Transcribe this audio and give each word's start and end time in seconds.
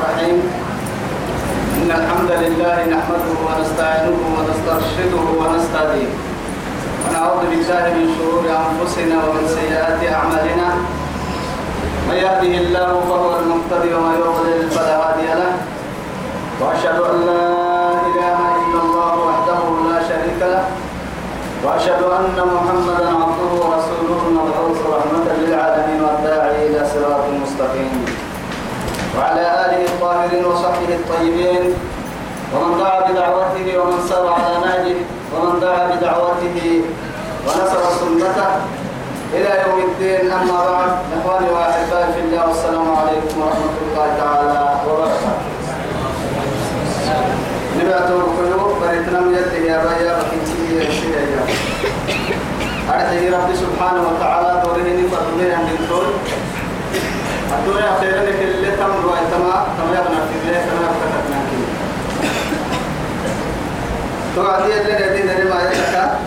الرحيم. 0.00 0.38
إن 1.80 1.90
الحمد 2.00 2.30
لله 2.44 2.76
نحمده 2.96 3.36
ونستعينه 3.46 4.18
ونسترشده 4.36 5.24
ونستهديه. 5.40 6.12
ونعوذ 7.04 7.42
بالله 7.50 7.84
من 7.98 8.06
شرور 8.16 8.44
أنفسنا 8.48 9.16
ومن 9.28 9.44
سيئات 9.58 10.00
أعمالنا. 10.16 10.68
من 12.08 12.16
يهده 12.16 12.54
الله 12.62 12.90
فهو 13.08 13.30
المهتدي 13.40 13.90
ومن 13.94 14.14
يضلل 14.24 14.70
فلا 14.70 14.96
هادي 15.04 15.28
له. 15.40 15.52
وأشهد 16.60 16.98
أن 17.10 17.16
لا 17.28 17.44
إله 18.08 18.38
إلا 18.64 18.80
الله 18.84 19.14
وحده 19.28 19.62
لا 19.90 19.98
شريك 20.08 20.40
له. 20.40 20.64
وأشهد 21.64 22.02
أن 22.18 22.36
محمدا 22.54 23.06
عبده 23.20 23.50
ورسوله 23.60 24.18
المبعوث 24.28 24.80
رحمة 24.96 25.26
للعالمين 25.40 26.00
والداعي 26.04 26.56
إلى 26.68 26.80
صراط 26.92 27.24
مستقيم 27.44 27.92
وعلى 29.18 29.44
آله 29.64 29.80
الطاهرين 29.90 30.44
وصحبه 30.44 30.90
الطيبين. 31.00 31.64
ومن 32.54 32.78
دعا 32.78 33.00
بدعوته 33.06 33.66
ومن 33.78 33.98
سار 34.08 34.26
على 34.26 34.54
نهجه 34.64 34.98
ومن 35.32 35.60
دعا 35.60 35.82
بدعوته 35.86 36.58
ونصر 37.46 37.82
سنته 38.00 38.50
إلى 39.34 39.50
يوم 39.64 39.78
الدين. 39.88 40.32
أما 40.32 40.58
بعد 40.70 40.90
إخواني 41.16 41.48
وأحبائي 41.50 42.12
في 42.14 42.20
الله 42.20 42.42
والسلام 42.48 42.88
عليكم 43.00 43.34
ورحمة 43.40 43.76
الله 43.82 44.06
تعالى 44.18 44.62
وبركاته. 44.86 45.34
نبعته 47.78 48.16
القلوب 48.24 48.70
بريتنا 48.82 49.20
من 49.20 49.32
يده 49.34 49.58
يا 49.70 49.78
بيا 49.84 50.12
بكنتي 50.18 50.60
يا 50.76 50.84
أرحي 52.90 53.28
ربي 53.28 53.54
سبحانه 53.56 54.02
وتعالى 54.08 54.62
دورهني 54.64 55.04
فضلين 55.08 55.52
عند 55.54 55.70
الدول 55.80 56.06
الدنيا 57.58 57.90
خير 58.00 58.16
لك 58.26 58.38
اللي 58.42 58.70
تم 58.70 58.94
ويتما 59.10 59.66
كما 59.76 59.92
يبنى 59.98 60.20
في 60.28 60.34
الله 60.48 60.60
كما 60.70 60.86
يبنى 61.18 61.40
في 61.50 61.56
توعدي 64.36 64.80
اللي 64.80 64.94
ندين 64.94 65.26
لما 65.26 65.58
يتكا 65.62 66.18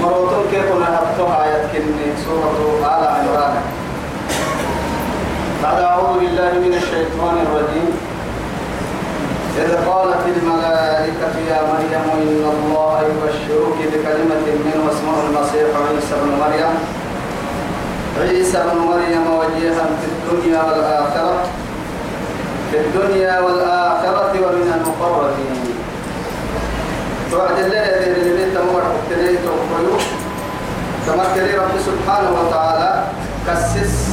مروتون 0.00 0.44
كيف 0.50 0.64
نهبتها 0.64 1.44
آيات 1.44 1.70
كني 1.72 2.06
سورة 2.24 2.58
آل 2.84 3.06
عمران. 3.06 3.54
بعد 5.62 5.80
أعوذ 5.80 6.18
بالله 6.20 6.52
من 6.52 6.74
الشيطان 6.74 7.36
الرجيم. 7.46 7.88
إذ 9.58 9.70
قالت 9.88 10.22
الملائكة 10.36 11.34
يا 11.50 11.60
مريم 11.70 12.04
إن 12.14 12.44
الله 12.54 13.02
يبشرك 13.08 13.78
بكلمة 13.92 14.46
منه 14.64 14.82
اسمه 14.92 15.16
المسيح 15.26 15.68
عيسى 15.88 16.14
بن 16.22 16.30
مريم. 16.40 16.74
عيسى 18.20 18.58
بن 18.72 18.78
مريم 18.78 19.26
وجيها 19.38 19.86
في 20.00 20.06
الدنيا 20.12 20.62
والآخرة. 20.62 21.38
في 22.70 22.78
الدنيا 22.78 23.40
والآخرة 23.40 24.32
ومن 24.44 24.68
المقربين. 24.76 25.76
توعد 27.30 27.58
الله 27.58 27.82
الذي 27.82 28.30
لبيت 28.30 28.56
مور 28.72 28.82
تليت 29.10 29.40
وقيو 29.44 29.96
تمكن 31.06 31.58
رب 31.58 31.74
سبحانه 31.86 32.30
وتعالى 32.40 33.04
كسس 33.46 34.08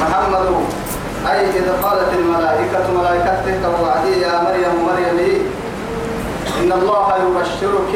محمد. 0.00 0.48
أي 1.30 1.40
إذا 1.50 1.74
قالت 1.82 2.10
الملائكة 2.18 2.84
ملائكته 2.98 3.52
توعدي 3.62 4.20
يا 4.20 4.42
مريم 4.42 4.74
مريم 4.86 5.18
إن 6.60 6.72
الله 6.72 7.06
يبشرك. 7.24 7.92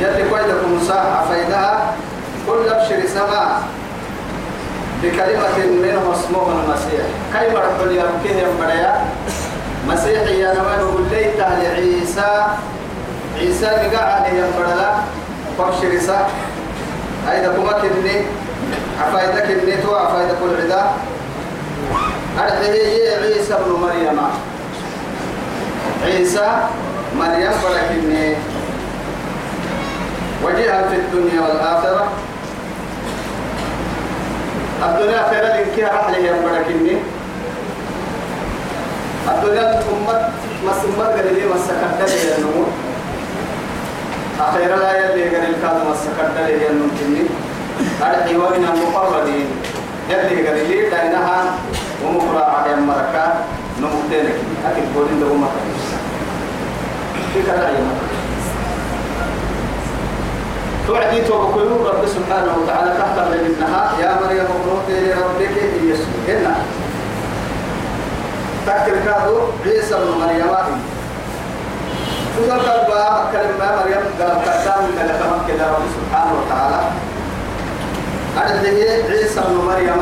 يلي 0.00 0.22
قيدكم 0.22 0.80
ساعة 0.88 1.24
فإذا 1.28 1.94
كل 2.46 2.68
أبشر 2.68 3.08
سماء 3.14 3.62
بكلمة 5.02 5.58
منه 5.82 6.12
اسمه 6.14 6.46
المسيح. 6.52 7.04
كيف 7.32 7.54
رب 7.54 7.90
يمكن 7.90 8.38
ينبريا 8.38 9.04
مسيح؟ 9.88 10.22
يا 10.22 10.54
نمان 10.54 10.78
يقول 10.80 11.02
لي 11.10 11.24
عيسى 13.38 13.66
بقى 13.66 14.14
عليه 14.14 14.42
ينبرلا 14.42 14.90
فابشر 15.58 16.00
سا 16.06 16.26
أيضا 17.30 17.52
كما 17.52 17.72
كني. 17.72 18.22
عفايدك 19.02 19.42
كني 19.42 19.76
تو 19.76 19.94
عفايدك 19.94 20.36
العدا 20.42 20.90
أرحيه 22.38 23.16
عيسى 23.22 23.54
بن 23.66 23.72
مريم. 23.82 24.20
عيسى 26.04 26.48
مريم 27.18 27.52
ولكني 27.64 28.36
وجيها 30.44 30.88
في 30.88 30.96
الدنيا 30.96 31.40
والآخرة. 31.40 32.08
الدنيا 34.84 35.20
خير 35.30 35.44
لك 35.44 35.74
رحلة 35.94 36.18
يا 36.18 36.32
بركني 36.44 36.96
الدنيا 39.32 39.80
أمة 39.92 40.28
مسمى 40.66 41.04
قليل 41.04 41.48
مسكت 41.48 42.00
لي 42.10 42.36
النمو 42.38 42.64
أخيرا 44.40 44.76
لا 44.76 44.92
يلي 44.98 45.36
قليل 45.36 45.54
كاد 45.62 45.76
مسكت 45.90 46.36
لي 46.46 46.68
النمو 46.70 47.26
أرحي 48.02 48.36
ومن 48.36 48.64
المقربين 48.74 49.46
يلي 50.10 50.48
قليل 50.48 50.90
لأنها 50.90 51.44
ومقرأ 52.04 52.44
على 52.44 52.74
المركات 52.74 53.34
نمتينك 53.80 54.36
أكيد 54.68 54.84
قولين 54.96 55.20
دو 55.20 55.34
مكان 55.34 55.68
في 57.34 57.42
كذا 57.42 57.68
توعدي 60.86 61.20
توكلوا 61.20 61.88
رب 61.88 62.06
سبحانه 62.06 62.52
وتعالى 62.62 62.90
تحت 62.98 63.16
منها 63.18 63.92
يا 64.00 64.18
مريم 64.20 64.44
اقنطي 64.44 65.00
لربك 65.00 65.56
يسوع 65.82 66.14
هنا. 66.28 66.54
تذكر 68.66 68.96
كادو 69.04 69.36
عيسى 69.64 69.94
بن 69.94 70.10
مريم. 70.20 70.52
تذكر 72.36 72.58
كادو 72.64 73.32
كلمة 73.32 73.66
مريم 73.80 74.04
قال 74.20 74.36
كتام 74.42 74.82
قال 74.98 75.10
كمان 75.20 75.40
كده 75.48 75.64
رب 75.66 75.84
سبحانه 75.96 76.32
وتعالى. 76.40 76.80
أرده 78.38 78.78
عيسى 79.10 79.40
بن 79.40 79.56
مريم. 79.66 80.00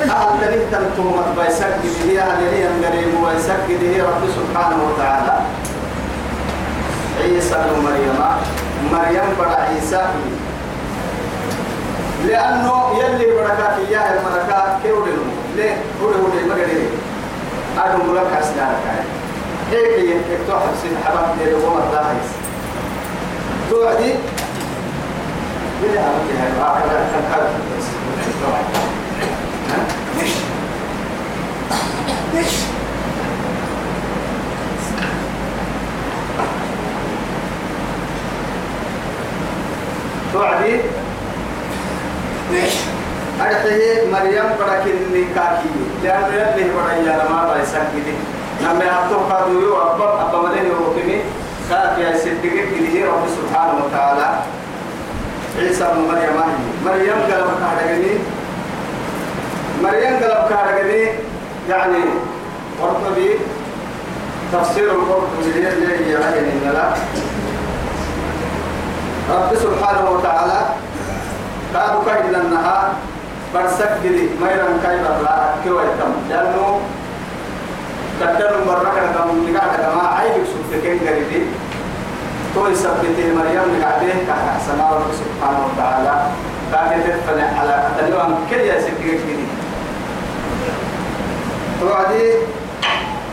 هي 0.00 0.10
أهل 0.10 0.40
تنين 0.40 0.62
تنتم 0.72 1.16
بيسك 1.38 1.76
به 1.82 2.22
أهل 2.22 2.40
لي 2.42 2.86
قريب 2.86 3.12
ويسك 3.24 3.66
به 3.68 4.02
رب 4.08 4.22
سبحانه 4.38 4.78
وتعالى. 4.88 5.34
عيسى 7.20 7.54
بن 7.54 7.84
مريم. 7.84 8.18
مريم 8.92 9.28
بڑا 9.38 9.60
عيسى 9.68 10.02
لأنه 12.26 12.98
يلي 13.00 13.26
بركات 13.34 13.78
إياه 13.88 14.14
الملكات 14.18 14.82
كيولي 14.82 15.12
ليه 15.56 15.76
هولي 16.02 16.16
هولي 16.16 16.42
ما 16.48 16.54
قدري 16.54 16.88
أدم 17.78 18.12
بلك 18.12 18.32
أسنانك 18.40 19.04
هيك 19.70 20.24
يكتوح 20.30 20.62
سين 20.82 20.96
حباب 21.04 21.36
دي 21.38 21.50
لغوم 21.50 21.78
الداهيس 21.78 22.28
توعدي 23.70 24.14
بلا 25.82 26.00
أمتي 26.00 26.34
هاي 26.40 26.52
وآخر 26.60 26.88
كان 26.88 27.24
حرف 27.32 27.50
بس 27.78 27.84
مش 32.34 32.50
توعدي 40.34 40.80
أرحيه 43.40 44.10
مريم 44.12 44.48
برك 44.58 44.84
النكاكي 44.86 45.74
لأن 46.02 46.24
يلي 46.34 46.70
بريا 46.74 47.24
لما 47.24 47.54
بايسك 47.54 47.86
دي 47.94 48.14
لما 48.66 48.84
يحطوا 48.84 49.22
قادوا 49.30 49.62
يو 49.62 49.82
أبا 49.82 50.22
أبا 50.22 50.48
مدين 50.48 50.64
يروكني 50.66 51.18
كاك 51.70 51.98
يا 51.98 52.16
سيدك 52.16 52.52
إليه 52.72 53.06
رب 53.06 53.24
سبحانه 53.36 53.74
وتعالى 53.84 54.38
عيسى 55.58 55.84
بن 55.94 56.00
مريم 56.12 56.36
مريم 56.86 57.18
قلب 57.30 57.50
كهرجني 57.60 58.14
مريم 59.82 60.14
قلب 60.16 60.48
كهرجني 60.50 61.08
يعني 61.70 62.04
قرطبي 62.82 63.30
تفسير 64.52 64.90
القرطبي 64.92 65.42
اللي 65.44 66.10
يعني 66.12 66.72
لا 66.74 66.94
رب 69.30 69.50
سبحانه 69.56 70.10
وتعالى. 70.10 70.60
كادو 71.74 71.98
كاين 72.06 72.34
النهار. 72.34 72.88
برسك 73.54 73.92
دي 74.02 74.34
ميران 74.42 74.82
كاي 74.82 74.98
برلا 74.98 75.62
كيو 75.62 75.80
يتم 75.80 76.12
لأنه 76.30 76.80
كتر 78.20 78.52
برك 78.66 78.96
كم 79.14 79.54
نقع 79.54 79.76
كما 79.76 80.04
عيب 80.18 80.42
سبتكين 80.50 80.98
غريبي 81.06 81.46
تو 82.54 82.66
يثبت 82.66 83.18
مريم 83.38 83.78
نقعده 83.78 84.14
كا 84.26 84.36
سما 84.66 84.90
رب 84.90 85.10
سبحانه 85.20 85.60
وتعالى. 85.66 86.14
كاك 86.72 86.90
تفنى 87.06 87.42
على 87.58 87.88
تلوان 87.98 88.34
كل 88.50 88.60
يا 88.60 88.80
سكيك 88.80 89.20
دي 89.26 89.46
توعدي 91.80 92.32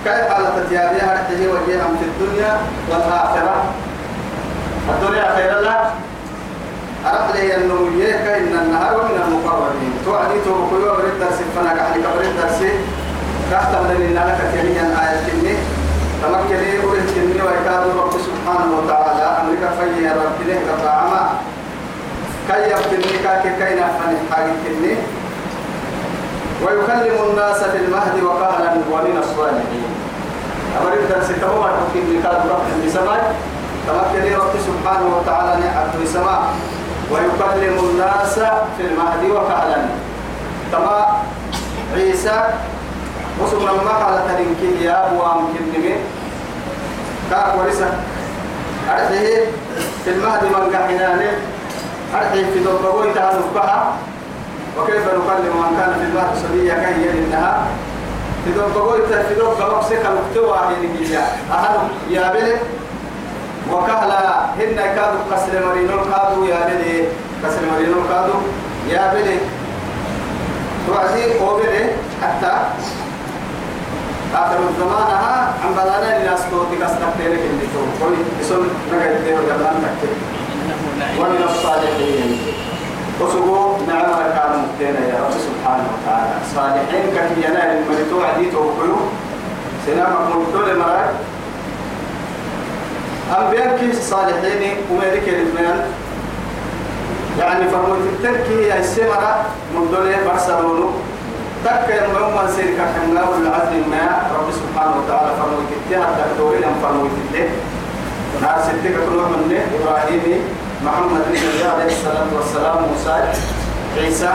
كيف 0.06 0.30
حالة 0.30 0.66
تيابيها 0.70 1.14
رحته 1.14 1.42
وجيها 1.50 1.88
في 2.00 2.06
الدنيا 2.06 2.58
والآخرة. 2.90 3.56
الدنيا 4.90 5.36
خير 5.36 5.60
الله 5.60 5.80
أرد 7.06 7.36
لي 7.36 7.56
أنه 7.56 7.80
يهك 7.98 8.28
إن 8.28 8.54
النهار 8.64 8.94
ومن 9.00 9.18
المقربين. 9.26 9.94
توعدي 10.06 10.38
تو 10.46 10.54
كل 10.70 10.82
يوم 10.86 10.98
بريد 10.98 11.20
درس 11.20 11.40
فأنا 11.56 11.72
قاعد 11.78 11.94
كبريد 11.94 12.34
درس. 12.42 12.60
تحت 13.52 13.72
من 13.76 13.92
إن 14.08 14.18
لك 14.28 14.40
كلمة 14.54 14.82
آية 15.04 15.20
كلمة. 15.28 15.56
تمكني 16.22 16.72
أريد 16.86 17.08
كلمة 17.16 17.42
ويكاد 17.46 17.84
رب 17.98 18.14
سبحانه 18.28 18.70
وتعالى. 18.78 19.26
أمريكا 19.42 19.70
في 19.78 20.08
رب 20.08 20.38
له 20.48 20.60
كفاعما 20.68 21.22
كي 22.48 22.62
يبتني 22.72 23.18
كاكي 23.24 23.52
كي 23.60 23.74
نفني 23.80 24.18
حاجة 24.32 24.54
كلمة. 24.66 24.96
ويكلم 26.64 27.18
الناس 27.30 27.60
في 27.64 27.78
المهد 27.78 28.16
وكهلا 28.24 28.72
ومن 28.92 29.18
الصالحين. 29.24 29.90
أمريكا 30.82 31.06
درس 31.10 31.28
تمام 31.42 31.76
كلمة 31.94 32.24
كاد 32.24 32.42
رب 32.52 32.66
السماء 32.86 33.36
تمكني 33.88 34.36
رب 34.36 34.54
سبحانه 34.68 35.18
وتعالى 35.18 35.64
نعبد 35.64 36.02
السماء 36.02 36.42
ويكلم 37.12 37.80
الناس 37.90 38.40
في 38.78 38.84
المهد 38.92 39.24
وكهلا 39.30 39.86
تما 40.72 41.06
عيسى 41.96 42.44
وسم 43.42 43.58
لما 43.60 43.92
قال 43.92 44.20
تنكي 44.28 44.84
يا 44.86 45.08
أبو 45.08 45.22
أمكن 45.24 45.64
نمي 45.78 45.96
كاك 47.32 47.54
ورسا 47.60 48.00
أرحيه 48.90 49.46
في 50.06 50.10
المهد 50.12 50.44
من 50.44 50.76
قحنانه. 50.76 51.32
أرحيه 52.16 52.46
في 52.54 52.60
دبقوي 52.60 53.14
تهنفها 53.14 53.94
وكيف 54.80 55.06
نكلم 55.08 55.56
من 55.58 55.78
كان 55.78 55.94
في 56.00 56.06
المهد 56.06 56.36
صبيا 56.44 56.74
كهي 56.76 57.10
إنها 57.10 57.68
في 58.46 58.52
دبقوي 58.52 59.00
في 59.28 59.34
دبقوي 59.36 59.84
سكا 59.90 60.10
مكتوى 60.10 60.58
هي 61.00 61.18
أهل 61.52 61.78
يا 62.10 62.34
بلد 62.34 62.60
وكهلا 63.72 64.46
هن 64.60 64.76
كادو 64.96 65.20
كسر 65.32 65.54
مرينو 65.68 65.98
كادو 66.12 66.46
يا 66.46 66.60
بلي 66.68 67.06
كسر 67.44 67.62
مرينو 67.74 68.00
كادو 68.10 68.38
يا 68.90 69.14
بلي 69.14 69.38
توعدي 70.88 71.24
قوبلي 71.40 71.84
حتى 72.22 72.52
آخر 74.36 74.60
الزمان 74.70 75.12
ها 75.24 75.54
عم 75.64 75.74
بلانا 75.74 76.18
الناس 76.18 76.42
توتي 76.52 76.76
كسرت 76.76 77.18
لك 77.20 77.44
اللي 77.52 77.68
تو. 77.74 78.06
قولي 78.06 78.18
اسم 78.42 78.64
نقعد 78.92 79.16
له 79.26 79.40
جبلان 79.50 79.76
تكتب 79.84 80.16
ومن 81.20 81.42
الصالحين. 81.50 82.40
وسقوا 83.22 83.78
نعم 83.88 84.20
كانوا 84.36 84.62
متينا 84.66 85.00
يا 85.12 85.20
رب 85.24 85.36
سبحانه 85.48 85.88
وتعالى. 85.94 86.36
صالحين 86.56 87.06
كثيرا 87.16 87.64
المرتوع 87.72 88.26
دي 88.40 88.52
توقلوا 88.52 89.06
سنام 89.86 90.14
مقول 90.30 90.80
مرات 90.80 91.14
أنبياء 93.32 93.78
كيس 93.80 93.98
الصالحين 93.98 94.78
ومالك 94.92 95.26
الاثنين 95.28 95.82
يعني 97.40 97.68
فرموت 97.70 97.98
التركي 97.98 98.68
يا 98.68 98.80
السمرة 98.80 99.46
من 99.76 99.92
دولة 99.92 100.18
برسلونو. 100.28 100.90
تك 101.66 101.88
يوم 101.90 102.32
من 102.36 102.48
سيرك 102.56 102.78
حنا 102.78 103.24
والعزل 103.30 103.84
ما. 103.92 104.06
رب 104.36 104.50
سبحانه 104.52 104.96
وتعالى 105.00 105.32
فرموت 105.40 105.70
التها 105.78 106.08
تكتورين 106.18 106.64
أم 106.64 106.76
فرموت 106.84 107.12
الته 107.22 107.50
نار 108.42 108.58
ستك 108.64 108.96
كل 109.08 109.20
من 109.32 109.60
إبراهيم 109.78 110.42
محمد 110.86 111.22
النبي 111.28 111.64
عليه 111.74 111.86
الصلاة 111.86 112.30
والسلام 112.36 112.78
موسى 112.90 113.16
عيسى. 113.98 114.34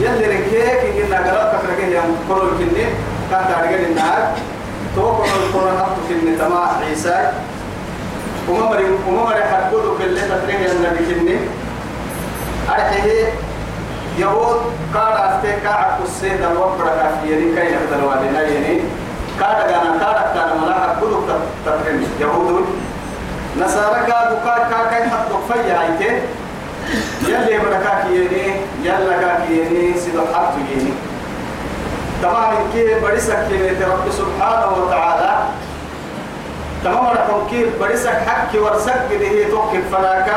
يلي 0.00 0.26
ركيك 0.26 1.04
إننا 1.04 1.18
قرأت 1.18 1.52
كركه 1.62 1.86
يوم 1.86 2.16
كل 2.28 2.34
الكني 2.34 2.84
كان 3.30 3.44
تعرفين 3.48 3.84
النار. 3.90 4.32
توقع 4.96 5.24
القرآن 5.24 5.96
كني 6.08 6.36
تما 6.36 6.76
عيسى. 6.88 7.32
وما 8.48 9.24
مري 9.24 9.44
حقودو 9.44 9.98
كل 9.98 10.16
تتريه 10.16 10.72
النبي 10.72 11.14
كني 11.14 11.36
أرحيه 12.68 13.32
يهود 14.18 14.60
كاد 14.94 15.16
أفتى 15.16 15.52
كعك 15.64 15.96
السيد 16.04 16.42
الوبرة 16.42 16.88
كافيري 16.88 17.54
كي 17.54 17.74
نقدر 17.74 18.04
والدنا 18.04 18.42
يعني. 18.42 18.80
كاد 19.40 19.70
كان 19.70 19.98
كاد 20.00 20.34
كان 20.34 20.60
ملا 20.62 20.74
حقودو 20.74 21.20
تتريه 21.66 22.06
يهود 22.20 22.66
نصارى 23.60 24.00
كاد 24.06 24.38
كاد 24.44 24.70
كاد 24.70 24.86
كي 24.90 25.10
حقودو 25.10 25.38
فيا 25.48 25.80
هايته 25.80 26.22
يلي 27.28 27.58
بركاك 27.58 28.04
يعني. 28.12 28.60
يلا 28.82 29.16
كاك 29.20 29.50
يعني. 29.50 29.94
سيدو 30.00 30.20
حقتو 30.34 30.58
يعني. 30.58 30.92
تمام 32.22 32.54
كي 32.72 33.00
بريسك 33.00 33.46
رب 33.82 34.10
سبحانه 34.10 34.72
وتعالى 34.82 35.38
تمام 36.84 37.06
رحم 37.06 37.48
كيف 37.50 37.68
برسك 37.80 38.18
حق 38.26 38.52
ورسك 38.54 39.06
به 39.10 39.46
توكل 39.50 39.82
فلاك 39.92 40.28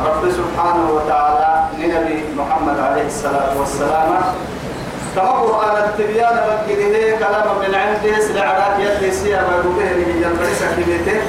رب 0.00 0.22
سبحانه 0.30 0.90
وتعالى 0.90 1.50
لنبي 1.78 2.24
محمد 2.38 2.78
عليه 2.78 3.06
الصلاة 3.06 3.58
والسلام. 3.58 4.10
تمام 5.16 5.36
قرآن 5.36 5.76
التبيان 5.84 6.36
بكره 6.48 7.18
كلام 7.18 7.46
من 7.60 7.74
عنده 7.74 8.20
سلعراك 8.20 8.80
يلي 8.80 9.10
سيما 9.10 9.62
به 9.64 9.84
هي 9.84 10.24
برسك 10.38 10.74
بيته. 10.86 11.20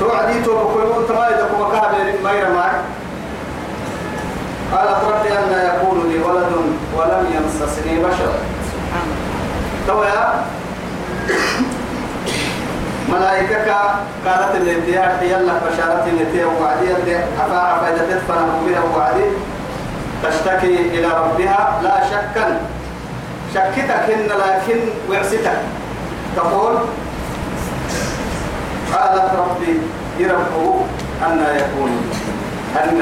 توعدي 0.00 0.42
تو 0.42 0.52
بكل 0.52 1.06
تما 1.08 1.28
إذا 1.28 1.48
كما 1.52 1.68
كهب 1.72 1.92
ما 2.22 2.32
قالت 4.72 5.04
ربي 5.04 5.30
أن 5.38 5.70
يكون 5.70 6.10
لي 6.10 6.18
ولد 6.18 6.52
ولم 6.96 7.24
يمسسني 7.36 7.98
بشر. 7.98 8.32
تو 9.86 10.02
يا 10.02 10.44
ملائكة 13.18 13.74
قالت 14.26 14.54
الانتهاء 14.54 15.18
يلا 15.22 15.52
بشارة 15.52 16.04
الانتهاء 16.06 16.52
وعدي 16.62 17.16
أفاع 17.40 17.78
فإذا 17.78 18.06
تدفن 18.10 18.48
بها 18.66 18.82
وعدي 18.96 19.24
تشتكي 20.22 20.76
إلى 20.98 21.06
ربها 21.06 21.80
لا 21.82 22.06
شكا. 22.10 22.60
شكتك 23.54 23.90
إن 23.90 24.28
لكن 24.28 24.80
وعستك. 25.10 25.58
تقول 26.36 26.74
قالت 28.92 29.30
ربي 29.38 29.78
يربه 30.18 30.84
أن 31.26 31.46
يكون 31.56 32.10
أن 32.76 33.00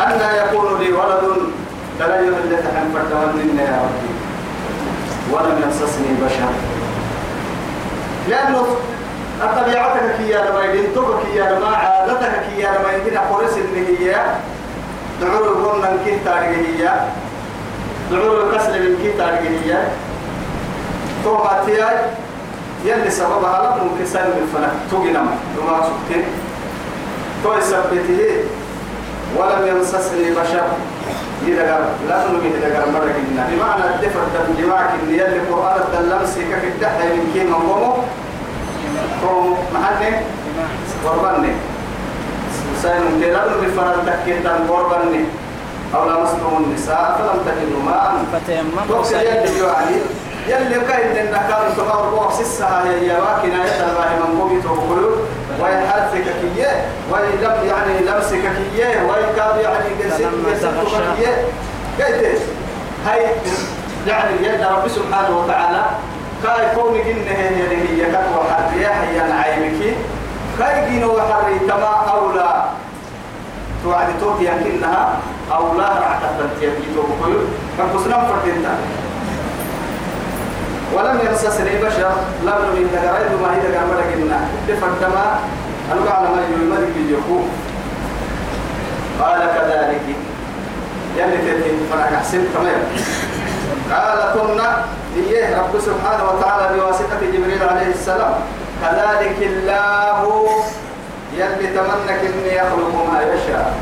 أن 0.00 0.20
يكون 0.46 0.80
لي 0.80 0.92
ولد 0.92 1.52
فلا 1.98 2.20
يولد 2.20 2.64
عن 2.76 2.90
فرد 2.94 3.36
يا 3.58 3.82
ربي. 3.82 4.12
ولم 5.32 5.62
يمسسني 5.62 6.08
بشر. 6.24 6.71
لأنه 8.28 8.66
طبيعتك 9.40 10.20
يا 10.20 10.50
لما 10.50 10.64
يدنتك 10.64 11.04
كي 11.22 11.36
يا 11.38 11.52
لما 11.58 11.76
عادتك 11.76 12.42
يا 12.58 12.68
لما 12.78 12.92
يدين 12.92 13.18
قرس 13.18 13.52
اللي 13.56 13.98
هي 14.10 14.16
دعور 15.20 15.46
الغنى 15.48 15.98
كي 16.04 16.18
تارجه 16.24 16.56
هي 16.56 17.00
دعور 18.10 18.42
الكسل 18.50 18.72
من 18.90 18.98
كي 19.02 19.12
تارجه 19.18 19.48
هي. 19.48 19.82
توما 21.24 21.62
تياي 21.66 21.96
يلي 22.84 23.10
سببها 23.10 23.62
لك 23.76 23.82
ممكن 23.82 24.06
سالم 24.06 24.32
الفلك 24.42 24.72
توجنم 24.90 25.30
لما 25.58 25.80
سكتين 25.82 26.24
تو 27.44 27.52
يثبته 27.58 28.44
ولم 29.36 29.66
يمسسني 29.76 30.30
بشر. 30.30 30.66
يدقر 31.46 31.84
لا 32.08 32.22
تنمي 32.24 32.46
يدقر 32.54 32.90
مرة 32.90 33.10
كنا 33.16 33.46
بمعنى 33.50 33.84
الدفر 33.94 34.20
تنجماك 34.34 34.90
اللي 35.02 35.18
يلي 35.18 35.40
قرآن 35.50 35.80
الدلمسي 35.80 36.40
كيف 36.40 36.64
الدحة 36.64 36.98
من 36.98 37.30
كيما 37.34 37.56
قومو 37.56 37.92
قوم 39.26 39.58
محني 39.74 40.16
قرباني 41.06 41.52
سينم 42.82 43.18
ديران 43.20 43.50
بفرد 43.62 44.06
تكيتان 44.06 44.66
قرباني 44.68 45.24
أو 45.94 46.10
لمستم 46.10 46.64
النساء 46.64 47.06
فلم 47.18 47.38
تجدوا 47.46 47.82
ماء. 47.82 48.14
توكسي 48.88 49.14
يلي 49.14 49.58
يعني 49.66 49.96
يلي 50.48 50.80
كاين 50.88 51.30
تمر 51.76 52.08
روح 52.12 52.32
سسها 52.32 52.84
هي 52.86 53.08
يواكنا 53.08 53.64
يتبع 53.66 54.06
من 54.20 54.40
قومي 54.40 54.62
توكلوا 54.62 55.16
وين 55.60 55.80
حرفك 55.90 56.24
كيه 56.40 56.84
وين 57.12 57.30
لم 57.42 57.68
يعني 57.68 57.98
لمسك 58.06 58.40
كيه 58.74 58.86
وين 58.86 59.26
كاد 59.36 59.56
يعني 59.62 59.88
قسمك 60.04 61.02
كيه 61.18 61.44
قلت 62.04 62.40
هاي 63.06 63.26
يعني 64.06 64.46
يد 64.46 64.60
رب 64.62 64.88
سبحانه 64.88 65.38
وتعالى 65.38 65.84
كاي 66.42 66.74
كونك 66.74 67.06
إن 67.06 67.26
هي 67.28 67.76
هي 67.76 68.04
كتوى 68.10 68.44
حرية 68.50 68.88
هي 68.88 69.28
نعيمك. 69.28 69.94
كاي 70.58 70.90
جينو 70.90 71.20
حري 71.20 71.58
تما 71.68 71.94
أولى. 72.12 72.64
توعد 73.84 74.06
توتي 74.20 74.44
يمكنها 74.44 75.18
أولى 75.52 75.82
رعتة 76.02 76.28
تنتيبي 76.38 76.86
توكل 76.94 77.34
فكسنا 77.78 78.16
فرتنا 78.18 78.74
ولم 80.94 81.18
يمسسني 81.26 81.74
بشر 81.82 82.12
لم 82.46 82.60
من 82.74 82.90
دقرأي 82.92 83.36
ما 83.42 83.48
هي 83.54 83.60
دقرأ 83.60 83.84
مرقنا 83.86 84.40
تفردما 84.68 85.38
أنا 85.92 86.10
على 86.10 86.28
ما 86.28 86.42
يمرق 86.50 86.88
يجيكو 86.96 87.38
قال 89.20 89.40
كذلك. 89.40 90.06
يلي 91.16 91.36
تتين 91.36 91.76
فرق 91.90 92.20
حسن 92.20 92.44
تمام 92.54 92.82
قال 93.92 94.18
كنا 94.34 94.84
إيه 95.16 95.56
رب 95.60 95.80
سبحانه 95.80 96.24
وتعالى 96.30 96.78
بواسطة 96.78 97.20
جبريل 97.32 97.62
عليه 97.62 97.90
السلام. 97.94 98.34
كذلك 98.82 99.38
الله 99.40 100.48
يلي 101.36 101.66
تمنك 101.66 102.20
إني 102.20 102.56
يخلق 102.56 102.94
ما 103.12 103.18
يشاء. 103.22 103.74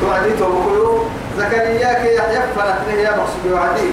توعدي 0.00 0.30
توبكيو 0.38 1.04
زكريا 1.38 1.92
كي 1.92 2.14
يحيى 2.16 2.42
فنتنه 2.56 3.00
يا 3.00 3.10
مقصود 3.16 3.52
وعدي 3.52 3.90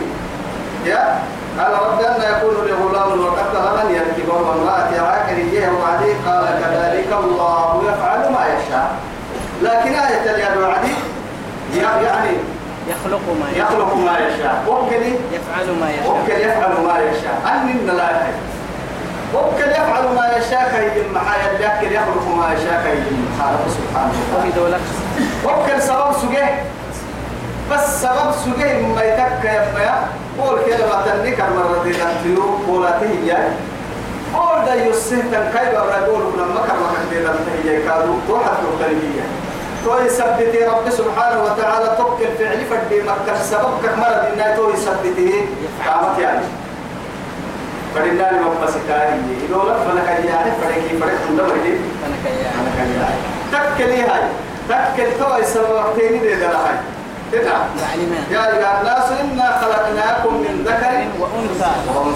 يا. 0.89 1.19
قال 1.59 1.73
رب 1.73 1.99
أن 2.01 2.21
يكون 2.21 2.65
لي 2.65 2.73
غلام 2.73 3.25
وقد 3.25 3.45
بلغني 3.53 3.97
الكبر 3.97 4.41
وامرأتي 4.41 4.99
عاقرية 4.99 5.69
وعدي. 5.69 6.11
قال 6.27 6.45
كذلك 6.61 7.11
الله 7.23 7.83
يفعل 7.89 8.19
ما 8.19 8.43
يشاء. 8.53 8.89
لكن 9.61 9.93
آية 9.93 10.31
اليد 10.35 10.57
وعدي. 10.63 10.93
يعني 11.75 12.37
يخلق 12.87 13.21
ما 13.39 13.51
يشاء. 13.51 13.65
يخلق 13.65 13.95
ما 13.95 14.17
يشاء. 14.17 14.63
وكل 14.67 15.05
يفعل 15.31 15.67
ما 15.81 15.89
يشاء. 15.91 16.09
وكل 16.09 16.31
يفعل 16.31 16.73
ما 16.87 16.99
يشاء. 16.99 17.37
أن 17.45 17.97
لا 17.97 18.09
وكل 19.33 19.71
يفعل 19.71 20.03
ما 20.15 20.37
يشاء 20.37 20.91
كي 20.93 21.01
المحايا 21.01 21.53
لكن 21.53 21.93
يخلق 21.93 22.27
ما 22.37 22.53
يشاء 22.53 22.83
كي 22.83 22.93
المحايا 22.93 23.57
سبحانه 23.69 24.11
وتعالى 24.47 24.79
وكل 25.45 25.81
سبب 25.81 26.13
سجيه. 26.21 26.63
بس 27.71 28.01
سبب 28.01 28.31
سجيه 28.45 28.87
ما 28.87 29.03
يتك 29.03 29.43
يا. 29.45 30.07
قول 30.39 30.59
كلمة 30.65 31.05
تنكر 31.05 31.49
مرة 31.55 31.83
دي 31.83 31.93
تنتيو؟ 31.93 32.43
قولته 32.67 33.11
يا 33.25 33.51
قول 34.35 34.65
دا 34.65 34.75
يسه 34.75 35.21
تنكاي 35.31 35.71
بابا 35.75 35.97
يقول 35.97 36.21
لما 36.37 36.61
كرمك 36.67 37.03
دي 37.11 37.19
تنتهي 37.19 37.81
كادو 37.83 38.13
واحد 38.29 38.51
تختلفية 38.63 39.25
تو 39.85 39.97
يثبتي 39.97 40.65
رب 40.65 40.89
سبحانه 40.89 41.43
وتعالى 41.43 41.95
توكل 41.97 42.27
فعل 42.39 42.59
فدي 42.65 43.01
مكة 43.01 43.41
سببك 43.43 43.97
مرة 43.97 44.29
دي 44.35 44.55
تو 44.55 44.69
يثبتي 44.69 45.45
قامت 45.87 46.19
يعني. 46.19 46.45
فدينا 47.95 48.31
لما 48.31 48.65
بسكاري 48.65 49.19
لك 49.49 49.77
فلك 49.87 50.25
يعني 50.25 50.51
فلك 50.61 51.01
فلك 51.01 51.17
عندما 51.29 51.53
يجي 51.65 51.77
أنا 52.05 52.15
كيا 53.51 53.75
تكلي 53.75 54.01
هاي؟ 54.01 54.21
تكل 54.69 55.19
تو 55.19 55.37
يسببتين 55.37 56.21
دي 56.21 56.35
ده 56.35 56.47
هاي. 56.47 56.77
تدعم 57.31 57.65
يا 58.31 58.47
أيها 58.47 58.81
الناس 58.81 59.11
من 59.11 59.35
ذكر 59.35 59.46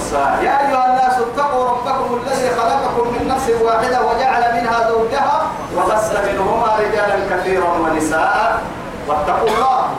وأنثى 0.01 0.45
يا 0.45 0.51
أيها 0.67 0.85
الناس 0.85 1.13
اتقوا 1.19 1.69
ربكم 1.69 2.19
الذي 2.25 2.49
خلقكم 2.49 3.07
من 3.13 3.27
نفس 3.27 3.49
واحدة 3.61 4.01
وجعل 4.01 4.61
منها 4.61 4.89
زوجها 4.89 5.41
وبث 5.77 6.29
منهما 6.29 6.67
رجالا 6.79 7.17
كثيرا 7.31 7.69
ونساء 7.69 8.61
واتقوا 9.07 9.47
الله. 9.47 9.89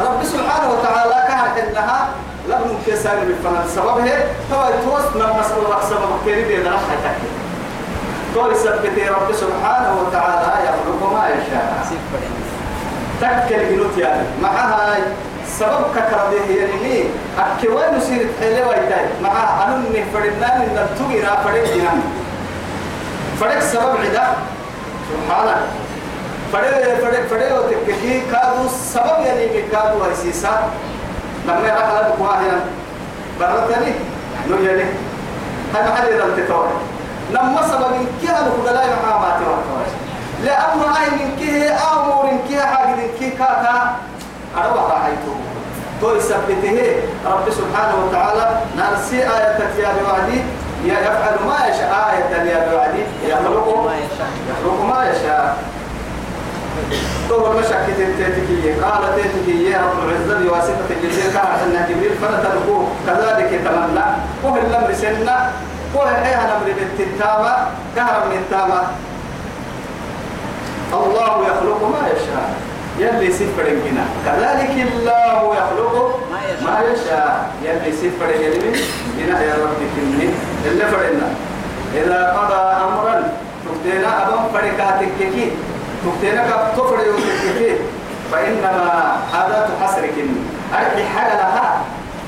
رب 0.00 0.24
سبحانه 0.24 0.70
وتعالى 0.72 1.14
كان 1.28 1.66
إنها 1.66 2.08
لم 2.48 2.78
كسر 2.86 3.14
بالفن 3.14 3.68
سببه. 3.74 4.12
هو 4.52 4.70
توسنا 4.84 5.26
مسألة 5.40 5.80
سبب 5.90 6.10
كريم 6.24 6.60
إذا 6.60 6.70
حياتك. 6.70 7.18
تو 8.34 8.50
يثبت 8.50 8.98
رب 9.08 9.32
سبحانه 9.32 9.92
وتعالى 10.00 10.52
يخلق 10.64 11.12
ما 11.12 11.28
يشاء. 11.28 11.84
تكل 13.20 13.70
جنوت 13.70 13.98
يعني 13.98 14.26
معها 14.42 14.96
سبب 15.48 15.84
ككرده 15.96 16.40
هي 16.48 16.66
نمي 16.66 17.04
أكوان 17.38 17.96
نسير 17.98 18.26
تحلي 18.40 18.62
ويتاي؟ 18.62 19.06
معها 19.22 19.64
أنو 19.66 19.76
من 19.76 20.04
فرنان 20.12 20.60
إن 20.62 20.86
تغيرا 20.98 21.34
فرق 21.44 21.64
جنان 21.74 22.02
فرق 23.40 23.58
سبب 23.60 23.96
عدا؟ 24.04 24.26
سبحانه 25.10 25.56
فرق 26.52 26.70
فرق 27.00 27.26
فرق 27.30 27.58
وتككي 27.58 28.20
كادو 28.32 28.68
سبب 28.68 29.24
يعني 29.26 29.62
كادو 29.72 30.02
هيسيسا 30.04 30.70
لما 31.46 31.60
يرى 31.68 31.70
على 31.70 32.08
بقواهنا 32.08 32.60
برتني 33.40 33.92
نو 34.50 34.56
يلي 34.56 34.84
هذا 35.74 35.90
محل 35.90 36.06
إذا 36.06 36.24
انتطور 36.24 36.68
لما 37.30 37.62
سبب 37.68 38.06
كيها 38.20 38.40
نقول 38.48 38.74
لا 38.74 38.82
يمحى 38.82 39.18
ما 39.20 39.40
توقع 39.40 39.84
لأنه 40.44 40.96
أي 41.00 41.10
من 41.10 41.36
كيه 41.38 41.76
أمور 41.92 42.26
من 42.26 42.38
كيه 42.48 42.60
حاجة 42.60 42.86
من 42.96 43.08
كيه 43.18 43.30
كاتا. 43.30 43.96
أروح 44.56 44.84
راحيته 44.92 45.34
تو 46.00 46.16
يثبته 46.16 46.96
رب 47.26 47.50
سبحانه 47.50 47.94
وتعالى 48.04 48.60
نرسي 48.76 49.22
آية 49.22 49.58
يا 49.78 49.90
بوعدي 50.02 50.40
يا 50.84 51.00
يفعل 51.00 51.36
ما 51.48 51.66
يشاء. 51.68 51.90
آية 52.10 52.50
يا 52.50 52.68
بوعدي 52.70 53.02
يخلق 53.26 53.84
ما 53.84 53.94
يشاء. 53.96 54.30
يخلق 54.50 54.80
ما 54.84 55.10
يشاء. 55.10 55.56
تو 57.28 57.52
المشاكل 57.52 57.92
تتكي 57.94 58.72
قال 58.82 59.02
تتكي 59.16 59.70
يا 59.70 59.78
رب 59.78 60.08
العزة 60.08 60.44
بواسطة 60.44 60.88
الجزيرة 60.90 61.32
كانت 61.32 61.62
أن 61.64 61.86
جبريل 61.88 62.14
فنتركوه 62.22 62.88
كذلك 63.06 63.52
يتمنى 63.52 64.06
وهو 64.42 64.56
الأمر 64.56 64.92
سنة. 64.92 65.52
وهو 65.94 66.08
الحياة 66.08 66.46
نمر 66.46 66.72
بالتتامة. 66.76 67.56
كهرب 67.96 68.26
من 68.30 68.36
التامة. 68.36 68.82
الله 70.92 71.32
يخلق 71.48 71.80
ما 71.92 72.08
يشاء. 72.08 72.48
يلي 72.98 73.32
سفر 73.32 73.66
هنا. 73.86 74.04
كذلك 74.26 74.74
الله 74.92 75.56
يخلق 75.58 76.20
ما 76.64 76.80
يشاء. 76.92 77.50
يلي 77.62 77.92
سفر 77.92 78.30
يلي 78.30 78.70
هنا 79.18 79.36
يا 79.42 79.54
رب 79.54 79.80
كني. 79.96 80.28
اللي 80.66 80.84
فرنا. 80.84 81.28
إذا 81.94 82.20
قضى 82.38 82.62
أمرا 82.84 83.32
تبتنا 83.64 84.28
أبم 84.28 84.42
فركاتك 84.52 85.08
كي 85.18 85.52
تبتنا 86.04 86.42
كب 86.50 86.76
تفر 86.76 86.98
يوتك 87.06 87.78
فإنما 88.32 89.16
هذا 89.32 89.70
تحسرك 89.70 90.14
أرحي 90.74 91.04
حاجة 91.04 91.34
لها 91.36 91.82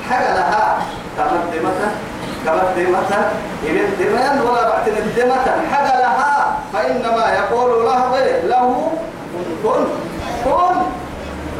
حاجة 0.09 0.33
لها 0.35 0.77
تمدمة 1.17 1.91
تمدمة 2.45 3.11
إذن 3.63 3.87
دمان 3.99 4.41
ولا 4.41 4.69
بعد 4.69 4.87
الدمة 4.87 5.45
حاجة 5.71 5.99
لها 5.99 6.57
فإنما 6.73 7.25
يقول 7.33 7.85
له 7.85 8.01
له 8.43 8.91
كن. 9.63 10.06
كن 10.47 10.77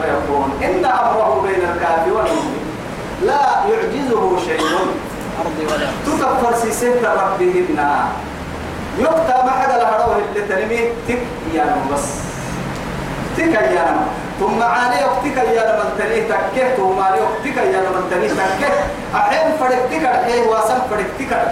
فيكون 0.01 0.49
إن 0.63 0.85
أمره 0.85 1.41
بين 1.43 1.61
الكاف 1.69 2.07
والمؤمن 2.07 2.67
لا 3.25 3.41
يعجزه 3.69 4.39
شيء. 4.45 4.61
تكفر 6.05 6.55
سيسنت 6.55 7.05
ربهن. 7.05 7.79
يقطع 8.99 9.45
ما 9.45 9.51
حدا 9.51 9.77
لهروه 9.77 10.17
اللي 10.17 10.47
تنمي 10.47 10.79
تك 11.07 11.21
يا 11.53 11.75
بس. 11.93 12.05
تك 13.37 13.53
يا 13.53 14.07
ثم 14.39 14.63
عاني 14.63 15.05
وقتك 15.05 15.37
يا 15.37 15.83
من 15.83 15.89
تنيه 15.99 16.27
تكه. 16.27 16.75
ثم 16.77 16.99
عاني 17.01 17.21
وقتك 17.21 17.57
يا 17.57 17.79
من 17.79 18.07
تنيه 18.11 18.29
تكه. 18.29 18.73
أحيان 19.15 19.51
فرقتك 19.59 20.05
أحيان 20.05 20.47
واسم 20.47 20.79
فرقتك 20.89 21.51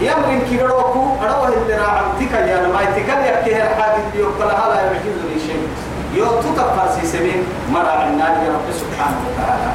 يمرن 0.00 0.40
كيروكو 0.50 1.04
أروه 1.22 1.48
اللي 1.48 1.76
راعم 1.76 2.04
تك 2.20 2.32
يا 2.32 2.66
ما 2.66 2.84
تكل 2.84 3.20
يكيه 3.32 3.62
الحاجة 3.62 3.96
اللي 3.96 4.24
يقتلها 4.24 4.68
لا 4.68 4.80
يعجزني 4.80 5.46
شيء. 5.46 5.68
يو 6.14 6.26
تكفر 6.26 6.88
سيسمين 7.00 7.42
مرع 7.72 8.06
النار 8.08 8.28
يا 8.46 8.50
رب 8.54 8.68
سبحانه 8.80 9.18
وتعالى. 9.26 9.70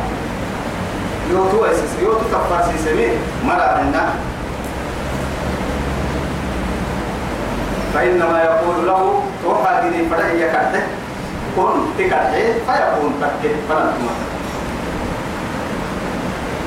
يو 1.31 1.45
تو 1.51 1.65
أساس 1.65 1.93
يو 2.01 2.13
تكفر 2.13 2.61
سيسمين 2.71 3.11
مرع 3.45 3.79
النار 3.81 4.09
فإنما 7.93 8.43
يقول 8.43 8.87
له 8.87 9.23
توحى 9.43 9.89
دي 9.89 10.09
فرع 10.09 10.27
يكاته 10.27 10.81
كن 11.55 11.79
تكاته 11.97 12.53
فيكون 12.67 13.11
تكه 13.21 13.55
فلن 13.69 14.07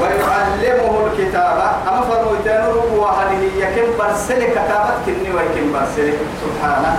ويعلمه 0.00 1.06
الكتابة 1.06 1.68
أما 1.88 2.00
فرموتان 2.00 2.64
ربوا 2.66 3.06
هذه 3.08 3.42
يكن 3.58 3.86
برسل 3.98 4.44
كتابة 4.44 4.92
كني 5.06 5.30
ويكن 5.34 5.72
برسل. 5.72 6.12
سبحانه. 6.42 6.96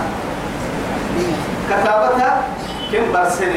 كتابتها 1.70 2.42
كم 2.94 3.12
برسل 3.12 3.54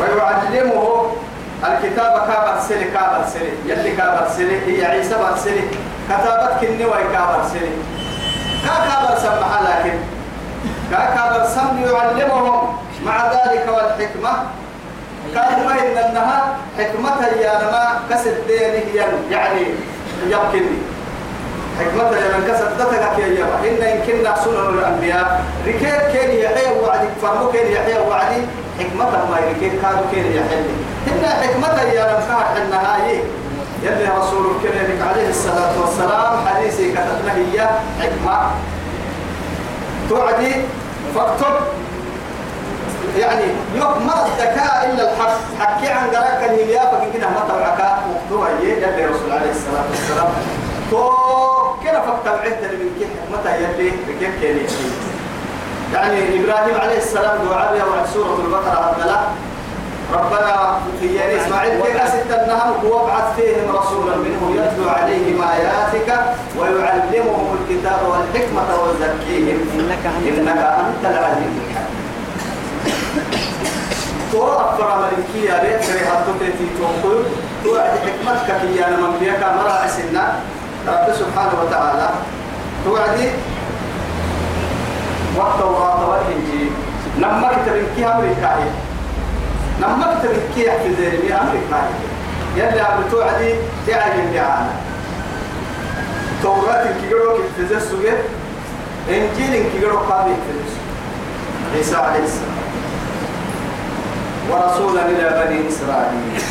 ويعلمه 0.00 1.06
الكتابة 1.64 2.26
كابرسل 2.26 2.80
كابرسل 2.94 3.46
يلي 3.66 3.96
كابرسل 3.96 4.50
هي 4.66 4.84
عيسى 4.86 5.14
برسل 5.14 5.56
كتابة 6.08 6.56
كني 6.60 6.84
ويكابرسل 6.84 7.68
كاكابر 8.64 9.18
سمع 9.18 9.60
لكن. 9.60 9.98
كاكابر 10.90 11.46
سم 11.46 11.78
يعلمهم. 11.94 12.76
مع 13.06 13.26
ذلك 13.32 13.66
والحكمة. 13.68 14.32
كان 15.34 15.70
إن 15.70 15.96
أنها 16.04 16.56
حكمتها 16.78 17.28
يا 17.28 17.52
لما 17.62 18.00
كسر 18.10 18.34
دينه 18.48 19.04
يعني 19.30 19.66
يمكنني 20.26 20.78
حكمتها 21.78 22.18
يا 22.20 22.36
من 22.36 22.44
كسر 22.48 22.68
دتك 22.78 23.18
يا 23.18 23.26
يابا 23.26 23.56
إن 23.68 23.98
يمكننا 23.98 24.34
سنن 24.44 24.78
الأنبياء. 24.78 25.44
ركيب 25.66 26.00
كان 26.14 26.30
يحيى 26.30 26.80
وعدي. 26.82 27.08
فرمو 27.22 27.52
كان 27.52 27.72
يحيى 27.72 27.98
وعدي. 28.08 28.42
حكمتها 28.78 29.24
ما 29.30 29.36
ركيب 29.50 29.72
كانوا 29.82 30.06
كان 30.12 30.26
يحيى. 30.38 30.60
إن 31.08 31.24
حكمتها 31.42 31.82
يا 31.82 32.02
لم 32.02 32.20
كان 32.28 32.62
النهاية 32.62 33.20
يلي 33.82 34.08
رسول 34.18 34.46
الكريم 34.56 35.02
عليه 35.08 35.28
الصلاة 35.28 35.80
والسلام 35.80 36.46
حديثي 36.46 36.92
كتبنا 36.92 37.34
هي 37.34 37.68
حكمة. 38.00 38.50
توعدي. 40.08 40.54
فاكتب. 41.14 41.54
يعني 43.18 43.44
يوم 43.74 44.06
ما 44.06 44.26
الذكاء 44.26 44.90
إلا 44.92 45.12
الحق 45.12 45.36
حكي 45.60 45.88
عن 45.88 46.08
قراك 46.08 46.50
الهيا 46.50 46.80
فكي 46.80 47.18
كده 47.18 47.28
ما 47.28 47.42
توعك 47.48 47.80
وقتوها 48.10 48.50
يلي 48.62 49.06
رسول 49.06 49.32
عليه 49.32 49.50
الصلاة 49.50 49.84
والسلام. 49.90 50.30
تو 50.90 51.10
كده 51.84 52.00
فاكتب 52.00 52.38
عدة 52.44 52.68
من 52.78 52.90
كي 52.98 53.06
حكمتها 53.06 53.56
يلي؟ 53.56 53.90
بكيف 53.90 54.42
يحيي 54.42 54.66
يعني 55.94 56.18
إبراهيم 56.44 56.80
عليه 56.80 56.98
السلام 56.98 57.38
دعاء 57.48 57.88
وعد 57.90 58.06
سورة 58.14 58.38
البقرة 58.44 58.94
هذا 58.96 59.32
ربنا 60.14 60.80
في 61.00 61.36
إسماعيل 61.40 61.82
كيف 61.82 62.08
ستنهم 62.08 62.84
وابعث 62.84 63.36
فيهم 63.36 63.76
رسولا 63.76 64.16
منهم 64.16 64.54
يتلو 64.56 64.88
عليهم 64.88 65.42
آياتك 65.42 66.08
ويعلمهم 66.58 67.56
الكتاب 67.60 68.00
والحكمة 68.08 68.82
ويزكيهم. 68.82 69.58
إنك 69.74 70.04
أنت 70.06 71.04
العزيز 71.04 71.52
الحكيم. 71.68 71.98
تو 74.32 74.46
أفرا 74.52 74.96
ملكية 74.96 75.52
بيكري 75.52 76.06
حتى 76.06 76.32
تيتي 76.40 76.66
توقل 76.78 77.22
تو 77.64 77.78
حكمتك 77.78 78.60
كي 78.60 78.86
أنا 78.86 78.96
من 78.96 79.16
بيك 79.20 79.40
مرا 79.56 79.86
سنة 79.86 80.40
رب 80.92 81.14
سبحانه 81.14 81.54
وتعالى. 81.62 82.08
توعدي؟ 82.84 83.28
والتوراة 85.36 86.00
والإنجيل 86.10 86.70
نما 87.18 87.48
كتب 87.48 87.76
كي 87.96 88.06
أمريكا. 88.06 88.50
نما 89.80 90.06
كتب 90.18 90.34
كي 90.54 90.66
يحفظ 90.66 90.98
لي 91.00 91.34
أمريكا. 91.34 91.80
يلي 92.56 92.80
عم 92.80 93.02
توعدي 93.10 93.54
تعالي 93.86 94.22
اللي 94.22 94.38
عانا 94.38 94.74
توراة 96.42 96.84
كي 96.84 97.06
يقولوا 97.10 97.38
كيف 97.38 97.70
تزسوا 97.70 97.98
إنجيل 99.08 99.52
كي 99.72 99.78
يقولوا 99.82 100.00
قابل 100.00 100.34
تزسوا 100.48 100.84
عيسى 101.74 101.96
عليه 101.96 102.24
السلام. 102.24 102.58
ورسولا 104.50 105.02
إلى 105.06 105.44
بني 105.44 105.68
إسرائيل. 105.68 106.42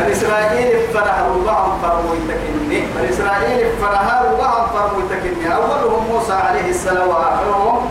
بني 0.00 0.12
إسرائيل 0.12 0.88
فرح 0.94 1.18
ربهم 1.18 1.78
فرموا 1.82 2.14
يتكني 2.16 2.80
بني 2.96 3.10
إسرائيل 3.10 3.68
فرح 3.82 4.22
ربهم 4.22 4.66
فرموا 4.74 5.02
يتكني 5.10 5.54
أولهم 5.54 6.06
موسى 6.12 6.32
عليه 6.32 6.70
السلام 6.70 7.08
وآخرهم 7.08 7.90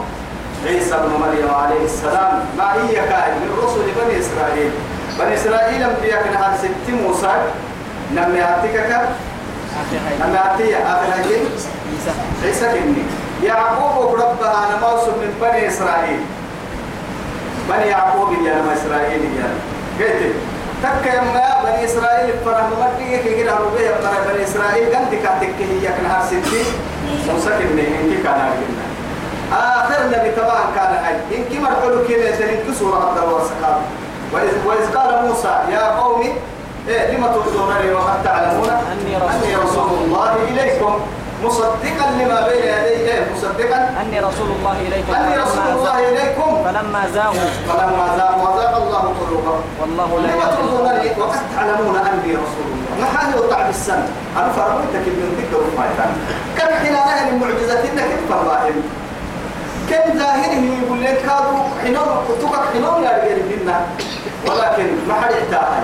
عيسى 0.66 0.96
بن 0.98 1.12
مريم 1.22 1.54
عليه 1.54 1.86
السلام. 1.86 2.46
ما 2.58 2.74
هي 2.74 2.96
كائن؟ 2.96 3.34
من 3.34 3.50
رسل 3.64 3.80
بني 3.80 4.20
إسرائيل. 4.20 4.72
بني 5.20 5.34
إسرائيل 5.36 5.84
أنبياء 5.84 6.24
كان 6.24 6.34
هذا 6.34 6.58
ست 6.58 6.94
موسى. 6.94 7.34
آخر 9.80 9.98
هاي 10.08 10.30
نمي 10.30 10.38
أعطيه 10.38 10.78
آخر 10.78 11.22
هجين 11.22 11.46
عيسى 12.44 12.66
كني. 12.68 13.04
يعقوب 13.44 14.16
ربها 14.16 14.68
أنا 14.68 14.90
موسم 14.90 15.12
من 15.12 15.34
بني 15.42 15.68
إسرائيل. 15.68 16.20
بني 17.70 17.88
يعقوب 17.88 18.34
يا 18.46 18.74
إسرائيل 18.74 19.22
يا. 19.22 19.50
قلت 20.00 20.36
تك 20.84 21.06
يا 21.06 21.22
ما 21.22 21.64
بني 21.64 21.86
إسرائيل 21.86 22.34
فرح 22.46 22.66
مدي 22.82 23.18
كي 23.18 23.44
كده 23.44 23.54
ربي 23.54 23.84
بني 24.34 24.44
إسرائيل. 24.44 24.96
قد 24.96 25.14
كاتك 25.24 25.56
هي 25.60 25.88
كان 25.88 26.12
ستي 26.28 26.64
موسى 27.32 27.50
كني 27.50 27.88
إنك 27.88 28.24
كان 28.24 28.40
عارفنا 28.46 28.86
آخر 29.54 30.08
نبي 30.08 30.32
تبع 30.32 30.60
كان 30.76 30.94
هاي. 31.04 31.16
إنك 31.38 31.62
مرحلو 31.62 32.08
كده 32.10 32.32
تنك 32.32 32.76
سورة 32.80 32.98
الله 33.24 33.40
سكاب 33.50 33.82
وإذ 34.66 34.96
قال 34.96 35.28
موسى 35.28 35.56
يا 35.72 36.00
قوم 36.00 36.22
إيه 36.88 37.18
لما 37.18 37.28
تؤذونني 37.28 37.94
وقد 37.94 38.24
تعلمون 38.24 38.70
أني 38.70 39.56
رسول 39.56 39.90
الله 40.06 40.36
إليكم؟ 40.48 41.00
مصدقا 41.44 42.06
لما 42.20 42.48
بين 42.48 42.64
يدي 42.64 43.12
إيه 43.12 43.28
مصدقا. 43.36 43.80
أني 44.02 44.20
رسول 44.20 44.50
الله 44.60 44.76
إليكم 44.88 45.14
أني 45.14 45.36
رسول 45.38 45.68
الله 45.76 46.10
إليكم. 46.10 46.64
فلما 46.66 47.02
زاغوا. 47.14 47.50
فلما 47.70 48.06
زاغوا 48.18 48.50
وزاغ 48.50 48.78
الله 48.84 49.04
قلوبهم. 49.20 49.62
والله 49.82 50.10
لا 50.20 50.30
يهدي 50.30 51.22
وقد 51.22 51.40
تعلمون 51.56 51.96
أني 51.96 52.32
رسول 52.44 52.68
الله. 52.74 52.80
ما 53.00 53.06
حاجة 53.06 53.36
وطع 53.42 53.68
بالسنة 53.68 54.08
أنا 54.38 54.50
فرميتك 54.52 55.06
من 55.08 55.30
ذكر 55.40 55.62
يفهم 55.68 56.12
كم 56.58 56.76
حين 56.80 56.96
أهل 56.96 57.28
المعجزة 57.34 57.80
إنك 57.80 58.12
فرمائهم 58.30 58.84
كم 59.90 60.20
ظاهره 60.20 60.64
يقول 60.84 61.04
لك 61.04 61.18
كادوا 61.18 61.64
حنون 61.84 62.10
كتبك 62.28 62.64
حنون 62.74 63.04
يا 63.04 63.12
رجال 63.18 63.42
منا 63.50 63.82
ولكن 64.48 64.88
ما 65.08 65.14
حد 65.22 65.32
يحتاج 65.32 65.84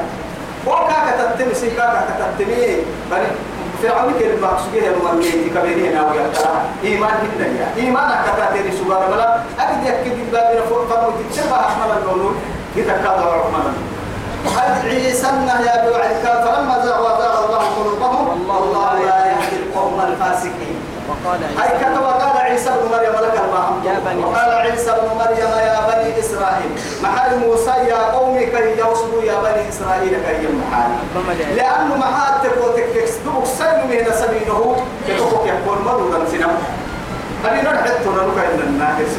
وكاك 0.68 1.08
تتمي 1.18 1.54
سيكاك 1.54 2.08
تتمي. 2.20 2.78
بني 3.12 3.28
فرعون 3.88 4.14
كان 4.20 4.42
مقصوده 4.42 4.88
المرمي 4.98 5.50
كبيرين 5.56 5.98
أو 5.98 6.14
يقتلها 6.14 6.66
إيمان 6.84 7.14
هنا 7.38 7.48
يا 7.48 7.68
إيمان 7.78 8.10
كتاتيري 8.26 8.72
سبحان 8.72 9.14
الله 9.14 9.44
أكيد 9.60 9.84
يكيد 9.86 10.32
بابنا 10.32 10.62
فوق 10.70 10.88
فرمو 10.88 11.10
تتشبه 11.30 11.56
أحمد 11.56 11.90
النور 12.14 12.36
يتكاد 12.76 13.20
وعمنا 13.20 13.74
هل 14.58 14.90
عيسى 14.90 15.28
يا 15.68 15.90
بوعدك 15.90 16.26
فلما 16.46 16.86
زاغ 16.86 17.46
الله 17.46 17.64
قلوبهم 17.78 18.50
والله 18.50 19.00
لا 19.06 19.15
وقال 21.10 21.40
أي 21.44 21.70
عيسى 21.70 21.86
كتب 21.86 22.04
قال 22.04 22.38
عيسى 22.38 22.70
بن 22.70 22.92
مريم 22.92 23.14
لك 23.26 23.36
يا 23.86 24.00
بني 24.06 24.26
وقال 24.26 24.52
عيسى 24.54 24.92
بن 24.92 25.18
مريم 25.18 25.52
يا 25.70 25.80
بني 25.90 26.20
إسرائيل 26.20 26.72
محل 27.04 27.38
موسى 27.40 27.72
يا 27.90 28.02
قوم 28.12 28.38
كي 28.40 28.80
يوصلوا 28.80 29.24
يا 29.24 29.38
بني 29.42 29.70
إسرائيل 29.70 30.10
كي 30.10 30.48
محال 30.48 30.92
لأنه 31.56 31.96
محاتك 31.98 32.52
وتكسدوك 32.64 33.46
سلم 33.46 33.88
من 33.90 34.14
سبيله 34.14 34.76
كتبك 35.08 35.46
يكون 35.46 35.78
مرورا 35.86 36.26
سنم. 36.32 36.52
هذه 37.46 37.62
نرحتنا 37.62 38.22
نكا 38.28 38.54
إن 38.54 38.60
الناس 38.60 39.12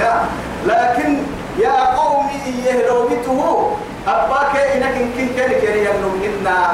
يا. 0.00 0.24
لكن 0.66 1.18
يا 1.58 1.84
قوم 1.96 2.26
يهلوبته 2.64 3.70
أباك 4.08 4.56
إنك 4.56 4.94
إن 4.96 5.10
كنت 5.16 5.40
كنك 5.40 5.62
ينم 5.62 6.12
منا 6.22 6.72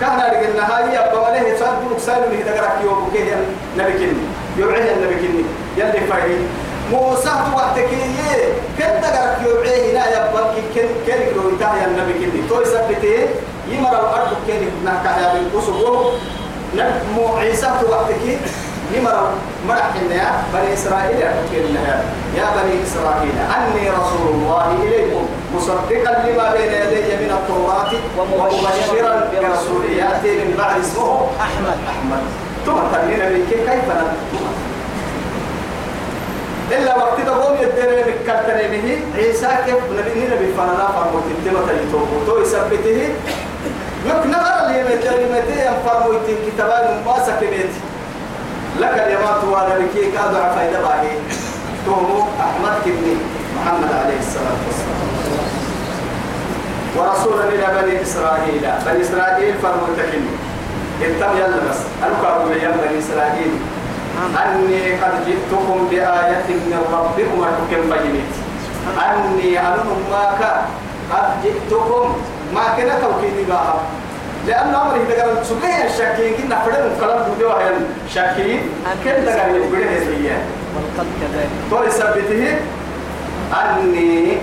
كان 0.00 0.20
رجلنا 0.20 0.64
هاي 0.76 0.98
أبا 0.98 1.30
مليه 1.30 1.56
صدق 1.56 1.98
سالم 1.98 2.32
هذا 2.38 2.60
قرأك 2.60 2.84
يوم 2.84 3.10
كيه 3.12 3.36
النبي 3.76 3.92
كني. 3.92 4.24
يوعيه 4.56 4.92
النبي 4.92 5.14
كني. 5.14 5.44
يلي 5.76 6.00
فايد 6.10 6.46
موسى 6.92 7.30
وقتك 7.54 7.90
يه 7.92 8.52
كنت 8.78 9.04
قرأك 9.04 9.38
يوعيه 9.46 9.92
هنا 9.92 10.08
يبا 10.10 10.54
كن 10.74 10.88
كن 11.06 11.36
لو 11.36 11.48
يتاه 11.50 11.84
النبي 11.86 12.12
كني. 12.12 12.48
توي 12.48 12.64
سبته 12.64 13.28
يمر 13.68 13.90
الأرض 13.90 14.32
كن 14.46 14.62
نحكي 14.84 15.38
بالقصور 15.38 16.12
نبمو 16.74 17.36
عيسى 17.36 17.70
وقتك 17.90 18.38
يمر 18.94 19.28
مرح 19.68 19.94
النيا 20.02 20.30
بني 20.54 20.74
إسرائيل 20.74 21.18
يا 22.36 22.46
بني 22.56 22.82
إسرائيل 22.82 23.34
أني 23.56 23.90
رسول 23.90 24.28
الله 24.34 24.78
إليكم 24.82 25.26
مصدقا 25.54 26.12
لما 26.26 26.52
بين 26.52 26.72
يدي 26.72 27.16
من 27.22 27.30
التوراة 27.38 27.92
ومبشرا 28.18 29.30
برسول 29.32 29.84
يأتي 29.84 30.44
من 30.44 30.54
بعد 30.58 30.80
اسمه 30.80 31.26
أحمد. 31.40 31.78
أحمد 31.88 32.22
ثم 32.66 32.78
تبين 32.92 33.18
بك 33.18 33.48
كيف 33.48 33.86
نتم 33.98 34.46
إلا 36.70 36.96
وقت 36.96 37.20
تقوم 37.20 37.56
يدري 37.60 38.02
بكتر 38.02 38.58
به. 38.72 38.86
عيسى 39.16 39.48
كيف؟ 39.66 39.76
نبي 39.98 40.20
نبي 40.34 40.48
فانا 40.58 40.88
فرموت 40.94 41.26
التمة 41.30 41.72
يتوبو 41.72 42.16
تو 42.26 42.42
يثبته. 42.42 43.08
لك 44.06 44.26
نظر 44.26 44.58
لي 44.68 44.78
متى 44.84 45.70
فرموت 45.86 46.26
كتابان 46.46 47.02
ما 47.06 47.16
سكبت 47.26 47.72
لك 48.80 48.94
اليمات 49.06 49.44
وأنا 49.44 49.78
بكي 49.78 50.10
كادوا 50.10 50.38
عفايدة 50.38 50.78
باهي 50.80 51.10
تومو 51.86 52.20
أحمد 52.40 52.74
كبني 52.84 53.16
محمد 53.56 53.92
عليه 53.92 54.18
الصلاة 54.18 54.58
والسلام. 54.66 55.06
ورسولا 56.96 57.44
إلى 57.44 57.66
بني 57.82 58.02
إسرائيل. 58.02 58.62
بني 58.86 59.00
إسرائيل 59.02 59.54
فرموتكني 59.62 60.30
اتم 61.02 61.36
يلا 61.36 61.60
بس 61.70 61.80
أنا 62.02 62.14
كارو 62.22 62.50
يا 62.50 62.70
بني 62.70 62.98
إسرائيل. 62.98 63.52
أني 64.16 64.92
قد 65.02 65.14
جئتكم 65.26 65.88
بآية 65.90 66.48
من 66.48 66.80
ربكم 66.92 67.38
أتكم 67.44 67.82
بينيت 67.90 68.32
أني 68.98 69.60
أنا 69.60 69.84
ماك. 70.10 70.42
قد 71.12 71.28
جئتكم. 71.44 72.16
ما 72.54 72.64
كنا 72.76 72.94
توكيدي 73.00 73.44
بها. 73.48 73.74
لأن 74.46 74.74
أمره 74.74 75.14
كان 75.16 75.44
سبيه 75.44 75.84
الشاكين 75.90 76.34
كنا 76.34 76.56
فرد 76.64 76.92
كلام 77.00 77.18
بدوا 77.32 77.52
هي 77.52 77.70
الشاكين 78.06 78.60
كن 79.04 79.24
تقال 79.26 79.56
يبغيه 79.56 79.90
هي 79.90 80.30
والقد 80.74 81.06
كذلك. 81.20 81.50
تو 81.70 81.84
يثبته 81.84 82.58
أني 83.52 84.38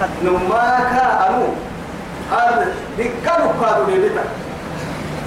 قد 0.00 0.10
نماك 0.22 0.92
أنو. 1.28 1.46
قال 2.32 2.72
بكانوا 2.98 3.52
قالوا 3.62 3.86
لي 3.90 3.98
بتا 3.98 4.24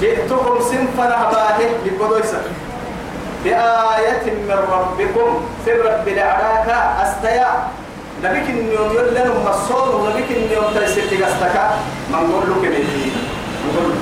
جئتكم 0.02 0.62
سنفنا 0.62 1.30
باهي 1.32 1.70
لبدويسا. 1.86 2.42
بآية 3.44 4.26
من 4.26 4.60
ربكم. 4.72 5.42
سر 5.66 5.86
رب 5.86 6.08
العراك 6.08 6.70
أستيا. 7.04 7.48
نبيك 8.24 8.50
اليوم 8.50 8.90
يلن 8.96 9.32
مصور 9.46 9.96
ونبيك 9.96 10.32
اليوم 10.32 10.66
تيسير 10.74 11.04
تغستك 11.12 11.56
من 12.12 12.32
قول 12.32 12.44
لك 12.52 12.70
بيتي 12.72 13.12
نقول 13.68 13.94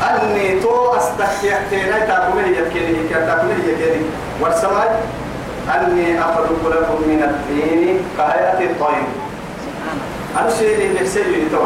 أني 0.00 0.60
تو 0.60 0.96
أستحيحتين 0.96 1.90
تاكمل 2.08 2.46
يكيني 2.58 3.08
تاكمل 3.08 3.58
يكيني. 3.68 4.04
والسماء 4.40 5.02
أني 5.74 6.20
أخلق 6.20 6.62
لكم 6.68 6.98
من 7.08 7.22
الدين 7.22 7.98
كهيئة 8.18 8.70
الطير 8.70 9.06
أنا 10.40 10.50
شيء 10.58 10.74
اللي 10.74 11.00
نفسي 11.00 11.22
لي 11.22 11.48
تو. 11.52 11.64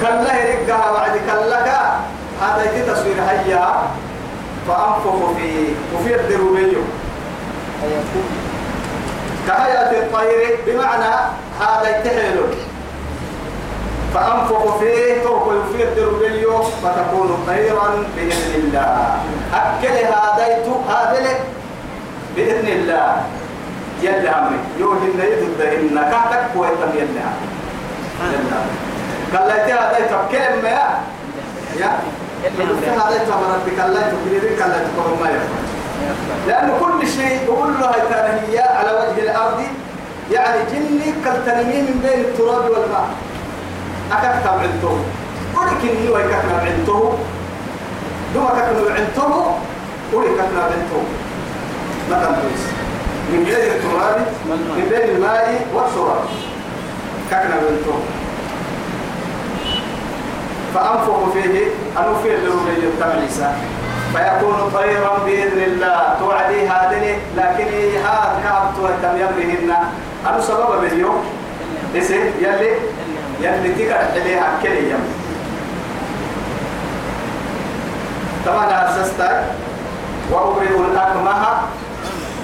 كلا 0.00 0.34
يرجع 0.44 0.90
وعد 0.90 1.16
كلا 1.26 1.64
هذا 2.42 2.72
يجي 2.72 2.82
تصوير 2.92 3.16
هيا. 3.28 3.66
فأنفخ 4.68 5.18
في 5.36 5.50
وفي 5.94 6.14
الدروبيو 6.14 6.80
كهيئة 9.48 9.90
الطير 9.90 10.58
بمعنى 10.66 11.14
هذا 11.60 11.98
يتحيل 11.98 12.40
فأنفخ 14.14 14.78
فيه 14.78 15.22
ترك 15.22 15.42
يفيد 15.58 15.88
دربيو 15.96 16.62
فتكون 16.62 17.44
طيرا 17.46 17.88
بإذن 18.16 18.54
الله. 18.54 19.18
أكل 19.54 19.88
هذا 19.88 20.46
هذا 20.88 21.38
بإذن 22.36 22.68
الله. 22.68 23.22
يلا 24.02 24.38
أمري 24.38 24.58
يوهي 24.78 25.10
النيد 25.14 25.38
الدهن 25.38 26.10
كهتك 26.10 26.56
ويتم 26.56 26.98
يلا. 26.98 27.26
قال 29.34 29.48
لي 29.48 29.72
هذا 29.72 29.98
يتوكل 29.98 30.62
ما 30.62 30.68
يا؟ 30.68 30.88
يا. 31.80 31.98
هذا 32.90 33.16
قال 34.60 35.10
ما 35.20 35.30
لأن 36.46 36.72
كل 36.80 37.08
شيء 37.08 37.42
يقول 37.44 37.74
له 37.80 37.90
هي 38.50 38.58
على 38.58 38.90
وجه 38.90 39.22
الأرض 39.22 39.62
يعني 40.30 40.58
جني 40.72 41.14
كالتنمي 41.24 41.82
من 41.82 42.00
بين 42.02 42.20
التراب 42.20 42.70
والماء. 42.70 43.08
أكاك 44.18 44.46
عنده. 44.46 44.94
ولكن 45.54 46.08
هو 46.08 46.18
يكاك 46.18 46.44
عنده. 46.60 47.10
دوما 48.34 48.48
كاك 48.48 48.68
عنده 48.98 49.34
ولكاك 50.12 50.52
عنده. 50.56 51.00
ما 52.10 52.16
تنبيس 52.24 52.64
من 53.32 53.44
بين 53.44 53.54
التراب 53.54 54.26
من 54.46 54.86
بين 54.90 55.16
الماء 55.16 55.66
والتراب 55.74 56.24
كاكنا 57.30 57.54
عنده. 57.54 57.96
فأنفق 60.74 61.32
فيه 61.32 61.66
أنفق 61.98 62.34
له 62.44 62.56
للتمعيسة 62.76 63.52
فيكون 64.12 64.70
طيرا 64.74 65.18
بإذن 65.26 65.62
الله. 65.62 66.16
توعدي 66.20 66.68
هذه 66.68 67.18
لكن 67.36 67.68
هذا 68.04 68.40
كابت 68.44 68.78
وتم 68.82 69.16
يمرهن 69.16 69.74
أنا 70.26 70.40
سبب 70.40 70.84
اليوم؟ 70.84 71.24
يلي؟ 71.94 72.70
يلي 73.40 73.74
تكر 73.74 73.94
عليها 73.94 74.58
كل 74.62 74.68
يوم 74.68 75.04
طبعا 78.46 78.66
أسستك 78.90 79.42
وأبرئ 80.32 80.68
الأكمه. 80.68 81.32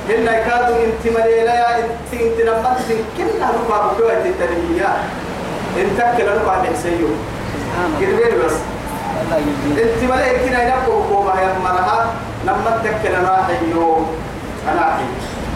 هن 0.08 0.22
يكادوا 0.22 0.76
انت 0.84 1.16
مليلا 1.18 1.78
انت 1.78 2.12
انت 2.12 2.40
لما 2.40 2.76
انت 2.90 2.98
كلها 3.16 3.50
نقع 3.52 3.86
بكوة 3.86 4.12
التنمية. 4.12 4.88
انت 5.76 5.98
كلا 6.16 6.38
نقع 6.38 6.58
بحسيو 6.58 7.08
كده 8.00 8.46
بس. 8.46 8.52
انت 9.70 10.10
ملئ 10.10 10.48
كنا 10.48 10.62
ينبقوا 10.62 11.04
كوما 11.08 11.40
يا 11.40 11.58
مرها. 11.64 12.06
لما 12.44 12.82
تكنا 12.84 13.30
راح 13.30 13.48
يو 13.72 14.04
أنا 14.72 14.92
احي 14.92 15.04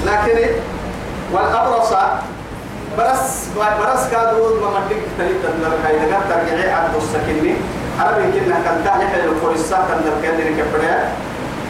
لكن 0.07 0.51
والأبرص 1.33 1.93
برس 2.99 3.49
برس 3.57 4.09
كادو 4.11 4.61
ما 4.61 4.69
مدك 4.71 5.03
تلي 5.19 5.35
تدلر 5.43 5.75
كاي 5.83 5.99
دغ 5.99 6.21
ترجعي 6.29 6.73
عبد 6.73 6.95
السكني 6.97 7.55
عربي 8.01 8.27
كنا 8.33 8.59
كان 8.65 8.77
تاني 8.85 9.07
حلو 9.09 9.33
فرصة 9.43 9.77
كان 9.89 10.01
كان 10.23 10.39
كبريا 10.59 11.13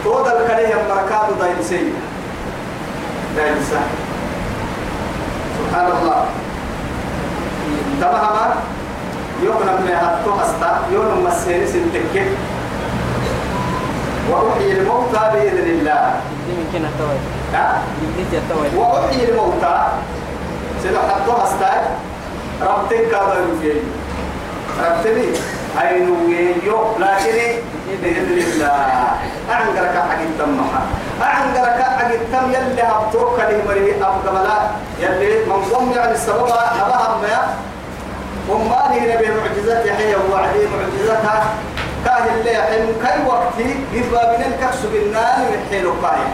تو 0.05 0.23
دل 0.25 0.39
كده 0.49 0.59
يا 0.59 0.77
مركادو 0.89 1.35
داين 1.41 1.63
سي 1.63 1.93
داين 3.37 3.57
سبحان 5.59 5.87
الله. 5.87 6.21
تمام 8.01 8.51
يوم 9.43 9.57
من 9.57 9.95
هاتو 10.03 10.31
هستا 10.31 10.71
يوم 10.93 11.25
مسيري 11.25 11.67
سنتكك 11.67 12.29
وأحيي 14.31 14.73
الموتى 14.73 15.23
بإذن 15.33 15.69
الله. 15.79 16.21
يمكن 16.49 16.83
يمكن 18.03 18.37
التوي 18.37 18.69
وأحيي 18.77 19.31
الموتى 19.31 19.77
سيدو 20.85 20.99
حتو 20.99 21.33
هستا 21.33 21.97
ربتك 22.62 23.09
كذا 23.11 23.37
يفيد 23.53 23.83
ربتني؟ 24.85 25.29
عينو 25.81 26.14
يو 26.64 26.79
لكن 26.99 27.37
بإذن 28.03 28.38
الله. 28.53 29.07
أعنقرك 29.51 29.94
حق 30.09 30.20
التمحة 30.20 30.83
أعنقرك 31.23 31.83
حق 31.83 32.05
التم 32.05 32.51
يلي 32.53 32.83
هبتوك 32.83 33.40
لي 33.40 33.59
مري 33.68 33.94
أبقى 33.97 34.70
يلي 35.01 35.44
منظم 35.47 35.92
يعني 35.97 36.12
السبب 36.12 36.47
أبها 36.47 37.18
ما 37.23 37.57
وما 38.51 38.92
هي 38.92 39.16
نبي 39.16 39.29
معجزات 39.29 39.87
يحيى 39.87 40.16
وعدي 40.33 40.59
معجزاتها 40.75 41.44
كاه 42.05 42.25
اللي 42.35 42.55
حلم. 42.55 42.92
كي 43.03 43.29
وقتي؟ 43.29 43.77
يبقى 43.92 44.38
من 44.38 44.44
الكبس 44.44 44.81
بالنار 44.92 45.38
من 45.38 45.66
حيل 45.70 45.87
قايم 46.03 46.29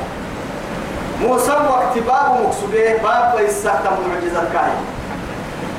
موسى 1.22 1.52
وقت 1.52 1.98
باب 2.06 2.40
مقصوده 2.44 2.96
باب 3.02 3.40
يستخدم 3.48 3.96
معجزات 4.10 4.48
كاي 4.52 4.72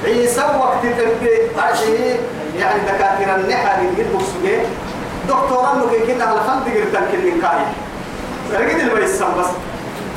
عيسى 0.05 0.41
وقت 0.59 0.81
تبقى 0.85 1.67
عشيه 1.67 2.15
يعني 2.59 2.79
دكاترة 2.81 3.35
النحل 3.35 3.79
اللي 3.85 4.03
مقصوده 4.13 4.57
دكتورا 5.27 5.73
نو 5.75 5.85
كنا 6.07 6.23
على 6.25 6.39
فن 6.39 6.65
تقدر 6.65 6.85
تنكل 6.99 7.41
كاي 7.41 7.61
اللي 8.81 8.95
بيسام 8.95 9.29
بس. 9.39 9.45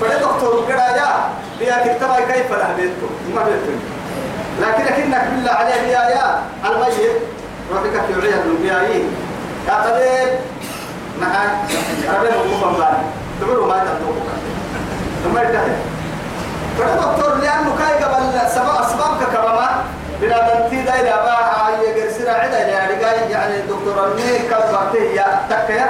فده 0.00 0.18
دكتور 0.20 0.64
كده 0.68 0.96
يا 0.96 1.28
بيا 1.58 1.94
كتابة 1.96 2.20
كيف 2.20 2.50
له 2.52 2.74
بيته 2.76 3.08
ما 3.34 3.42
بيته 3.42 3.74
لكن 4.60 4.84
لكنك 4.84 5.24
بالله 5.34 5.50
عليه 5.52 5.74
يا 5.74 6.08
يا 6.10 6.42
الميت. 6.64 7.12
روحك 7.72 7.90
في 8.06 8.26
عيال 8.26 8.40
النبيين 8.46 9.08
يا 9.68 9.74
طبيب 9.84 10.38
معك 11.20 11.50
ربنا 12.08 12.36
مقوم 12.36 12.72
بالي 12.74 12.98
تقولوا 13.40 13.66
ما 13.66 13.74
تنطقك 15.24 15.32
ثم 15.32 15.38
ينتهي 15.38 15.76
فالدكتور 16.78 17.34
لأنه 17.34 17.76
كاي 17.78 18.04
قبل 18.04 18.50
سبب 18.50 18.68
أسبابك 18.80 19.26
كرما 19.32 19.68
بلا 20.20 20.54
دنتي 20.54 20.82
دايرة 20.82 21.16
باها 21.16 21.70
يقرسنا 21.82 22.30
عدا 22.32 22.68
يعني 22.68 23.04
قاي 23.04 23.30
يعني 23.30 23.54
دكتور 23.62 24.04
أمني 24.04 24.38
كان 24.38 24.60
برتيه 24.72 25.20
يا 25.20 25.40
تكيا 25.50 25.86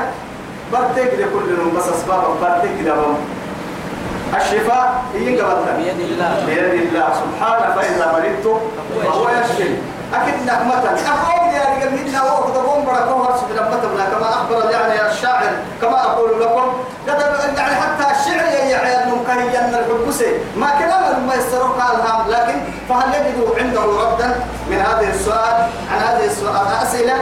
برتيه 0.72 1.04
كده 1.16 1.24
كل 1.26 1.76
بس 1.76 1.88
أسباب 1.88 2.22
برتيه 2.42 2.82
كده 2.82 2.94
الشفاء 4.36 5.02
هي 5.14 5.40
قبلها 5.40 5.76
بيد 5.76 6.00
الله. 6.00 6.42
بيد 6.46 6.82
الله 6.82 7.08
سبحانه 7.14 7.74
فإذا 7.74 8.12
مرضت 8.12 8.60
فهو 9.04 9.28
يشفي. 9.28 9.74
أكيد 10.14 10.46
نعمة 10.46 10.74
أقول 10.74 11.54
يا 11.54 11.62
رجال 11.76 11.92
منا 11.92 12.22
وقت 12.22 12.56
قوم 12.56 12.84
بركوه 12.84 13.34
رسول 13.34 13.50
الله 13.84 14.04
كما 14.04 14.28
أخبر 14.28 14.70
يعني 14.70 15.10
الشاعر 15.12 15.50
كما 15.82 16.00
أقول 16.04 16.40
لكم 16.40 16.72
قد 17.08 17.20
يعني 17.20 17.56
يعني 17.56 17.74
الحبسي 19.94 20.32
ما 20.56 20.70
كلام 20.78 21.26
ما 21.26 21.34
يسرق 21.34 21.78
قالها 21.80 22.26
لكن 22.28 22.58
فهل 22.88 23.14
يجد 23.14 23.58
عنده 23.58 23.82
ردا 23.82 24.36
من 24.70 24.76
هذه 24.76 25.10
السؤال؟ 25.10 25.56
عن 25.92 25.98
هذه 25.98 26.26
السؤال 26.26 26.66
أسئلة؟ 26.82 27.14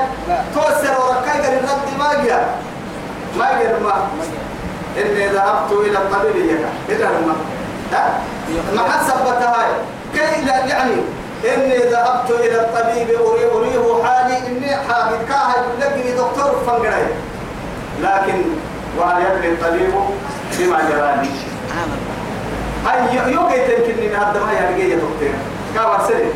توسر 0.55 0.95
وركاي 1.01 1.41
قال 1.43 1.55
الرد 1.59 1.99
ما 1.99 2.25
جاء. 2.25 2.59
ما 3.39 3.49
جاء 3.63 3.81
ما 3.81 3.95
إني 4.97 5.29
ذهبت 5.29 5.73
إلى 5.73 5.99
الطبيب 5.99 6.37
يكا 6.37 6.69
إذا 6.89 7.11
ما 8.75 8.83
قد 8.83 9.03
ثبتها 9.03 9.67
كي 10.15 10.45
لا 10.45 10.57
يعني 10.67 10.95
إني 11.55 11.79
ذهبت 11.79 12.31
إلى 12.31 12.61
الطبيب 12.61 13.09
أري 13.21 13.45
أريه 13.55 14.05
حالي 14.05 14.37
إني 14.47 14.77
حامد. 14.77 15.19
كاها 15.29 15.55
يقول 15.81 16.17
دكتور 16.17 16.53
فنقرأي 16.67 17.07
لكن 18.01 18.43
وهل 18.99 19.23
يدري 19.23 19.53
الطبيب؟ 19.53 19.95
بما 20.59 20.79
جراني. 20.91 21.29
هاي 22.87 23.33
يوكي 23.33 23.59
تمكن 23.67 24.01
من 24.01 24.15
هذا 24.17 24.41
ما 24.45 24.53
يا 24.53 24.97
دكتور 24.97 25.35
كما 25.75 26.09
سري 26.09 26.33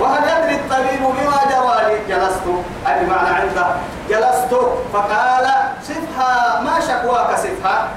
وهل 0.00 0.22
يدري 0.22 0.54
الطبيب 0.54 1.00
بما 1.00 1.38
جرى 1.50 1.94
لي 1.94 2.14
جلست. 2.14 2.46
أي 2.86 3.06
معنى 3.06 3.28
عنده 3.28 3.66
جلست. 4.08 4.54
فقال 4.92 5.46
صفها 5.82 6.60
ما 6.64 6.80
شكواك 6.80 7.36
صفها؟ 7.38 7.88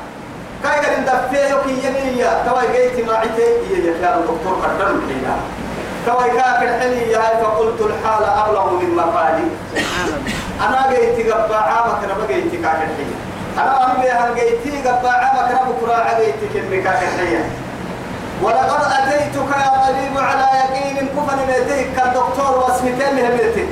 كاي 0.63 0.85
قال 0.85 1.01
ندفيه 1.01 1.47
يوكي 1.47 1.87
يمينيا 1.87 2.43
تواي 2.45 2.67
جيتي 2.71 3.03
ما 3.03 3.17
عتي 3.17 3.41
هي 3.41 3.87
يا 3.87 4.17
دكتور 4.21 4.53
قدر 4.63 4.87
الحين 4.87 5.27
تواي 6.05 6.29
كاك 6.29 6.63
الحلي 6.63 7.15
هاي 7.15 7.43
فقلت 7.43 7.81
الحال 7.81 8.23
أبلغ 8.23 8.73
من 8.73 8.95
مقالي 8.95 9.47
أنا 10.61 10.89
جيتي 10.89 11.31
قبع 11.31 11.57
عامك 11.57 12.03
أنا 12.03 12.13
بجيتي 12.13 12.57
كاك 12.57 12.75
الحين 12.75 13.15
أنا 13.57 13.85
أمي 13.85 14.09
هل 14.09 14.35
جيتي 14.35 14.87
قبع 14.87 15.09
عامك 15.09 15.51
أنا 15.51 15.61
بكرة 15.69 16.07
جيتي 16.19 16.47
كم 16.59 16.83
كاك 16.83 16.99
الحين 17.03 17.43
ولقد 18.43 18.81
أتيتك 18.91 19.49
يا 19.57 19.87
طبيب 19.87 20.17
على 20.17 20.47
يقين 20.59 21.07
كفن 21.07 21.37
ميتيك 21.47 21.87
كالدكتور 21.95 22.57
واسمتين 22.57 23.15
مهمتك 23.15 23.67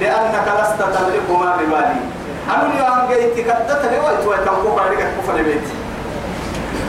لأنك 0.00 0.46
لست 0.60 0.82
تملك 0.82 1.30
ما 1.30 1.56
ببالي. 1.56 2.00
أنا 2.48 2.66
اليوم 2.66 3.08
جيت 3.08 3.46
كدت 3.46 3.82
لي 3.90 3.98
ويت 3.98 4.26
ويتنقف 4.26 4.78
كفن 5.18 5.34
ميتي 5.42 5.74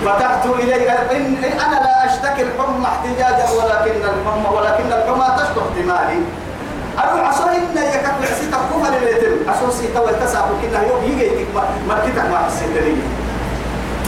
فتحت 0.05 0.45
إليه 0.45 0.91
إن 0.91 1.43
أنا 1.43 1.75
لا 1.83 2.05
أشتكي 2.05 2.41
الحمى 2.41 2.85
احتجاجا 2.87 3.45
ولكن 3.57 3.91
الحمى 4.05 4.49
ولكن 4.57 4.85
الحمى 4.93 5.35
تشكو 5.37 5.59
احتمالي 5.59 6.19
أنا 6.99 7.27
عصر 7.27 7.47
إن 7.49 7.77
يكفي 7.77 8.33
عسيتك 8.33 8.57
كفن 8.69 9.05
ميتي 9.05 9.49
عصر 9.49 9.71
سيتا 9.71 9.99
والتسعب 9.99 10.45
كنا 10.61 10.83
يوم 10.87 11.03
يجيتك 11.03 11.47
مركتك 11.87 12.25
ما 12.31 12.37
حسيت 12.37 12.83
لي. 12.83 12.95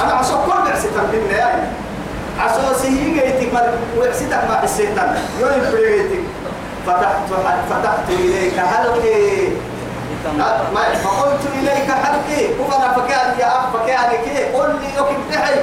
أنا 0.04 0.13
عصر 0.13 0.36
كل 0.45 0.71
عسيتك 0.71 1.06
بنا 1.12 1.38
يعني 1.38 1.62
عسوسي 2.39 2.88
هي 2.88 3.12
جيتك 3.13 3.54
مر 3.54 3.69
وعسيتك 3.97 4.43
مع 4.49 4.63
السيطان 4.63 5.17
يوم 5.39 5.71
بريتك 5.71 6.23
فتحت 6.88 7.17
فتحت 7.69 8.10
إليك 8.10 8.60
حلقي. 8.60 9.47
ما 10.73 10.84
فقلت 11.04 11.43
إليك 11.60 11.91
حلقي. 11.91 12.54
وأنا 12.60 12.93
فكان 12.93 13.39
يا 13.39 13.47
أب 13.58 13.63
فكان 13.73 14.10
كي. 14.25 14.43
قل 14.54 14.69
لي 14.69 14.97
يوكب 14.97 15.17
تحي. 15.32 15.54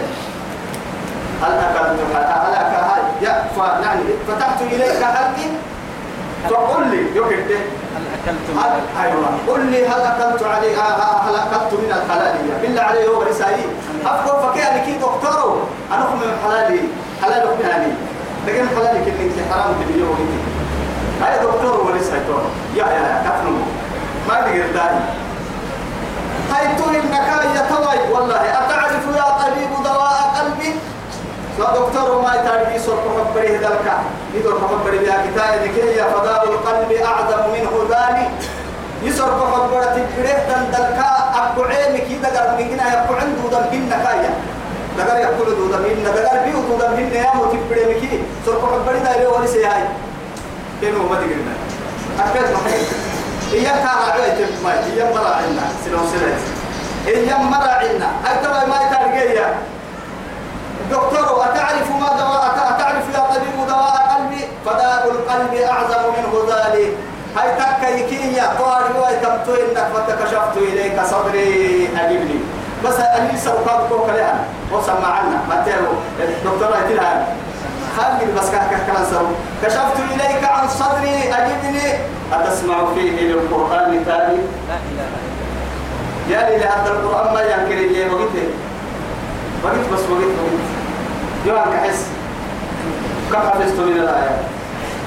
هل 1.42 1.52
أكلت 1.52 2.00
هل 2.14 2.24
هل 2.74 3.02
يا 3.22 3.44
فنعني 3.56 4.02
فتحت 4.28 4.62
إليك 4.62 5.02
حلقي. 5.04 5.48
فقل 6.50 6.86
لي 6.90 7.16
يوكب 7.16 7.30
تحي 7.48 7.64
هل 7.96 8.02
أكلتم 8.14 8.58
هل 8.58 8.80
أيوة. 9.04 9.28
قل 9.48 9.66
لي 9.66 9.86
هل 9.88 10.00
أكلت 10.00 10.42
علي 10.42 10.76
هل 10.76 11.34
أكلت 11.34 11.72
من 11.72 11.92
الحلالية 12.02 12.54
بالله 12.62 12.82
عليه 12.82 13.08
هو 13.08 13.22
رسالي 13.22 13.62
أفكر 14.06 14.52
فكان 14.52 14.84
كي 14.84 14.92
دكتور 14.98 15.62
أنا 15.92 16.02
أخذ 16.02 16.14
من 16.16 16.38
حلالي. 16.44 16.80
حلال 17.22 17.42
أخذ 17.48 17.62
حلالي 17.72 17.92
لكن 18.46 18.66
حلالي 18.76 18.98
كنت 19.04 19.20
أنت 19.20 19.52
حرام 19.52 19.74
تبيه 19.82 20.04
وانت 20.04 20.32
هاي 21.22 21.38
دكتور 21.38 21.92
دكتور 21.96 22.42
يا 22.76 22.84
يا 22.84 22.90
يا 22.92 23.22
كفنو. 23.24 23.56
ما 24.28 24.34
تقدر 24.34 24.72
داري 24.74 25.00
هاي 26.52 26.74
تقول 26.76 26.94
إنك 26.96 27.28
يا 27.56 27.66
توي 27.70 28.12
والله 28.12 28.36
أتعرف 28.36 29.04
يا 29.16 29.22
طبيب 29.22 29.70
لا 31.58 31.64
دكتور 31.78 32.22
ما 32.22 32.34
يتعرف 32.34 32.74
يسوق 32.74 32.98
حبريه 33.18 33.58
ذلك 33.58 33.92
يدور 34.34 34.60
حبريه 34.68 35.00
بها 35.00 35.26
كتاب 35.26 35.62
لكي 35.64 36.02
فضاء 36.14 36.44
القلب 36.44 36.92
أعظم 36.92 37.50
منه 37.52 37.72
ذلك 37.90 38.30
يسوق 39.02 39.54
حبريه 39.54 39.84
تبريه 39.84 40.38
ذلك 40.48 40.98
أبو 41.34 41.62
عينك 41.62 42.26
قال 42.26 42.56
من 42.58 42.64
هنا 42.72 42.88
يبقى 42.88 43.20
عنده 43.20 43.42
دم 43.52 43.64
هنا 43.72 43.96
كايا. 44.04 44.30
دقر 44.98 45.16
يقول 45.18 45.72
دم 45.72 45.84
هنا 45.84 46.10
دقر 46.10 46.50
دو 46.52 46.76
دم 46.78 46.94
هنا 46.94 47.14
يا 47.14 47.34
مو 47.34 47.44
تبريه 47.44 47.86
مكي 47.96 48.22
سوق 48.46 48.72
حبريه 48.72 48.98
ده 49.04 49.16
يلو 49.20 49.36
ولسه 49.38 49.58
هاي. 49.58 49.82
كانوا 50.82 51.08
ما 51.10 51.16
تقولنا 51.16 51.54
أكيد 52.20 52.42
محيط 52.54 52.86
إياك 53.52 53.84
راعي 53.84 54.30
تبما 54.30 54.72
إياك 54.72 55.14
مراعينا 55.16 55.62
سلام 55.84 56.06
سلام. 56.12 56.38
إياك 57.06 57.40
مراعينا 57.40 58.08
أكتب 58.26 58.50
ما 58.68 58.76
يترجع 58.82 59.48
دكتور 60.90 61.44
أتعرف 61.44 61.90
ما 62.00 62.08
دواء 62.20 62.44
أتعرف 62.70 63.04
يا 63.14 63.20
طبيب 63.20 63.68
دواء 63.68 63.96
قلبي 64.14 64.42
فداء 64.66 65.10
القلب 65.10 65.54
أعظم 65.54 66.02
منه 66.16 66.54
ذلك. 66.54 66.92
هاي 67.36 67.50
تكا 67.56 67.88
يكينيا 67.88 68.46
طارق 68.58 69.06
ويتمتو 69.06 69.54
إنك 69.54 69.86
فتكشفت 69.94 70.56
إليك 70.56 71.00
صدري. 71.04 71.88
أجبني 72.00 72.40
بس 72.84 73.00
أني 73.00 73.38
سوقات 73.38 73.88
كوكا 73.88 74.12
لها 74.12 74.44
وسمع 74.72 75.08
عنا 75.18 75.38
ما 75.48 75.62
تعرف 75.66 75.98
الدكتور 76.20 76.68
هاي 76.76 77.24
خالد 77.96 78.34
بس 78.38 78.46
سو 79.10 79.26
كشفت 79.62 79.96
إليك 80.14 80.44
عن 80.44 80.68
صدري. 80.68 81.34
أجبني 81.34 81.86
أتسمع 82.32 82.94
فيه 82.94 83.20
للقرآن 83.20 84.04
تالي 84.06 84.38
لا 84.68 84.76
إله 84.88 85.08
إلا 86.28 86.36
يا 86.36 86.40
لي 86.48 86.64
هذا 86.64 86.90
القرآن 86.90 87.34
ما 87.34 87.42
ينكر 87.42 87.74
لي 87.74 88.14
وقت 88.14 88.36
وقت 89.64 89.74
بس 89.92 90.00
وقت 90.10 90.22
وقت 90.22 90.66
يوم 91.46 91.72
كحس. 91.74 92.06
كم 93.32 93.38
حفظت 93.38 93.78
من 93.80 93.92
الآية؟ 93.92 94.36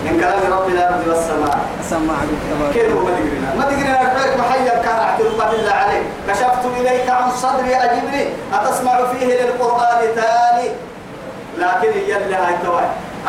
من 0.05 0.19
كلام 0.19 0.53
رب 0.53 0.69
الأرض 0.69 1.07
والسماء. 1.07 1.59
عليك 2.19 2.73
كيف 2.73 2.95
ما 2.95 3.01
تقرينا 3.03 3.55
ما 3.57 3.63
تقرينا 3.63 4.13
كيف 4.13 4.39
محيا 4.39 4.81
كان 4.83 4.95
اعترف 4.95 5.51
بالله 5.51 5.71
عليه. 5.71 6.03
كشفت 6.27 6.65
إليك 6.79 7.09
عن 7.09 7.31
صدري 7.31 7.75
أجبني 7.75 8.27
أتسمع 8.53 9.05
فيه 9.05 9.25
للقرآن 9.25 9.99
تالي؟ 10.15 10.71
لكن 11.57 11.99
يلي 11.99 12.35
هاي 12.35 12.55
تواي 12.63 12.85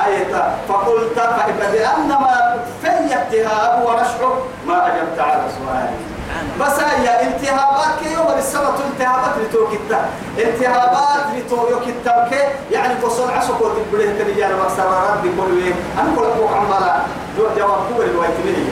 آية 0.06 0.54
فقلت 0.68 1.18
فبأنما 1.60 2.56
في 2.82 2.88
التهاب 2.88 3.84
ونشعر. 3.86 4.42
ما 4.66 4.86
أجبت 4.86 5.18
على 5.18 5.42
سؤالي. 5.58 6.11
بس 6.60 6.80
هي 6.80 7.28
التهابات 7.28 7.98
كي 8.02 8.12
يوم 8.12 8.28
السنة 8.38 8.74
التهابات 8.90 9.34
لتوكتا 9.40 10.00
التهابات 10.38 11.26
لتوكتا 11.36 12.28
كي 12.30 12.74
يعني 12.74 12.94
بصل 13.04 13.30
عسو 13.30 13.58
كوت 13.58 13.72
بليه 13.92 14.18
تنيا 14.18 14.46
أنا 14.46 14.56
مكسرات 14.56 15.18
بكل 15.24 15.52
وين 15.52 15.74
أنا 16.00 16.16
كل 16.16 16.24
أبوك 16.24 16.50
عمالا 16.52 16.94
جواب 17.38 17.78
كبر 17.90 18.04
الوقت 18.04 18.36
مني. 18.44 18.68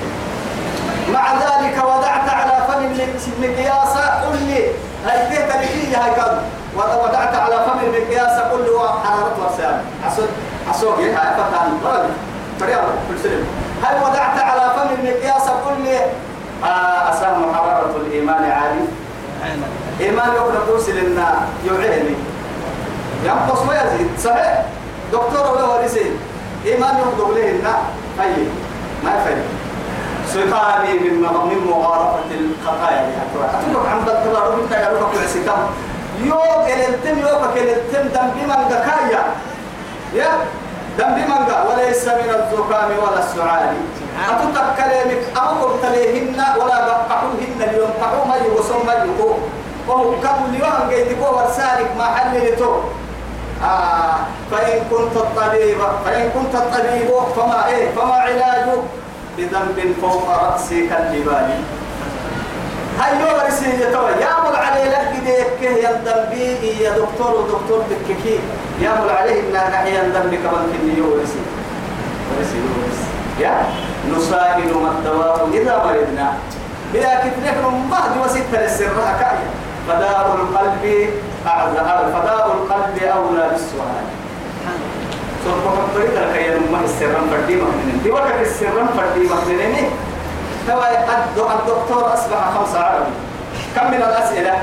مع 1.12 1.34
ذلك 1.34 1.84
وضعت 1.84 2.28
على 2.28 2.66
فم 2.68 2.84
المقياس 2.84 3.94
قل 4.24 4.36
لي 4.46 4.66
هاي 5.06 5.18
تهت 5.36 5.56
لكي 5.56 5.96
هاي 5.96 6.10
كذا 6.14 6.42
وضعت 6.76 7.34
على 7.34 7.64
فم 7.66 7.78
المقياس 7.86 8.40
قل 8.40 8.66
له 8.66 8.88
حرارة 9.04 9.36
ورسال 9.42 9.80
عسو 10.06 10.22
عسو 10.68 10.90
هاي 10.94 11.10
فتان. 11.10 11.78
راجل 11.84 12.10
فريال 12.60 12.84
كل 13.08 13.18
سلم. 13.22 13.46
هاي 13.84 14.00
وضعت 14.02 14.38
على 14.38 14.70
فم 14.76 14.94
المقياس 14.94 15.42
قل 15.42 15.82
لي 15.84 16.00
أسام 16.64 17.54
حرارة 17.54 17.94
الإيمان 18.06 18.44
عالي 18.44 18.84
إيمان 20.00 20.28
يقول 20.34 20.54
قرس 20.56 20.88
لنا 20.88 21.34
يعيني 21.66 22.14
ينقص 23.24 23.58
ويزيد 23.68 24.08
صحيح؟ 24.24 24.64
دكتور 25.12 25.52
ولا 25.52 25.64
ورسي 25.64 26.10
إيمان 26.66 26.94
يقول 26.98 27.34
له 27.36 27.50
لنا 27.50 27.74
أي 28.20 28.32
ما 29.04 29.10
يفرق 29.10 29.44
سقاني 30.28 30.98
من 30.98 31.14
من 31.22 31.66
مغارفة 31.70 32.30
الخطايا 32.30 32.96
يعني 32.96 33.12
أتوقع 33.70 33.90
عند 33.90 34.08
الكبار 34.08 34.50
وانت 34.50 34.72
يا 34.72 34.88
رب 34.88 35.12
كل 35.12 35.28
سكام 35.28 35.58
يوم 36.24 36.66
التم 36.88 37.18
يوم 37.18 37.44
التم 37.56 38.08
دم 38.08 38.30
بمن 38.36 38.68
دكايا. 38.70 39.24
يا 40.14 40.28
دم 40.98 41.14
بمن 41.14 41.42
وليس 41.68 42.04
من 42.08 42.30
الزكام 42.38 42.90
ولا 43.02 43.18
السعال. 43.18 43.74
أو 45.36 45.48
قلت 45.64 45.84
لهن 45.84 46.38
ولا 46.60 46.78
بقحوهن 46.86 47.60
اليوم 47.60 47.90
قحو 48.02 48.24
ما 48.28 48.36
يوصل 48.36 48.86
ما 48.86 48.92
يقو 48.92 49.34
وهو 49.88 50.10
كم 50.20 50.38
اليوم 50.48 50.90
قيدكو 50.90 51.24
ورسالك 51.36 51.90
ما 51.98 52.04
حللتو 52.04 52.74
آه 53.64 54.14
فإن 54.50 54.78
كنت 54.90 55.16
الطبيب 55.16 55.78
فإن 56.04 56.30
كنت 56.30 56.54
الطبيب 56.54 57.10
فما 57.36 57.66
إيه؟ 57.68 57.90
فما 57.90 58.14
علاجه؟ 58.14 58.72
بذنب 59.38 59.94
فوق 60.02 60.28
رأسي 60.42 60.86
كالجبال 60.88 61.48
هاي 63.00 63.20
يوم 63.20 63.40
رسي 63.46 63.66
يتوى 63.82 64.10
يا 64.10 64.32
مل 64.44 64.56
علي 64.56 64.84
لك 64.84 65.12
ديك 65.24 65.70
يا 65.84 65.90
ذنبي 66.04 66.82
يا 66.84 66.90
دكتور 66.90 67.30
ودكتور 67.34 67.82
بككي 67.90 68.38
يا 68.80 68.90
مل 69.00 69.10
عليه 69.10 69.40
إن 69.40 69.52
نحيا 69.72 70.02
ذنبي 70.14 70.36
كمان 70.36 70.64
كني 70.72 70.98
يوم 70.98 71.12
رسي 71.22 71.40
ورسي 72.36 72.58
ورسي 72.58 73.06
يا؟ 73.40 73.64
نسائل 74.16 74.74
ما 74.74 74.90
الدواء 74.90 75.48
إذا 75.52 75.82
مرضنا. 75.84 76.32
بلا 76.94 77.14
كتنك 77.20 77.56
مهد 77.90 78.12
وستة 78.24 78.62
للسر 78.62 78.86
كاية 79.20 79.48
فداء 79.88 80.36
القلب 80.40 81.10
أعلى 81.46 82.12
فداء 82.14 82.46
القلب 82.56 83.02
أولى 83.02 83.48
بالسؤال. 83.50 84.04
سوف 85.44 85.64
تقول 85.64 86.04
لك 86.16 86.36
يا 86.36 86.58
نما 86.58 86.80
السرم 86.84 87.24
فردي 87.30 87.54
مهنين 87.56 88.00
دي 88.04 88.10
وقت 88.10 88.40
السرم 88.40 88.86
فردي 88.96 89.26
مهنين 89.28 89.90
هو 90.68 91.50
الدكتور 91.50 92.14
أصبح 92.14 92.50
خمسة 92.58 92.80
عربي 92.80 93.10
كم 93.76 93.86
من 93.90 93.94
الأسئلة؟ 93.96 94.62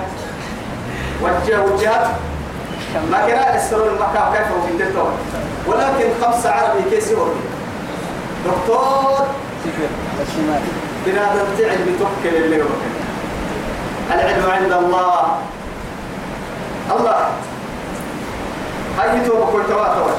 وجه 1.21 1.61
وجهت 1.61 2.07
ما 3.11 3.27
كان 3.27 3.55
السرور 3.57 3.87
المكان 3.87 4.33
كيف 4.33 4.51
هو 4.51 4.61
في 4.61 4.73
ولكن 5.67 6.09
خمسة 6.23 6.51
عربي 6.51 6.89
كيس 6.89 7.11
هو 7.11 7.25
دكتور. 8.45 9.27
بنادم 11.05 11.45
تعب 11.57 11.77
بتوكل 11.87 12.35
اللي 12.35 12.61
هو 12.61 12.67
العلم 14.13 14.51
عند 14.51 14.71
الله. 14.71 15.37
الله. 16.99 17.27
هاي 18.99 19.27
توبك 19.27 19.53
والتواتر 19.53 20.09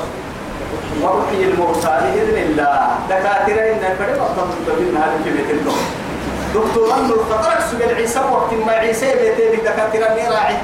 وأحيي 1.02 1.46
بإذن 1.46 2.36
الله. 2.42 2.88
دكاترة 3.08 3.62
إن 3.72 3.82
الفريق 3.92 4.22
أطلب 4.22 4.50
تبين 4.66 4.96
هذه 4.96 5.18
كلمة 5.24 5.50
الدكتور 5.50 5.78
دكتور 6.54 6.94
أنه 6.94 7.14
الخطرك 7.14 7.60
سجل 7.72 7.94
عيسى 7.94 8.20
وقت 8.32 8.52
ما 8.66 8.72
عيسى 8.72 9.06
بيتي 9.06 9.56
دكاترة 9.56 10.08
نراعي 10.14 10.56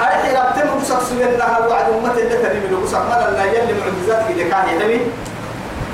أرحي 0.00 0.32
لابتم 0.32 0.68
قصك 0.80 1.00
سجل 1.10 1.38
لها 1.38 1.66
وعد 1.66 1.84
أمة 1.92 2.12
اللي 2.12 2.36
تريم 2.36 2.80
قصك 2.84 2.98
ما 2.98 3.30
لنا 3.30 3.44
يلي 3.44 3.74
معجزات 3.80 4.22
كده 4.28 4.48
كان 4.50 4.64
يدمي 4.76 5.00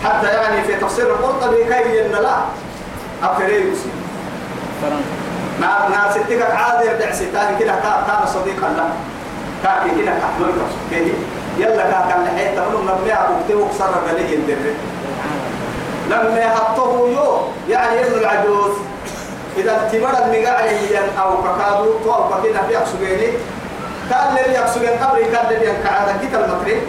حتى 0.04 0.26
يعني 0.26 0.62
في 0.62 0.74
تفسير 0.74 1.06
القرطبي 1.06 1.64
كاي 1.64 1.98
ين 2.04 2.12
لا. 2.12 2.36
أفري 3.22 3.54
يوسف. 3.54 3.86
فرنك 4.82 5.04
نا 5.60 5.88
نا 5.88 6.12
ستك 6.12 6.42
عادي 6.42 6.88
يرجع 6.88 7.12
ستان 7.12 7.56
كده 7.60 7.72
كان 7.72 8.26
صديقا 8.26 8.68
له. 8.68 8.88
كان 9.64 10.00
كده 10.00 10.12
كحلول 10.12 10.52
كده. 10.90 11.14
يلا 11.58 11.82
كان 12.08 12.24
لحيت 12.24 12.56
تقول 12.56 12.84
نبني 12.84 13.14
أبو 13.14 13.32
كتير 13.44 13.58
وكسر 13.58 13.92
قليه 14.08 14.34
يندر 14.34 14.56
لما 16.10 16.40
يحطه 16.40 17.08
يو 17.08 17.40
يعني 17.68 18.00
ابن 18.00 18.18
العجوز. 18.20 18.72
إذا 19.56 19.88
تمر 19.92 20.10
المقاعد 20.10 20.96
أو 21.18 21.42
ككادو 21.42 21.98
تو 22.04 22.12
أو 22.12 22.28
ككينا 22.28 22.62
في 22.68 22.78
أكسبيني 22.78 23.28
كان 24.10 24.34
لي 24.34 24.52
يقصد 24.54 24.82
القبر 24.82 25.18
كان 25.18 25.46
لي 25.48 25.68
ينكعد 25.68 26.20
كيت 26.20 26.34
المكري 26.34 26.82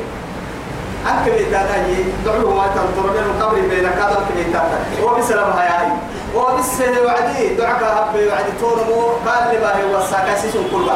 أنك 1.08 1.34
بيتاتا 1.34 1.78
يي 1.88 2.04
دعوه 2.26 2.56
ما 2.56 2.68
تنطر 2.68 3.10
من 3.12 3.36
القبر 3.36 3.56
بين 3.56 3.90
كذا 3.90 4.26
بيتاتا 4.36 4.80
هو 5.04 5.16
بسلام 5.16 5.52
هاي 5.52 5.88
هو 6.36 6.58
بس 6.58 6.82
وعدي 7.06 7.56
دعك 7.56 7.84
هب 7.84 8.16
وعدي 8.16 8.52
تورمو 8.60 9.02
قال 9.28 9.44
لي 9.52 9.58
باهي 9.60 9.84
وساكاسيس 9.96 10.54
كل 10.72 10.90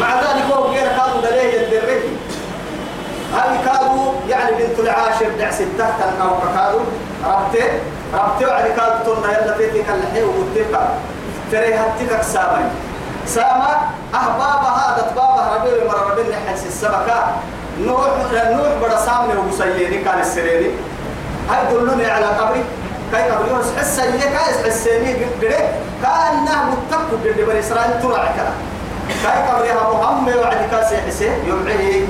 مع 0.00 0.20
ذلك 0.20 0.44
هو 0.52 0.64
غير 0.68 0.86
كانوا 0.88 1.20
دليه 1.22 1.60
الدريه 1.60 2.00
هاي 3.34 3.58
كادوا 3.64 4.12
يعني 4.28 4.56
بنت 4.56 4.78
العاشر 4.78 5.28
دع 5.38 5.50
ستة 5.50 5.84
أو 6.22 6.30
كادوا 6.56 6.80
ربتي 7.26 7.62
ربتي 8.14 8.46
وعد 8.46 8.64
كادوا 8.64 9.14
تنا 9.14 9.38
يلا 9.38 9.54
فيتك 9.54 9.86
اللحية 9.90 10.24
وقتك 10.24 10.80
تري 11.52 11.74
هتك 11.74 12.22
سامي. 12.22 12.64
ساما 13.26 13.90
أحباب 14.14 14.64
هذا 14.64 15.12
بابا 15.16 15.56
ربي 15.56 15.88
مرة 15.88 16.10
ربي 16.10 16.22
نحس 16.30 16.66
السبكة 16.66 17.26
نوح 17.80 18.06
نوح 18.32 18.68
ہو 19.36 19.56
سيدي 19.58 20.04
كان 20.04 20.20
السريري 20.20 20.70
هاي 21.50 21.74
دلوني 21.74 22.10
على 22.10 22.26
قبري؟ 22.26 22.64
كاي 23.12 23.30
قبري 23.30 23.50
بس 23.58 23.66
حس 23.78 24.00
هي 24.00 24.18
كاي 24.18 24.64
حسيني 24.70 25.12
قدره 25.24 25.68
كانه 26.02 26.56
متقو 26.70 27.16
قد 27.16 27.36
بني 27.48 27.60
اسرائيل 27.60 28.02
ترى 28.02 28.28
كذا. 28.36 28.52
كاي 29.24 29.42
قبري 29.48 29.70
ها 29.70 29.94
محمد 29.94 30.36
وعد 30.36 30.68
كاسي 30.70 30.96
حسين 31.06 31.32
يوعيه 31.46 32.04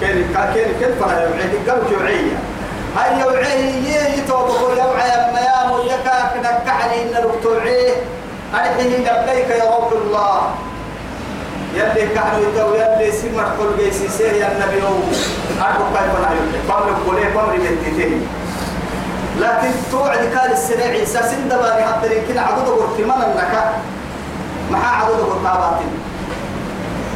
كان 0.00 0.24
كان 0.34 0.70
كيف 0.80 1.04
فلا 1.04 1.22
يوعيه 1.22 1.70
قالوا 1.70 1.90
يوعيه 1.90 2.36
هاي 2.96 3.20
يوعيه 3.20 4.18
يتوبوا 4.18 4.70
يوعيه 4.70 5.32
ما 5.32 5.40
يا 5.40 5.66
ملكا 5.72 6.30
كذا 6.34 6.62
كحلي 6.66 7.02
إن 7.02 7.16
الوقتوعيه 7.22 7.92
أرحيه 8.54 8.96
لبيك 8.98 9.50
يا 9.50 9.64
رب 9.76 9.92
الله. 9.92 10.40
يلي 11.76 12.08
كحلو 12.14 12.42
يتو 12.42 12.74
يلي 12.74 13.12
سمر 13.12 13.44
كل 13.58 13.84
جيسي 13.84 14.08
سيه 14.08 14.32
يا 14.32 14.48
النبي 14.52 14.82
أرحو 15.60 15.84
كيف 15.94 16.12
نعيو 16.22 16.42
بامر 16.68 16.92
قولي 17.06 17.24
بامر 17.34 17.56
بنتيتين 17.56 18.26
لكن 19.42 19.70
توعد 19.90 20.18
كال 20.18 20.52
السنة 20.52 20.84
عيسى 20.84 21.18
سندباني 21.22 21.82
حتى 21.84 22.08
لكن 22.08 22.38
عدد 22.38 22.68
قرتمان 22.68 23.22
النكا 23.22 23.72
محا 24.70 24.96
عدد 24.96 25.14
قرتاباتين 25.20 25.92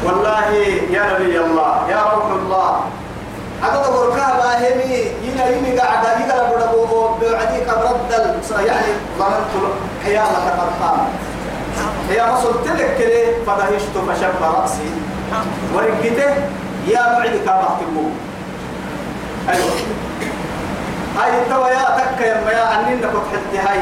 والله 0.04 0.50
يا 0.90 1.02
نبي 1.14 1.40
الله 1.40 1.90
يا 1.90 2.02
روح 2.02 2.30
الله. 2.42 2.80
عدد 3.62 3.76
قرتها 3.76 4.36
باهمي 4.38 4.94
ينا 5.24 5.48
يمي 5.48 5.78
قاعد 5.78 6.20
يقرا 6.20 6.50
بدبو 6.50 7.08
بعدي 7.22 7.60
قبرد 7.60 7.96
يعني 8.66 8.86
ظننت 9.18 9.52
حيالك 10.04 10.46
قد 10.60 10.70
قامت. 10.82 11.08
هي 12.10 12.20
رسول 12.20 12.54
تلك 12.64 12.96
كده 12.98 13.44
فدهشت 13.46 13.94
فشب 14.08 14.42
رأسي. 14.42 14.90
ورقته 15.74 16.34
يا 16.88 17.18
معد 17.18 17.40
كابه 17.46 18.10
أيوة. 19.48 19.70
هاي 21.18 21.42
التوى 21.42 21.68
يا 21.68 21.85
تك 21.98 22.20
يا 22.20 22.40
ما 22.44 22.61
عنين 22.61 23.00
كنت 23.00 23.33
حتى 23.33 23.59
هاي. 23.59 23.79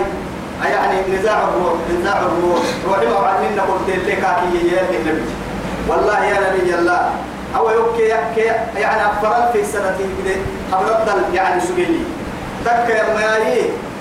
يعني 0.71 1.19
نزاع 1.19 1.39
الروح 1.43 1.73
نزاع 2.01 2.19
الروح. 2.19 2.63
روحي 2.89 3.07
ما 3.07 3.29
عنين 3.29 3.61
قلت 3.61 3.89
لك 3.89 4.05
كي 4.07 4.69
يا 4.69 4.83
النبي 4.91 5.23
والله 5.89 6.25
يا 6.25 6.39
نبي 6.51 6.75
الله. 6.75 7.11
أو 7.57 7.71
يوكي 7.71 8.03
يكي 8.03 8.47
يعني 8.77 9.03
أفرل 9.07 9.53
في 9.53 9.65
سنتين 9.65 10.11
كده 10.25 10.37
أبرد 10.73 11.35
يعني 11.35 11.61
سجلي 11.61 12.01
تك 12.65 12.89
يا 12.89 13.15
ما 13.15 13.39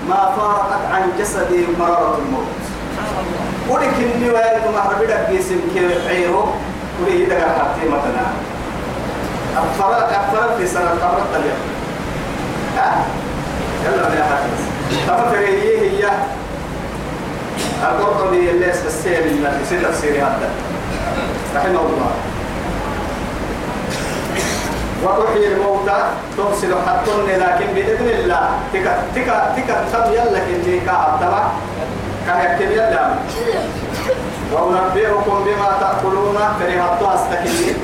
ما 0.08 0.34
فارقت 0.36 0.84
عن 0.92 1.02
جسدي 1.18 1.66
مرارة 1.80 2.18
الموت. 2.18 2.46
ولكن 3.68 4.18
دي 4.18 4.30
وين 4.30 4.74
ما 4.74 4.92
ربيدك 4.92 5.28
جسم 5.32 5.60
كي 5.74 6.08
عيرو 6.08 6.44
ولي 7.02 7.22
يدك 7.22 7.38
حتى 7.38 7.88
مثلا. 7.88 8.26
أفرل 9.56 9.94
أفرل 9.94 10.58
في 10.58 10.66
سنة 10.66 10.90
أبرد 10.90 11.34
اليوم 11.34 11.58
ها؟ 12.76 13.04
يلا 13.84 14.14
يا 14.18 14.24
حافظ 14.24 14.60
تفكر 15.06 15.38
هي 15.38 15.78
هي. 15.78 16.10
القرطبي 17.82 18.50
اللي 18.50 18.70
السير 18.70 19.18
اللي 19.18 19.50
في 19.68 19.80
تفسير 19.80 20.16
هذا 20.16 20.50
رحمه 21.56 21.80
الله. 21.80 22.12
وتحيي 25.04 25.52
الموتى 25.52 25.98
تفصل 26.38 26.74
حتى 26.86 27.36
لكن 27.36 27.66
بإذن 27.74 28.08
الله. 28.08 28.48
تك 28.72 28.86
تك 29.14 29.28
تك 29.56 29.68
تب 29.92 30.12
يلا 30.12 30.38
كني 30.38 30.80
كعب 30.86 31.20
تبع 31.20 31.44
كهكتب 32.26 32.70
يلا. 32.70 33.14
وأنبئكم 34.52 35.44
بما 35.44 35.70
تأكلون. 35.80 36.38
كرهت 36.58 37.02
أستكين 37.02 37.76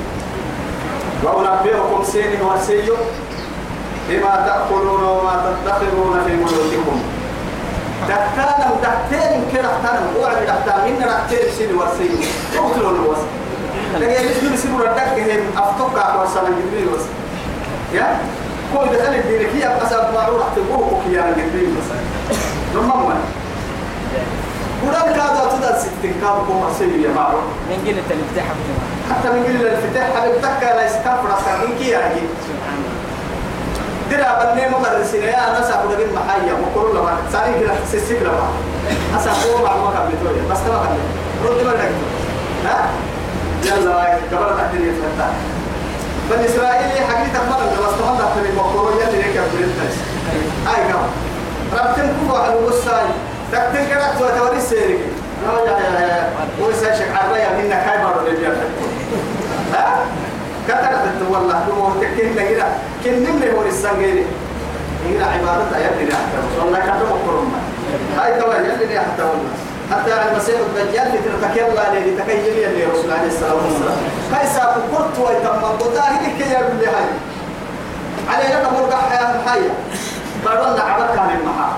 وأنبئكم 1.23 2.03
سين 2.03 2.41
وسيو 2.41 2.95
بما 4.09 4.35
تأكلون 4.47 5.03
وما 5.03 5.55
تدخرون 5.65 6.23
في 6.27 6.35
بيوتكم. 6.35 7.01
دكتانا 8.07 8.71
دكتين 8.83 9.41
كده 9.53 9.61
دكتانا 9.61 10.01
وعد 10.21 10.37
دكتانا 10.37 10.85
من 10.85 10.99
دكتين 10.99 11.51
سين 11.57 11.75
وسيو 11.75 12.17
تقتلون 12.53 12.95
الوسط 12.95 13.27
لكن 13.99 14.11
يجب 14.25 14.53
يسيبوا 14.53 14.79
ردك 14.79 15.31
هم 15.31 15.57
أفتوك 15.63 15.93
ورسالة 16.19 16.49
جدري 16.49 16.85
بس 16.85 17.01
يا؟ 17.93 18.17
كل 18.73 18.85
دخل 18.97 19.13
الدين 19.15 19.47
كي 19.51 19.67
أبقى 19.67 19.89
سبب 19.89 20.13
معروف 20.13 20.41
تبوه 20.55 21.01
كي 21.05 21.19
أنا 21.19 21.31
جدري 21.31 21.65
بس 21.65 21.87
لما 22.75 22.95
ما 22.95 23.15
ودان 24.87 25.13
كادو 25.13 25.57
تدل 25.57 25.79
ستين 25.81 26.13
كادو 26.21 26.45
كوما 26.47 26.73
سيو 26.79 26.89
يا 26.89 27.13
معروف. 27.15 27.43
من 27.69 27.77
قلة 27.85 28.03
الافتتاح 28.11 28.45
حتى 29.11 29.29
من 29.29 29.43
قلة 29.43 29.61
الافتتاح 29.61 30.07
حبيبتك 30.21 30.61
لا 30.61 30.85
أصلا 31.31 31.57
من 31.67 31.77
كي 31.79 31.89
يعني 31.89 32.15
درا 34.17 34.53
بني 34.53 34.69
مدرسين 34.69 35.23
يا 35.23 35.49
ناس 35.59 35.71
أقول 35.71 35.93
لك 35.93 36.09
محايا 36.15 36.53
وكل 36.53 36.97
لما 36.97 37.17
ساري 37.33 37.53
كده 37.59 37.73
سيسيك 37.91 38.21
لما. 38.21 38.47
أسا 39.17 39.31
هو 39.31 39.63
مع 39.65 39.75
ما 39.75 39.87
قبل 39.99 40.11
توي 40.23 40.41
بس 40.51 40.59
تما 40.65 40.77
قبل 40.77 40.99
رد 41.45 41.65
ما 41.65 41.71
لك. 41.71 41.91
ها؟ 42.65 42.89
يلا 43.65 44.03
قبل 44.31 44.57
تحديد 44.57 44.81
يفتح 44.81 45.29
بني 46.31 46.45
إسرائيل 46.45 46.91
حقيقة 47.09 47.39
مرة 47.49 47.87
بس 47.87 47.93
تما 47.99 48.17
ده 48.19 48.25
في 48.43 48.57
مقرون 48.57 48.93
يلي 48.93 49.19
لك 49.21 49.37
قبل 49.37 49.63
الناس 49.63 49.95
أي 50.67 50.93
كم 50.93 51.03
ربتن 51.77 52.13
كوبا 52.19 52.39
على 52.43 52.59
الوساي. 52.59 53.05
تكتن 53.51 53.87
كده 53.89 54.13
تو 54.19 54.25
توري 54.37 54.61
سيرك 54.61 54.99
لا 55.65 55.71
يا 55.71 55.99
يا 56.07 56.29
وسا 56.61 56.95
شك 56.95 57.11
عريا 57.15 57.49
منك 57.57 57.73
هاي 57.73 57.97
اللي 58.27 58.47
ها؟ 59.73 59.99
كترت 60.67 61.29
والله 61.31 61.55
هو؟ 61.77 61.89
تكين 62.01 62.35
كده 62.49 62.65
كن 63.03 63.13
نمني 63.23 63.53
هو 63.53 63.61
السنجيري 63.61 64.25
هنا 65.09 65.25
عبادة 65.25 65.77
يلي 65.77 66.13
والله 66.59 66.79
كتب 66.79 67.05
مقرون 67.09 67.53
هاي 68.17 68.41
توا 68.41 68.53
حتى 68.99 69.23
والله 69.23 69.51
حتى 69.91 70.31
المسيح 70.31 70.55
الدجال 70.59 71.07
لترتك 71.07 71.59
الله 71.69 71.97
اللي 71.97 72.21
تكيل 72.21 72.57
يلي 72.57 72.85
رسول 72.85 73.11
عليه 73.11 73.27
الصلاة 73.27 73.55
والسلام. 73.55 73.97
هاي 74.33 74.47
ساق 74.47 74.77
قرط 74.93 75.27
ويتم 75.27 75.65
قطاه 75.79 76.13
لك 76.13 76.47
يا 76.47 76.59
ابن 76.59 76.79
هاي. 76.79 77.09
على 78.29 78.43
لك 78.53 78.73
مرقع 78.73 79.09
حياة 79.09 79.35
الحية 79.35 79.69
لنا 80.45 80.81
عبد 80.83 81.15
كان 81.15 81.29
المحا. 81.41 81.69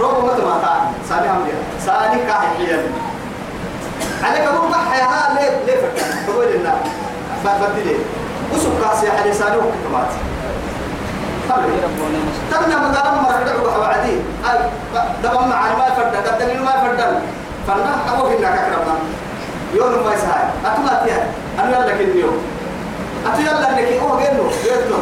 روبو 0.00 0.26
مت 0.26 0.40
ما 0.44 0.58
تاني 0.62 0.90
سامي 1.08 1.28
هم 1.28 1.44
ليه 1.46 1.86
ساني 1.86 2.22
كاهي 2.26 2.66
حيا 2.66 2.82
عليك 4.22 4.48
مرقع 4.48 4.84
حياة 4.90 5.34
ليه؟ 5.34 5.50
ليه 5.66 5.76
فكر 5.76 6.06
تقول 6.26 6.46
لنا. 6.54 6.74
بدلي 7.44 7.96
وسوق 8.54 8.72
كاسي 8.82 9.10
على 9.10 9.32
ساني 9.32 9.56
وكتمات 11.58 12.34
تبنى 12.50 12.76
مقام 12.76 13.14
مرقع 13.24 13.54
وحوادي 13.66 14.16
أي 14.50 14.58
دبم 15.22 15.48
مع 15.48 15.60
ما 15.78 15.86
فرد 15.96 16.14
قدني 16.26 16.54
ما 16.54 16.70
فرد 16.70 17.00
فنا 17.66 17.92
أبو 18.12 18.26
هنا 18.26 18.50
كرمنا. 18.56 18.96
يوم 19.74 20.04
ما 20.04 20.14
يسهل 20.14 20.48
أتما 20.66 21.02
تيا 21.04 21.26
أنا 21.58 21.68
يلا 21.78 21.92
كنيو. 21.98 22.30
أتو 23.26 23.40
يلا 23.40 23.70
إنك 23.70 24.00
أوه 24.02 24.20
جنو. 24.22 24.44
يتنو 24.64 24.98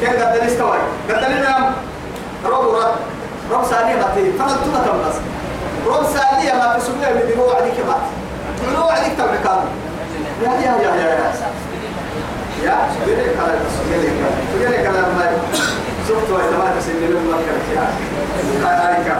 كان 0.00 0.14
قدني 0.22 0.46
استوى. 0.46 0.78
قدني 1.10 1.40
نام 1.40 1.72
روب 2.44 2.74
رد 2.74 2.94
روب 3.52 3.64
ثانية 3.64 3.94
ما 3.94 4.08
تي 4.14 4.32
فما 4.32 4.56
تما 4.64 4.80
تم 4.86 4.98
بس 5.08 5.16
روب 5.86 6.04
ثانية 6.04 6.52
ما 6.52 6.78
تسمع 6.78 7.10
من 7.16 7.30
دموع 7.34 7.56
عليك 7.56 7.78
ما 7.88 7.96
دموع 8.72 8.92
عليك 8.92 9.12
تبركان. 9.18 9.60
يا 10.42 10.50
يا 10.50 10.72
يا 10.82 10.94
يا. 10.94 11.32
يا 12.64 12.70
يا 12.70 12.76
سبيل 12.94 13.16
كلام 13.16 13.58
سبيل 13.78 14.02
كلام 14.18 14.34
سبيل 14.54 14.82
كلام 14.82 15.08
ما 15.18 15.26
شفت 16.08 16.30
وين 16.30 16.58
ما 16.58 16.72
تسمي 16.78 17.06
لهم 17.06 17.26
ما 17.30 17.36
كان 17.46 17.60
يا. 17.76 17.86
هايكا 18.66 19.16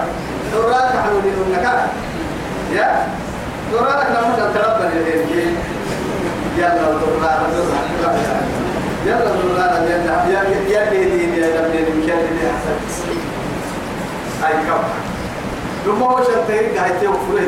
دورات 0.53 0.93
حلولين 1.05 1.35
النكا 1.47 1.87
يا. 2.73 3.07
دورات 3.73 4.07
لما 4.11 4.35
تتربى 4.37 4.87
الدين 4.87 5.57
يلا 6.59 6.75
دورات 6.75 7.41
دورات 7.55 8.17
يلا. 9.07 9.19
دورات 9.25 9.89
يلا. 9.89 10.15
يا 10.33 10.41
يا 10.69 10.91
دين 10.91 11.35
يا 11.35 11.69
دين 11.73 11.85
مشان 11.99 12.19
دين 12.19 12.51
حسن 12.57 13.17
هاي 14.43 14.53
كم 14.53 14.83
لما 15.87 16.07
هو 16.07 16.21
شنتين 16.25 16.77
قاعد 16.79 16.93
وفلوه 16.93 17.41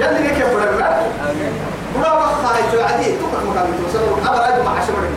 يلي 0.00 0.28
كيف 0.28 0.46
بقول 0.46 0.82
ولا 1.96 2.14
بخا 2.14 2.48
هاي 2.56 2.62
توعدي 2.72 3.04
تبقى 3.04 3.40
مكان 3.50 3.66
توصل 3.84 4.04
أبا 4.28 4.38
راجع 4.40 4.64
مع 4.64 4.70
عشرة 4.78 5.08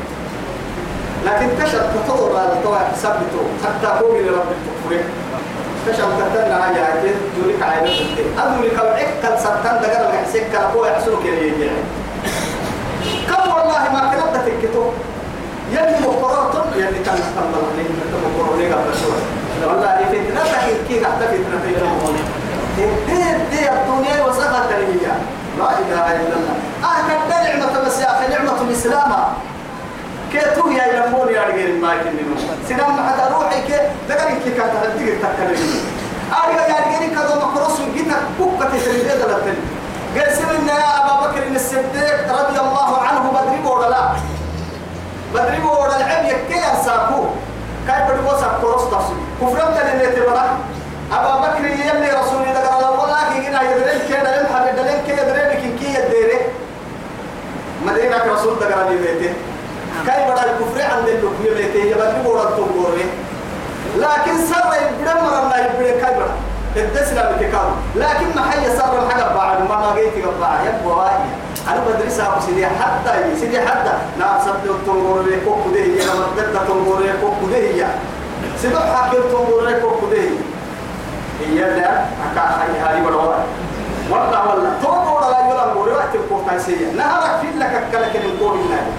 لكن 1.26 1.48
كشف 1.64 1.84
تطور 2.08 2.38
على 2.40 2.54
الطوع 2.54 2.80
حسابته 2.94 3.42
حتى 3.66 3.88
قوم 3.88 4.16
لرب 4.18 4.50
الكفر. 4.56 5.04
كشف 5.88 6.06
تتنى 6.20 6.54
هاي 6.54 6.82
عاكي 6.82 7.12
جولك 7.38 7.62
عينة 7.64 7.88
تلتين 7.88 8.40
أدولك 8.40 8.74
العكة 8.74 9.38
سرطان 9.44 9.82
دقر 9.82 10.10
الحسيك 10.10 10.44
كالقوة 10.52 10.88
يحسنك 10.92 11.26
يلي 11.26 11.70
كم 13.28 13.50
والله 13.56 13.84
ما 13.94 14.12
كنت 14.16 14.36
تكتو. 14.46 14.86
يلي 15.72 15.98
مقررة 16.08 16.66
يلي 16.76 17.00
كان 17.06 17.16
نستنبط 17.16 17.64
عليه 17.74 17.88
انت 17.90 18.14
مقرر 18.26 18.58
ليه 18.58 18.74
قبل 18.76 18.94
شوي 19.02 19.20
والله 19.70 19.98
فتنة 20.12 20.44
تحكي 20.44 20.74
كي 20.88 21.06
حتى 21.06 21.26
فتنة 21.28 21.60
تيجي 21.66 21.80
دي 22.78 22.86
دي 23.52 23.70
الدنيا 23.72 24.26
وسخت 24.26 24.72
هي 24.72 25.12
لا 25.60 25.70
إله 25.80 26.06
إلا 26.22 26.36
الله. 26.40 26.56
آه 26.84 27.00
كد 27.08 27.30
نعمة 27.30 27.86
بس 27.86 28.00
يا 28.02 28.10
أخي 28.12 28.28
نعمة 28.34 28.62
الإسلام. 28.62 29.12
كيتو 30.32 30.70
يا 30.70 30.86
يلمون 30.94 31.28
يا 31.30 31.42
رجال 31.50 31.82
ما 31.82 31.94
يكننوا 31.94 32.38
سنام 32.70 32.92
حتى 33.08 33.34
روحي 33.34 33.62
كي 33.68 33.78
ذكرين 34.10 34.38
كي 34.44 34.52
كانت 34.58 34.74
هديك 34.84 35.22
تكلمني 35.22 35.80
أرجع 36.34 36.66
يا 36.68 36.78
رجال 36.86 37.16
كذا 37.16 37.36
مكروس 37.46 37.78
جيتا 37.94 38.18
بوكة 38.40 38.66
تسريد 38.78 39.06
هذا 39.08 39.26
لتن 39.30 39.58
قال 40.18 40.32
سيدنا 40.38 40.74
يا 40.74 40.90
أبا 41.06 41.28
بكر 41.28 41.44
الصديق 41.56 42.18
رضي 42.40 42.60
الله 42.60 42.92
عنه 43.08 43.24
بدري 43.32 43.60
بولا 43.62 43.90
لا. 43.90 44.04
بدري 45.34 45.58
بولا 45.62 45.98
العب 45.98 46.26
يكي 46.26 46.60
أنساكو. 46.72 47.24
كاي 47.88 48.02
بدو 48.10 48.30
سكروس 48.42 48.84
تفسير 48.92 49.18
كفرت 49.42 49.78
لنا 49.78 50.06
تبرا 50.16 50.46
أبا 51.14 51.34
بكر 51.42 51.66
يلي 51.66 52.10
رسول 52.22 52.42
الله 52.42 52.60
قال 52.60 52.84
والله 53.00 53.18
كي 53.34 53.42
جينا 53.42 53.62
يدرين 53.62 54.24
لم 54.24 54.46
حد 54.54 54.68
يدرين 54.68 55.02
كي 55.06 55.12
يدرين 55.12 55.50
كي 55.62 55.70
كي 55.80 55.94
يدرين. 56.00 56.42
مدينة 57.86 58.34
رسول 58.34 58.54
الله 58.54 58.76
قال 58.76 58.98
بيته. 58.98 59.34
كاي 60.08 60.32
بدا 60.32 60.44
الكفر 60.44 60.82
عند 60.82 61.08
اللي 61.08 61.56
بيته. 61.56 61.80
يبدو 61.80 62.24
بولا 62.24 62.44
تقولي 62.44 63.06
لكن 63.98 64.38
سر 64.50 64.70
يبدأ 64.82 65.14
مرنا 65.14 65.58
يبدأ 65.58 66.02
كاي 66.02 66.16
بدا 66.16 66.34
الدسنا 66.76 67.32
بتكام 67.32 67.70
لكن 67.96 68.26
ما 68.36 68.42
حي 68.52 68.78
سر 68.78 69.04
الحاجة 69.04 69.36
بعد. 69.36 69.62
ما 69.70 69.76
ما 69.76 69.96
جيت 69.96 70.26
قبعة 70.26 70.60
يبغى 70.64 70.94
واحد 70.94 71.20
أنا 71.68 71.84
بدرس 71.88 72.20
أبو 72.20 72.42
سيدي 72.46 72.66
حتى 72.66 73.12
سيدي 73.40 73.62
حتى. 73.62 73.94
نعم 74.20 74.40
سبت 74.46 74.76
تنظر 74.86 75.22
لي 75.22 75.38
كوك 75.46 75.74
ده 75.74 75.80
هي 75.80 76.04
أنا 76.04 76.26
بدت 76.38 76.68
تنظر 76.68 77.00
لي 77.00 77.14
كوك 77.22 77.52
ده 77.52 77.58
هي 77.58 77.86
سيدي 78.62 78.76
حكي 78.76 79.18
تنظر 79.18 79.66
لي 79.68 79.82
كوك 79.82 80.00
ده 81.44 81.50
هي 81.50 81.80
لا 81.80 81.90
أكا 82.00 82.42
حي 82.42 82.80
هاي 82.80 83.02
ولا 83.02 83.16
والله 83.16 83.44
والله 84.50 84.72
توقع 84.82 85.12
ولا 85.28 85.40
يلا 85.40 85.74
نقول 85.74 85.90
وقت 85.90 86.16
الكوك 86.16 86.50
تنسيه 86.50 86.92
نهارك 86.98 87.40
في 87.42 87.60
لك 87.60 87.84
كلك 87.92 88.16
الكوك 88.16 88.54
النادي 88.56 88.92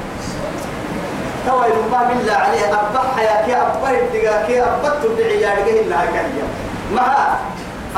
توا 1.47 1.65
ما 1.93 2.09
بالله 2.09 2.33
عليه 2.33 2.73
أبح 2.73 3.19
يا 3.19 3.47
كي 3.47 3.57
أبح 3.57 3.89
الدقا 3.89 4.47
كي 4.47 4.63
أبت 4.63 5.07
بعيالك 5.19 5.69
إلا 5.69 6.05
هكذا 6.05 6.45
مع 6.95 7.27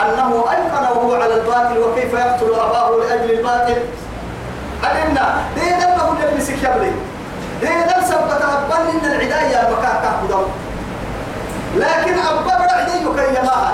أنه 0.02 0.44
أيقن 0.50 0.96
وهو 0.96 1.14
على 1.14 1.34
الباطل 1.34 1.78
وكيف 1.78 2.12
يقتل 2.12 2.54
أباه 2.54 2.90
لأجل 2.90 3.30
الباطل؟ 3.30 3.76
علمنا 4.84 5.34
دي 5.54 5.70
دم 5.70 6.00
هو 6.00 6.12
اللي 6.12 6.36
مسك 6.38 6.54
يبلي 6.62 6.90
دي 7.60 7.66
دم 7.66 8.02
سبت 8.08 8.42
أبان 8.42 8.86
إن 8.88 9.10
العداية 9.10 9.62
تأخذ 10.02 10.46
لكن 11.76 12.18
أبا 12.18 12.40
برعدي 12.58 12.98
كي 13.04 13.28
يماها 13.38 13.72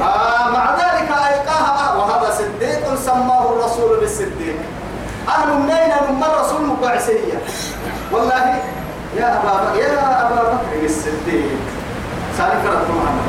آه 0.00 0.50
مع 0.50 0.74
ذلك 0.74 1.08
أيقاها 1.10 1.94
وهذا 1.96 2.34
صديق 2.34 2.94
سماه 2.94 3.52
الرسول 3.52 4.00
بالصديق. 4.00 4.56
أهل 5.28 5.48
منين 5.48 5.92
من 6.10 6.24
الرسول 6.24 6.62
مبعسية 6.66 7.38
والله 8.12 8.54
يا 9.16 9.40
أبا 9.40 9.80
يا 9.80 10.26
أبا 10.26 10.42
بكر 10.42 10.84
الصديق. 10.84 11.58
سالك 12.38 12.64
رد 12.66 12.88
معنا 12.96 13.22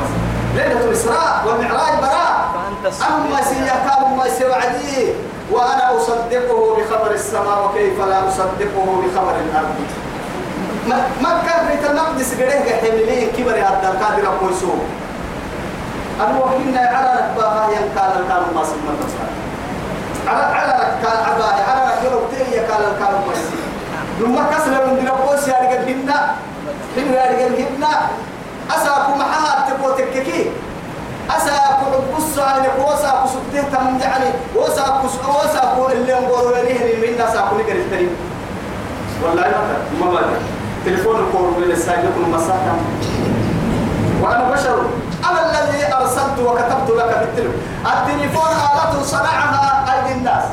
ليلة 0.56 0.84
الإسراء 0.84 1.44
والمعراج 1.46 1.98
براء. 2.00 2.34
أما 3.08 3.42
سيكام 3.42 4.16
ما 4.16 4.28
سيوعدي 4.28 5.12
وأنا 5.50 5.96
أصدقه 5.96 6.76
بخبر 6.76 7.10
السماء 7.10 7.64
وكيف 7.64 8.00
لا 8.00 8.28
أصدقه 8.28 9.02
بخبر 9.02 9.34
الأرض. 9.44 9.76
مكة 11.20 11.68
بيت 11.68 11.90
المقدس 11.90 12.34
قريه 12.34 12.76
حملين 12.80 13.28
كبر 13.38 13.52
هذا 13.52 13.94
القادر 13.94 14.28
أبو 14.28 14.50
يسوع 14.50 14.74
وكنا 16.20 16.80
على 16.80 17.10
ركبها 17.20 17.68
ينكال 17.70 18.10
الكلام 18.20 18.54
ما 18.54 18.64
سمى 18.64 18.94
على 20.28 20.44
على 20.44 20.72
ركال 20.72 21.16
عباية 21.24 21.62
على 21.70 21.80
ركال 21.90 22.14
وتيجي 22.14 22.56
كال 22.60 22.82
الكلام 22.92 23.20
ما 23.28 23.34
سمى 23.34 23.64
لما 24.20 24.42
كسر 24.50 24.86
من 24.86 24.94
دلبوس 24.96 25.48
يا 25.48 25.54
رجال 25.62 25.88
هنا 25.88 26.34
حلو 26.96 27.12
يا 27.14 27.24
رجال 27.32 27.52
هنا. 27.56 27.92
أساكو 28.70 29.12
محاها 29.18 29.70
تبو 29.70 29.90
تككي. 29.90 30.50
أساكو 31.30 31.84
بص 32.16 32.38
على 32.38 32.68
وساكو 32.78 33.26
سبته 33.28 33.62
تم 33.72 33.98
يعني. 34.00 34.30
وساكو 34.56 35.06
وساكو 35.06 35.88
اللي 35.92 36.12
نقولوا 36.12 36.56
ليه 36.56 36.96
من 36.96 37.04
الناس 37.12 37.36
أكو 37.36 37.56
نقدر 37.56 37.72
التريم 37.72 38.16
والله 39.24 39.42
ما 39.42 40.06
ما 40.06 40.12
ما 40.12 40.20
تليفون 40.84 41.16
الكور 41.20 41.50
من 41.58 41.70
الساجد 41.70 42.04
كل 42.16 42.30
مساحة 42.30 42.74
وأنا 44.22 44.50
بشر. 44.52 44.76
أنا 45.30 45.40
الذي 45.50 45.94
أرسلت 45.94 46.38
وكتبت 46.46 46.90
لك 46.98 47.18
بالتليفون 47.20 47.60
التليفون 47.86 48.50
آلة 48.72 49.02
صنعها 49.02 49.84
أيدي 49.94 50.18
الناس. 50.18 50.44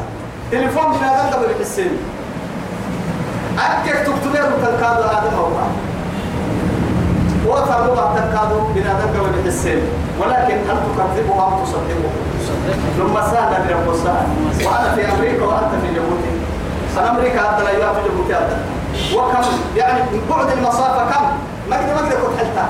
تليفون 0.51 0.83
بنادم 0.83 1.35
قبل 1.35 1.45
السن 1.59 1.91
أكيد 3.59 3.95
تكتب 3.95 4.33
له 4.33 4.51
تنكاد 4.63 4.97
آدم 4.97 5.35
أو 5.37 5.47
وفروا 7.47 7.95
بعد 7.95 8.15
تنكادوا 8.15 8.61
بنادم 8.75 9.07
قبل 9.19 9.47
السن 9.47 9.81
ولكن 10.19 10.55
هل 10.69 10.77
تكذبه 10.87 11.47
أم 11.47 11.63
تصدقه؟ 11.63 12.11
ثم 12.97 13.15
سهل 13.31 13.67
برب 13.67 13.93
السهل 13.93 14.27
وأنا 14.65 14.95
في 14.95 15.11
أمريكا 15.11 15.45
وأنت 15.45 15.71
في 15.81 15.93
جيبوتي. 15.93 16.31
أنا 16.99 17.11
أمريكا 17.11 17.39
حتى 17.39 17.63
لا 17.63 17.71
يوافق 17.71 18.03
جيبوتي 18.03 18.33
هذا 18.33 18.59
وكم؟ 19.15 19.43
يعني 19.75 19.99
من 20.01 20.21
بعد 20.29 20.49
المسافة 20.57 21.05
كم؟ 21.11 21.25
ما 21.69 21.77
قد 21.77 21.89
ما 21.89 21.97
قد 21.97 22.13
كنت 22.13 22.37
حلتها. 22.39 22.67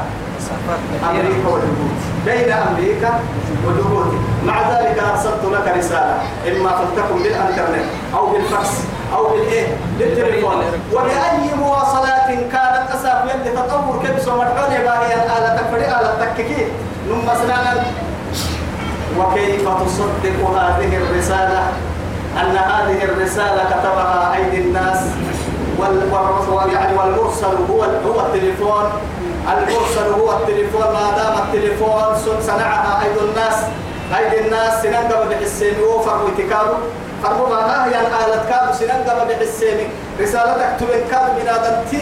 أمريكا 1.10 1.48
وجيبوتي 1.48 2.10
بين 2.26 2.52
أمريكا 2.52 3.20
وجيبوتي 3.68 4.18
مع 4.46 4.72
ذلك 4.72 5.04
أرسلت 5.12 5.44
لك 5.54 5.78
رسالة. 5.78 6.18
إما 6.48 6.70
فلتكن 6.70 7.24
بالإنترنت 7.24 7.86
أو 8.16 8.26
بالفاكس 8.26 8.70
أو 9.16 9.28
بالإيه؟ 9.30 9.68
بالتليفون. 10.00 10.64
وبأي 10.94 11.56
مواصلات 11.60 12.28
كانت 12.28 12.86
أساف 12.96 13.36
يلي 13.36 13.50
تطور 13.56 14.04
كبس 14.04 14.28
ومدحوني 14.28 14.78
باهي 14.84 15.14
الآلة 15.14 15.58
تكفري 15.58 15.86
آلة 15.86 16.12
تككي. 16.22 16.66
نم 17.10 17.28
سنانا 17.44 17.84
وكيف 19.20 19.62
تصدق 19.62 20.50
هذه 20.58 20.98
الرسالة؟ 20.98 21.62
أن 22.42 22.58
هذه 22.58 23.04
الرسالة 23.04 23.64
كتبها 23.64 24.36
أيدي 24.36 24.62
الناس 24.62 25.00
يعني 26.74 26.98
والمرسل 26.98 27.56
هو 27.70 27.84
هو 27.84 28.20
التليفون. 28.26 28.84
المرسل 29.48 30.22
هو 30.22 30.32
التليفون 30.38 30.82
ما 30.82 31.12
دام 31.18 31.36
التليفون 31.44 32.40
صنعها 32.42 33.04
أيدي 33.04 33.20
الناس 33.20 33.56
أيدي 34.18 34.40
الناس 34.48 34.84
سننقب 34.84 35.30
بحسين 35.30 35.80
وفر 35.80 36.18
واتكادو 36.26 36.76
فرموا 37.24 37.50
ما 37.50 37.86
هي 37.86 37.90
الآلة 37.90 38.44
كادو 38.50 38.74
سننقب 38.80 39.28
بحسين. 39.28 39.90
رسالتك 40.22 40.72
تلين 40.80 41.04
كادو 41.12 41.32
بنادم 41.42 41.76
تي 41.92 42.02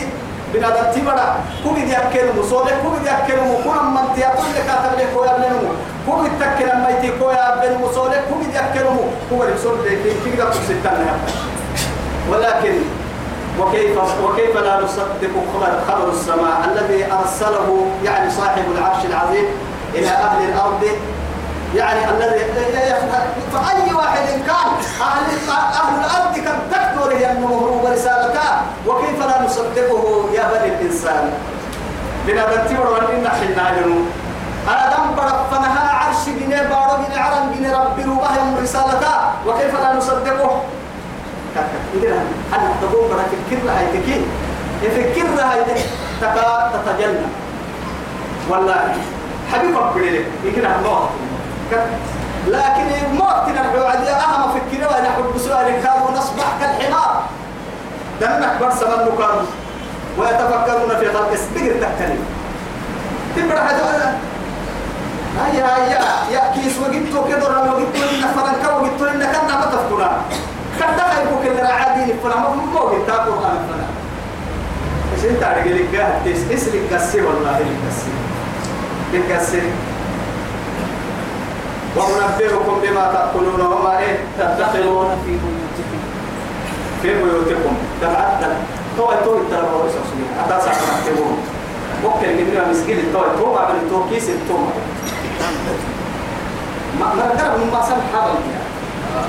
بنادم 0.53 0.91
تي 0.93 1.01
بڑا 1.01 1.27
كوبي 1.63 1.81
دي 1.85 1.97
أكلمو 1.97 2.43
صولك 2.43 2.77
كوبي 2.83 2.99
دي 3.03 3.09
أكلمو 3.09 3.57
كنا 3.63 3.81
من 3.81 4.15
تياتون 4.15 4.45
لكاتب 4.55 4.99
لك 4.99 5.11
ويا 5.15 5.33
بلنمو 5.37 5.71
كوبي 6.05 6.29
تكلم 6.39 6.79
ما 6.83 6.89
يتي 6.89 7.11
كويا 7.19 7.55
بلنمو 7.61 7.91
صولك 7.95 8.23
كوبي 8.29 8.45
دي 8.45 8.59
أكلمو 8.59 9.03
كوبي 9.29 9.45
رسول 9.53 9.77
لك 9.85 9.97
كي 10.03 10.31
كده 10.35 10.49
تستنى 10.49 11.11
ولكن 12.31 12.73
وكيف 13.59 13.97
وكيف 14.23 14.57
لا 14.57 14.81
نصدق 14.81 15.33
خبر 15.53 15.71
خبر 15.87 16.09
السماء 16.11 16.69
الذي 16.71 17.05
أرسله 17.11 17.87
يعني 18.03 18.29
صاحب 18.31 18.63
العرش 18.77 19.05
العظيم 19.05 19.45
إلى 19.95 20.09
أهل 20.09 20.49
الأرض؟ 20.49 20.83
يعني 21.75 22.09
الذي 22.09 22.45
فأي 23.53 23.93
واحد 23.93 24.27
كان 24.27 24.69
أهل 25.01 25.49
أهل 25.51 25.99
الأرض 25.99 26.35
كم 26.35 26.59
تكثر 26.71 27.11
هي 27.11 27.31
النمور 27.31 27.81
ورسالته؟ 27.83 28.49
وكيف 28.87 29.19
لا 29.19 29.41
نصدقه 29.45 30.29
يا 30.33 30.43
بني 30.53 30.73
الإنسان؟ 30.75 31.31
بنا 32.27 32.43
تنتظر 32.43 32.91
وان 32.91 33.27
حنا 33.29 33.81
جنون 33.81 34.11
آدم 34.67 35.15
برفنها 35.17 35.93
عرش 35.93 36.25
جنيه 36.25 36.61
بارو 36.61 37.03
جنيه 37.03 37.21
عرم 37.21 37.51
جنيه 37.57 37.77
ربي 37.77 38.03
روبهم 38.03 38.57
رسالته. 38.61 39.15
وكيف 39.47 39.73
لا 39.79 39.93
نصدقه؟ 39.93 40.61
إذا 41.93 42.23
أنا 42.53 42.73
تقوم 42.81 43.07
بنا 43.07 43.23
تفكر 43.23 43.71
هاي 43.71 43.85
تكين. 43.87 44.25
يفكر 44.83 45.43
هاي 45.43 45.59
تكا 46.21 46.71
تتجنى. 46.73 47.27
والله 48.49 48.95
حبيب 49.53 49.77
ربي 49.77 50.09
لك 50.09 50.25
يمكن 50.43 50.65
الموت 50.65 51.09
لكن 52.47 53.05
الموت 53.05 53.49
نحو 53.55 53.85
عدي 53.85 54.09
أهم 54.09 54.51
فكرة 54.53 54.87
وأنا 54.87 55.09
أحب 55.09 55.37
سؤال 55.37 55.83
كانوا 55.83 56.11
نصبح 56.11 56.45
كالحمار. 56.61 57.23
دمك 58.21 58.57
برسم 58.61 58.85
المكان 58.85 59.45
ويتفكرون 60.17 60.97
في 60.99 61.13
خلق 61.13 61.31
السبيل 61.31 61.73
تكتلي 61.73 62.19
تبرع 63.35 63.61
هذا 63.61 64.17
هيا 65.45 65.65
هيا. 65.75 65.99
يا 66.31 66.53
كيس 66.55 66.77
وقتو 66.77 67.27
كده 67.29 67.47
وقتو 67.71 68.03
إن 68.11 68.27
فرنكا 68.35 68.69
وقتو 68.69 69.05
إن 69.05 69.19
كنا 69.19 69.59
ما 69.59 69.65
تفكرنا 69.65 70.21
كده 70.79 71.03
خيبو 71.15 71.43
كده 71.43 71.67
عادي 71.99 72.13
فلا 72.23 72.39
ما 72.39 72.49
مو 72.49 72.79
قتو 72.79 73.13
قرآن 73.13 73.59
فلا 73.67 73.85
إيش 75.15 75.25
أنت 75.31 75.43
عارف؟ 75.43 75.67
لك 75.67 75.85
جاه 75.93 76.23
تيس 76.23 76.37
إيش 76.51 76.63
لك 76.63 76.81
كسي 76.91 77.21
والله 77.21 77.59
لك 77.59 77.77
كسي 77.87 78.11
لك 79.13 79.37
كسي 79.37 79.61
وأنبئكم 81.95 82.75
بما 82.83 83.13
تأكلون 83.13 83.61
وما 83.61 83.99
إيه؟ 83.99 84.17
تدخرون 84.39 85.09
في 85.25 85.31
بيوتكم. 85.31 85.99
في 87.01 87.23
بيوتكم. 87.23 87.73
دفعت 88.01 88.43
توي 88.97 89.15
توي 89.25 89.39
ترى 89.51 89.67
هو 89.73 89.85
يسوي 89.87 90.25
أتاسع 90.45 90.71
تكتبون 90.71 91.37
ممكن 92.03 92.27
نجيب 92.33 92.47
مسكين 92.71 92.99
التوي. 92.99 93.37
توي 93.37 93.55
بعد 93.55 93.75
التوي 93.75 94.09
كيس 94.09 94.29
التوي. 94.29 94.69
ما 96.99 97.05
ما 97.15 97.35
كان 97.37 97.69
ما 97.73 97.81
سمح 97.81 98.07
هذا 98.13 98.35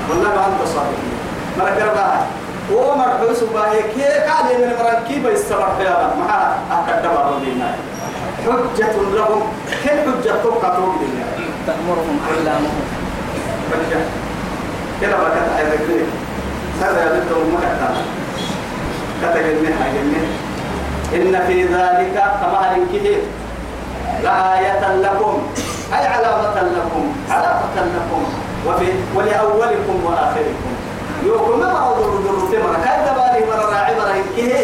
والله 0.09 0.29
ما 0.29 0.47
أنت 0.47 0.67
صادق. 0.67 0.97
ما 1.57 1.65
كان 1.65 1.89
بقى 2.71 2.77
هو 2.83 2.95
مرحوس 2.95 3.39
باهي 3.43 3.81
كي 3.81 4.03
قال 4.03 4.45
من 4.61 4.73
مركب 4.83 5.27
السبب 5.27 5.79
يا 5.81 6.13
ما 6.19 6.55
أكدب 6.71 7.09
على 7.17 7.35
حجة 7.35 7.51
لهم. 7.55 7.75
كل 8.45 8.83
حجة 9.83 10.31
تبقى 10.43 10.75
توقي 10.75 11.07
تأمرهم 11.67 12.19
كده 15.01 15.17
بقى 15.17 15.31
كده 15.31 15.55
عايز 15.55 15.67
أقول 15.67 16.01
هذا 16.81 17.23
كتب 17.29 17.95
كتب 19.21 19.45
النها 19.45 19.87
جنة 19.93 20.27
إن 21.13 21.47
في 21.47 21.63
ذلك 21.63 22.13
كما 22.41 22.77
كده 22.93 23.17
لآية 24.23 24.95
لكم. 24.95 25.41
أي 25.93 26.07
علامة 26.07 26.61
لكم. 26.61 27.11
علامة 27.29 27.75
لكم. 27.75 28.23
وفي 28.67 28.85
ولأولكم 29.15 30.03
وآخركم. 30.05 30.71
يوكم 31.25 31.59
ما 31.59 31.73
بعض 31.73 31.97
الدروس 31.99 32.43
مرة 32.43 32.79
كذا 32.83 33.13
بالي 33.13 33.45
مرة 33.51 33.69
راعي 33.73 33.95
مرة 33.95 34.23
كده 34.37 34.59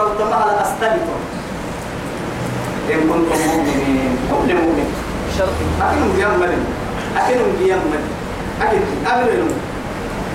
مرة 0.00 0.10
وتمها 0.10 0.46
لأستلتم 0.46 1.20
إن 2.92 3.00
كنتم 3.00 3.40
مؤمنين 3.48 4.18
كل 4.30 4.54
مؤمن. 4.54 4.88
شرط 5.38 5.48
أكنهم 5.80 6.20
يمن 6.20 6.66
أكنهم 7.16 7.56
يمن 7.60 8.02
أكن 8.62 8.82
أمر 9.12 9.30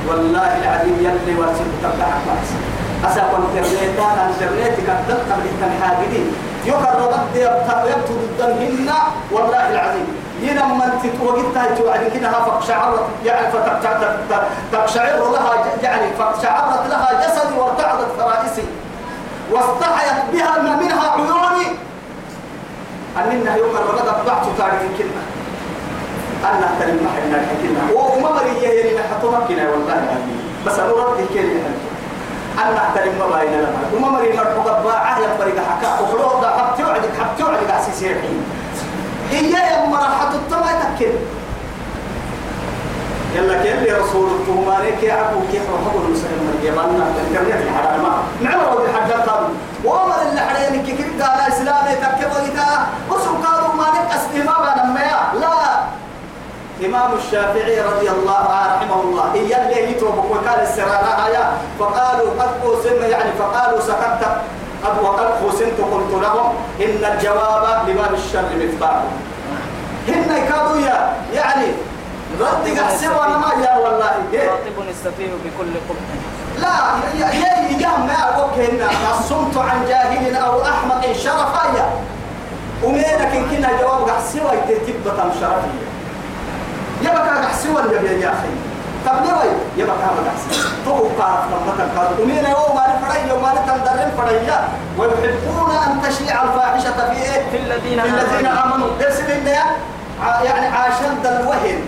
والله 0.07 0.51
العظيم 0.61 0.95
يلي 0.99 1.39
واسم 1.39 1.67
تبع 1.83 2.09
ماس 2.27 2.49
أسا 3.05 3.21
انترنت 3.21 3.99
أنا 3.99 4.29
انترنت 4.29 4.77
كتبت 4.87 5.21
قبل 5.31 5.45
التنحاقدين 5.53 6.27
يقرر 6.65 7.11
بدي 7.29 7.41
يبتو 7.91 8.13
ضدهن 8.39 8.89
والله 9.31 9.69
العظيم. 9.71 10.07
ينا 10.41 10.65
من 10.65 10.91
تتوقتها 11.03 11.75
توعد 11.75 12.11
كده 12.13 12.31
فقشعرت 12.31 13.05
يعني 13.25 13.47
فتقشعر 14.71 15.31
لها 15.31 15.53
يعني 15.83 16.07
فقشعرت 16.19 16.89
لها 16.89 17.09
جسدي 17.21 17.59
وارتعدت 17.59 18.07
فرائسي. 18.19 18.63
واستحيت 19.51 20.19
بها 20.33 20.61
ما 20.61 20.75
منها 20.75 21.11
عيوني. 21.11 21.67
أننا 23.17 23.55
يوم 23.55 23.75
الرمضة 23.75 24.11
بعت 24.27 24.45
تاريخ 24.57 24.81
كلمة 24.97 25.23
أنا 26.43 26.65
أحترم 26.65 26.99
محلنا 27.05 27.37
الحكيمة 27.41 27.81
وما 27.95 28.29
مرية 28.31 28.67
يلي 28.67 28.99
نحطمكنا 28.99 29.69
والله. 29.69 30.17
بس 30.65 30.79
أنا 30.79 30.91
رد 30.93 31.25
كلمة 31.33 31.69
أنا 32.65 32.77
أحترم 32.77 33.13
ما 33.19 33.39
بين 33.39 33.51
لما 33.51 33.79
وما 33.95 34.09
مري 34.09 34.29
مرحبا 34.37 34.79
باعه 34.83 35.19
يبرق 35.19 35.57
حكا 35.69 35.99
وخلوه 36.03 36.41
ده 36.41 36.49
حبتي 36.57 36.83
وعدك 36.83 37.09
حبتي 37.19 37.43
وعدك 37.43 37.71
عسيسي 37.71 38.11
الحين 38.11 38.43
هي 39.31 39.51
يا 39.51 39.85
مرحبا. 39.87 40.35
الطمع 40.35 40.71
تكل. 40.71 41.11
يلا 43.35 43.61
كيف 43.63 43.81
يا 43.81 43.97
رسول 43.97 44.27
التهماني 44.31 44.91
كي 45.01 45.11
عبو 45.11 45.39
كيف 45.51 45.61
رحبوا 45.73 46.01
المسلم؟ 46.05 46.39
من 46.47 46.59
يمنا 46.63 47.05
في 47.15 47.63
الحرام 47.63 48.01
نعمل 48.41 48.65
ودي 48.77 48.93
حاجة 48.93 49.13
قالوا 49.13 49.49
وما 49.85 50.15
اللي 50.29 50.41
حريني 50.41 50.83
كي 50.85 50.91
كي 50.97 51.03
قال 51.03 51.39
إسلامي 51.53 51.95
تكبوا 51.95 52.39
إذا 52.45 52.87
وصل 53.09 53.43
قالوا 53.45 53.73
ما 53.75 53.83
نقص 53.83 54.23
إماما 54.35 54.83
نميا 54.85 55.39
لا. 55.41 55.55
إمام 56.85 57.13
الشافعي 57.13 57.81
رضي 57.81 58.09
الله 58.09 58.43
عنه 58.49 58.75
رحمه 58.75 59.01
الله 59.01 59.31
هي 59.33 59.61
اللي 59.61 59.91
يتوب 59.91 60.25
وكال 60.31 60.59
السرارة 60.61 61.25
آية 61.27 61.49
فقالوا 61.79 62.29
قد 62.39 62.49
قوسن 62.63 63.09
يعني 63.11 63.31
فقالوا 63.39 63.79
سكت. 63.81 64.23
قد 64.83 65.03
وقد 65.03 65.25
قوسنت 65.25 65.77
قلت 65.91 66.23
لهم 66.23 66.53
إن 66.81 67.11
الجواب 67.13 67.89
لباب 67.89 68.13
الشر 68.13 68.43
مفتاح 68.61 68.99
هن 70.07 70.37
يكادوا 70.37 70.77
يا 70.77 71.13
يعني 71.33 71.67
رد 72.39 72.79
قحسن 72.79 73.11
وأنا 73.11 73.37
ما 73.37 73.63
يا 73.65 73.77
والله. 73.77 74.11
إيه. 74.33 74.49
خاطب 74.49 74.89
يستفيد 74.89 75.29
بكل 75.45 75.73
قبح 75.89 76.07
لا 76.61 76.75
يا 77.19 77.33
يا 77.33 77.69
يجام 77.69 78.07
ما 78.07 78.43
وكهن 78.43 78.87
الصمت 79.19 79.57
عن 79.57 79.85
جاهل 79.89 80.35
أو 80.35 80.61
أحمق 80.63 81.01
شرفيا 81.13 81.89
ومينك 82.83 83.31
إن 83.35 83.45
كنا 83.49 83.69
جواب 83.81 84.09
قحسن 84.09 84.39
ويتتبت 84.39 85.17
شرفيا 85.39 85.85
يبقى 87.01 87.43
قحسن 87.45 87.69
ولا 87.75 88.11
يا 88.11 88.27
أخي. 88.29 88.49
طب 89.05 89.25
ليه؟ 89.25 89.33
وي 89.33 89.53
يبقى 89.77 89.95
هذا 89.95 90.31
قحسن 90.31 90.61
تو 90.85 90.91
قارف 90.93 91.45
لما 91.51 91.73
تنقل 91.77 92.21
ومين 92.23 92.45
يوم 92.45 92.75
ما 92.75 92.85
نفري 92.87 93.29
يوم 93.29 93.41
ما 93.41 93.53
نتندرن 93.53 94.11
فريا. 94.17 94.67
ويحبون 94.97 95.75
أن 95.87 96.01
تشيع 96.01 96.43
الفاحشة 96.43 97.13
في 97.13 97.21
إيه؟ 97.21 97.49
في 97.51 97.57
الذين 97.57 98.01
في 98.01 98.07
الذين 98.09 98.45
آمنوا. 98.45 98.75
آمنوا. 98.75 98.87
درس 98.99 99.19
يعني 100.43 100.67
عاشد 100.67 101.25
الوهن 101.25 101.81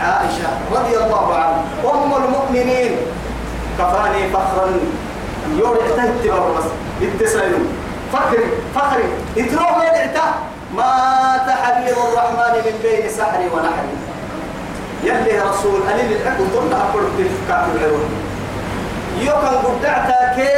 عائشة 0.00 0.48
رضي 0.72 0.96
الله 0.96 1.34
عنها. 1.34 1.62
أم 1.84 2.24
المؤمنين. 2.24 2.96
كفاني 3.78 4.30
فخرا. 4.32 4.66
يوري 5.58 5.80
احتهت 5.80 6.26
بس 6.58 6.64
اتسلوا 7.02 7.66
فخري 8.12 8.44
فخري 8.74 9.04
اتروه 9.38 9.78
من 9.78 9.84
اعتاه 9.84 10.32
مات 10.76 11.48
حبيب 11.50 11.96
الرحمن 11.96 12.54
من 12.66 12.76
بين 12.82 13.10
سحري 13.10 13.46
ونحري. 13.54 13.96
يلي 15.04 15.40
رسول 15.40 15.80
أليل 15.94 16.16
الحق 16.16 16.38
ضمن 16.38 16.72
أقول 16.72 17.04
في 17.16 17.24
كعب 17.48 17.64
العيون. 17.76 18.10
يوكا 19.20 19.50
قدعتا 19.64 20.34
كي 20.36 20.50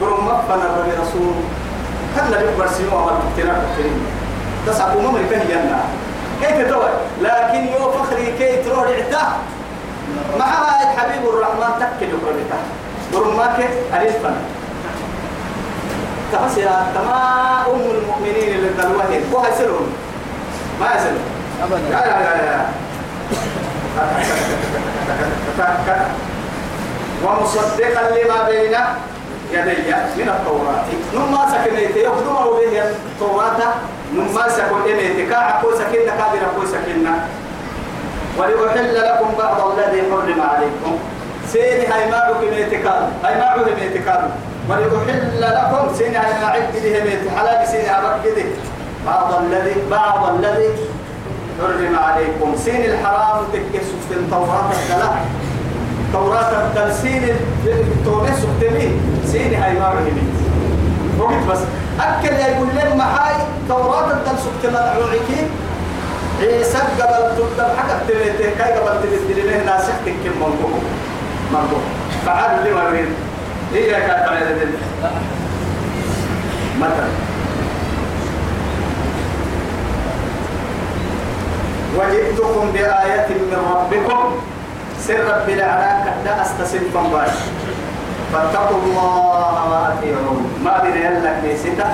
برم 0.00 0.24
مفنا 0.24 0.64
الربي 0.70 0.92
رسول. 1.02 1.34
كان 2.16 2.30
لك 2.30 2.54
برسيمو 2.58 2.98
أمر 2.98 3.18
كتنا 3.36 3.52
كتنا 3.52 3.92
تسعبوا 4.66 5.02
ممر 5.02 5.20
كان 5.30 5.50
ينا 5.50 5.80
كيف 6.40 6.68
توي 6.70 6.90
لكن 7.22 7.66
يو 7.68 7.90
فخري 7.92 8.32
كي 8.38 8.56
تروح 8.62 8.86
اعتاه 8.88 9.32
معها 10.38 10.96
حبيب 10.96 11.28
الرحمن 11.28 11.72
تكل 11.80 12.06
يقربتا 12.08 12.58
برم 13.12 13.36
ماك 13.36 13.68
أليل 13.94 14.12
فنا 14.12 14.40
تحس 16.32 16.58
يا 16.58 16.86
تما 16.94 17.64
أم 17.66 17.80
المؤمنين 17.90 18.54
اللي 18.54 18.68
تلوهن 18.78 19.22
هو 19.34 19.42
يسلون 19.54 19.92
ما 20.80 20.86
يسلون 20.94 21.24
لا 21.60 21.64
أبدا. 21.64 21.88
لا 21.90 22.06
لا 22.06 22.42
لا 22.46 22.66
ومصدقا 27.24 28.02
لما 28.10 28.42
بين 28.48 28.74
يدي 29.52 29.92
من 30.16 30.28
التوراة. 30.28 30.84
نما 31.14 31.42
سكنيت. 31.52 31.96
يخدم 31.96 32.36
به 32.58 32.82
التوراة 32.82 33.60
نما 34.14 34.48
سكن 34.48 34.82
إميت 34.92 35.30
كاعكو 35.30 35.70
سكننا 35.70 36.12
كابر 36.18 36.42
أكو 36.50 36.66
سكننا 36.66 37.14
ولأحل 38.38 38.94
لكم 38.94 39.30
بعض 39.38 39.78
الذي 39.78 40.02
حرم 40.10 40.40
عليكم. 40.50 40.98
سيني 41.52 41.86
هاي 41.86 42.10
ما 42.10 42.30
بك 42.30 42.42
ميتكال 42.52 43.02
هاي 43.24 43.34
ما 43.38 43.56
بك 43.56 43.68
ميتكال 43.80 44.30
ولأحل 44.68 45.40
لكم. 45.40 45.94
سيني 45.98 46.16
هاي 46.16 46.32
ما 46.42 46.46
عد 46.46 46.72
به 46.74 47.04
ميت 47.04 47.22
حلال 47.36 47.68
سيني 47.68 47.90
أبك 47.98 48.24
كده 48.24 48.44
بعض 49.06 49.42
الذي 49.42 49.74
بعض 49.90 50.34
الذي 50.34 50.70
حرم 51.60 51.98
عليكم. 51.98 52.56
سين 52.56 52.84
الحرام 52.84 53.44
تكسف 53.52 54.00
في 54.08 54.14
التوراة. 54.14 54.70
الثلاث 54.70 55.39
توراة 56.12 56.50
التلسين 56.66 57.22
التونس 57.66 58.36
سكتمي 58.38 59.00
سين 59.26 59.54
هاي 59.54 59.72
ما 59.78 59.88
رهمت 59.88 60.30
وقت 61.18 61.44
بس. 61.50 61.58
أكل 62.00 62.34
يقول 62.34 62.68
لهم 62.74 63.00
هاي 63.00 63.34
توراة 63.68 64.10
التلسين 64.10 64.38
سكتما 64.62 64.80
نعوعكي 64.80 65.46
عيسى 66.40 66.78
قبل 66.78 67.36
تبدأ 67.36 67.68
حكا 67.76 67.98
تلتين 68.08 68.50
كاي 68.58 68.72
قبل 68.72 69.02
تلتين 69.02 69.46
له 69.46 69.64
ناسخ 69.64 69.92
تكيم 70.06 70.32
منقوم 70.36 70.82
منقوم 71.52 71.82
فعال 72.26 72.64
لي 72.64 72.70
مرين 72.74 73.06
إيه 73.74 73.92
يا 73.92 73.98
كاتب 73.98 74.32
على 74.32 74.66
مثلا. 76.80 77.08
وجئتكم 81.98 82.72
بآية 82.72 83.28
من 83.28 83.62
ربكم. 83.74 84.34
سر 85.06 85.28
بالعراك 85.46 86.04
لا 86.24 86.42
أستسل 86.42 86.80
فنباش 86.94 87.36
فاتقوا 88.32 88.78
الله 88.84 89.16
وأطيعون. 89.70 90.40
ما 90.64 90.78
بين 90.82 90.96
يلك 90.96 91.36
ليستا 91.42 91.88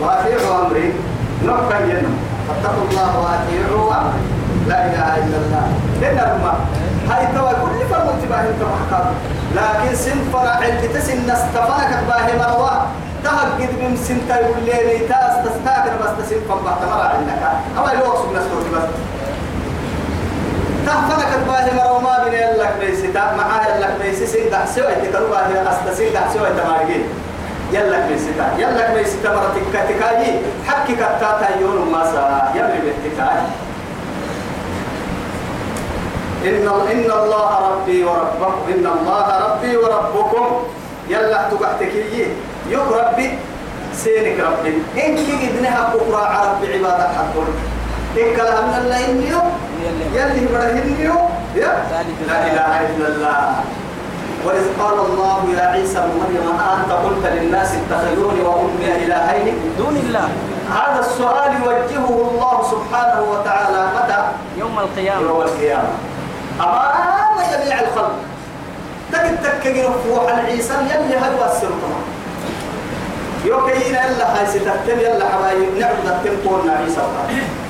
وأطيعوا 0.00 0.66
أمري. 0.66 0.94
نقا 1.44 1.78
ينم 1.78 2.16
فاتقوا 2.48 2.84
الله 2.90 3.10
وأطيعوا 3.22 3.92
أمري. 4.00 4.22
لا 4.68 4.78
إله 4.86 5.08
إلا 5.22 5.36
الله. 5.42 5.66
لأن 6.00 6.18
الماء 6.18 6.58
هاي 7.10 7.26
توا 7.34 7.52
كل 7.52 7.78
فرم 7.90 8.08
تباه 8.22 8.40
إنت 8.40 8.62
محكام 8.62 9.06
لكن 9.56 9.94
سن 9.94 10.18
فرع 10.32 10.58
اللي 10.58 10.88
تسن 10.88 11.18
نستفنك 11.30 11.92
باه 12.08 12.28
مروا 12.38 12.76
تهجد 13.24 13.72
من 13.82 13.96
سنتا 13.96 14.40
يقول 14.40 14.64
لي 14.64 14.98
تاس 14.98 15.34
تستاكر 15.44 15.92
بس 16.02 16.12
تسن 16.18 16.40
فبه 16.48 16.72
تمر 16.82 17.00
عندك. 17.00 17.42
أما 17.78 17.92
الوقت 17.92 18.22
بس. 18.74 19.11
تهفنك 20.92 21.32
باه 21.48 21.66
مروا 21.74 22.00
ما 22.00 22.24
بين 22.24 22.34
يلك 22.34 22.72
بيستا 22.80 23.24
معاه 23.36 23.76
يلك 23.76 23.94
بيسي. 24.00 24.48
دح 24.52 24.66
سوى 24.66 24.94
تكروا 25.02 25.28
باه 25.28 25.72
أستسين 25.72 26.12
دح 26.12 26.28
سوى 26.34 26.48
تمارجين 26.58 27.04
يلك 27.72 28.04
بيستا 28.08 28.46
يلك 28.58 28.90
بيستا 28.94 29.28
مرتك 29.36 29.64
كتكاي 29.72 30.40
حكي 30.68 30.94
كتاتا 30.94 31.48
يوم 31.60 31.92
ما 31.92 32.04
سا. 32.12 32.52
يلي 32.54 32.78
بيتكاي 32.84 33.40
إن 36.44 36.68
إن 36.92 37.10
الله 37.10 37.50
ربي 37.68 38.04
وربكم. 38.04 38.62
إن 38.68 38.86
الله 38.86 39.28
ربي 39.46 39.76
وربكم. 39.76 40.46
يلا 41.08 41.40
تقعتك 41.50 41.94
يك 42.68 42.86
ربي. 43.00 43.38
سينك 43.94 44.40
ربي. 44.40 44.74
إن 44.96 45.16
كي 45.16 45.34
إذنها 45.46 45.94
بكرة 45.94 46.22
عرب 46.26 46.60
بعبادة 46.62 47.08
حقون 47.08 47.48
إن 48.16 48.36
كلها 48.36 48.60
من 48.60 48.74
الله 48.84 49.10
إنيو 49.10 49.40
يلي 50.14 50.46
برهنيو 50.52 51.14
يا 51.56 51.72
لا 52.28 52.38
إله 52.46 52.72
إلا 52.90 53.08
الله 53.08 53.54
وإذ 54.44 54.64
قال 54.80 54.98
الله 55.06 55.38
يا 55.56 55.66
عيسى 55.66 55.98
ابن 55.98 56.10
مريم 56.20 56.46
أنت 56.78 56.92
قلت 56.92 57.24
للناس 57.26 57.70
اتخذوني 57.74 58.40
وأمي 58.42 59.04
إلهين 59.04 59.54
دون 59.78 59.96
الله 59.96 60.28
هذا 60.70 61.00
السؤال 61.00 61.52
يوجهه 61.62 62.08
الله 62.30 62.56
سبحانه 62.70 63.22
وتعالى 63.32 63.86
متى 63.96 64.20
يوم 64.58 64.78
القيامة 64.78 65.22
يوم 65.28 65.40
القيامة 65.42 65.88
أمام 66.60 67.36
جميع 67.52 67.80
الخلق 67.80 68.14
تجد 69.12 69.38
تكجر 69.42 69.90
فوح 70.04 70.32
العيسى 70.32 70.74
يلي 70.74 71.16
هدوى 71.18 71.46
السلطة 71.52 71.92
يوكينا 73.44 74.06
إلا 74.10 74.38
هاي 74.38 74.46
ستهتم 74.46 74.98
يلا 75.00 75.24
حبايب 75.28 75.78
نعبد 75.78 76.06
التمكون 76.06 76.70
عيسى 76.70 77.00
الحين 77.00 77.61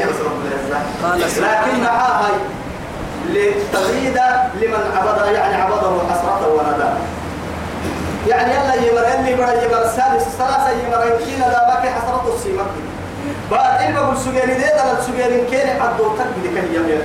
يا 0.00 0.06
رب 0.24 0.40
العزة 0.46 1.40
لكن 1.40 1.84
هاي 1.84 2.32
لتغيد 3.28 4.18
لمن 4.60 4.92
عبد 4.96 5.34
يعني 5.34 5.54
عبده 5.62 5.92
حسرته 6.10 6.48
وندى 6.48 6.90
يعني 8.28 8.54
يلا 8.54 8.74
يمر 8.74 9.18
اللي 9.18 9.32
يمر 9.32 9.42
يمر 9.42 9.82
السادس 9.84 10.26
الثلاثة 10.26 10.70
يمر 10.70 11.06
يمكن 11.06 11.40
ذا 11.42 11.74
بكي 11.78 11.90
حسرته 11.90 12.34
السيمك 12.36 12.66
بعد 13.50 13.82
علم 13.82 13.96
أقول 13.96 14.16
سجيري 14.18 14.54
دي 14.54 14.64
دل 14.64 15.02
سجيري 15.06 15.44
كيني 15.50 15.70
عدو 15.80 16.04
تكبد 16.18 16.46
كي 16.54 16.74
يمر 16.76 17.02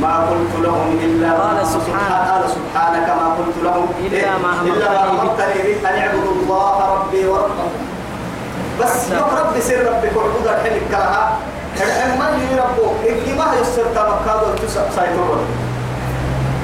ما 0.00 0.16
قلت 0.30 0.64
لهم 0.66 0.98
إلا 1.04 1.32
قال 1.32 1.66
سبحانه. 1.66 2.30
قال 2.32 2.42
سبحانك 2.50 3.08
ما 3.08 3.34
قلت 3.38 3.56
لهم 3.64 3.86
إلا 4.00 4.38
ما 4.38 4.52
ما. 4.62 5.10
أمرتني 5.10 5.62
به 5.62 5.90
أن 5.90 5.98
اعبدوا 5.98 6.32
الله 6.42 6.94
ربي 6.94 7.26
وربكم 7.26 7.70
بس 8.80 9.10
يوم 9.10 9.30
ربي 9.40 9.60
سر 9.60 9.80
ربك 9.90 10.16
وعبود 10.16 10.46
الحين 10.46 10.80
كلها 10.88 11.38
الحين 11.76 12.18
ما 12.18 12.26
يربوك 12.52 12.94
إنك 13.08 13.38
ما 13.38 13.46
يسر 13.60 13.84
تمكاد 13.94 14.40
سيطور 14.68 15.40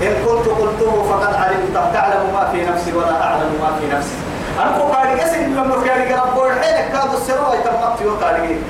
إن 0.03 0.15
كنت 0.25 0.47
قلته 0.61 0.93
فقد 1.11 1.35
علمت. 1.35 1.77
تعلم 1.95 2.25
ما 2.35 2.49
في 2.53 2.65
نفسي 2.67 2.93
ولا 2.93 3.23
أعلم 3.23 3.51
ما 3.63 3.71
في 3.81 3.97
نفسي. 3.97 4.17
أنا 4.63 4.79
قاري 4.79 5.21
قسم 5.21 5.43
لما 5.43 5.75
قاري 5.75 6.15
ربو 6.15 6.47
الحين 6.47 6.93
كاد 6.93 7.15
السر 7.15 7.41
ويتمت 7.51 7.99
في 7.99 8.05
قاري 8.25 8.61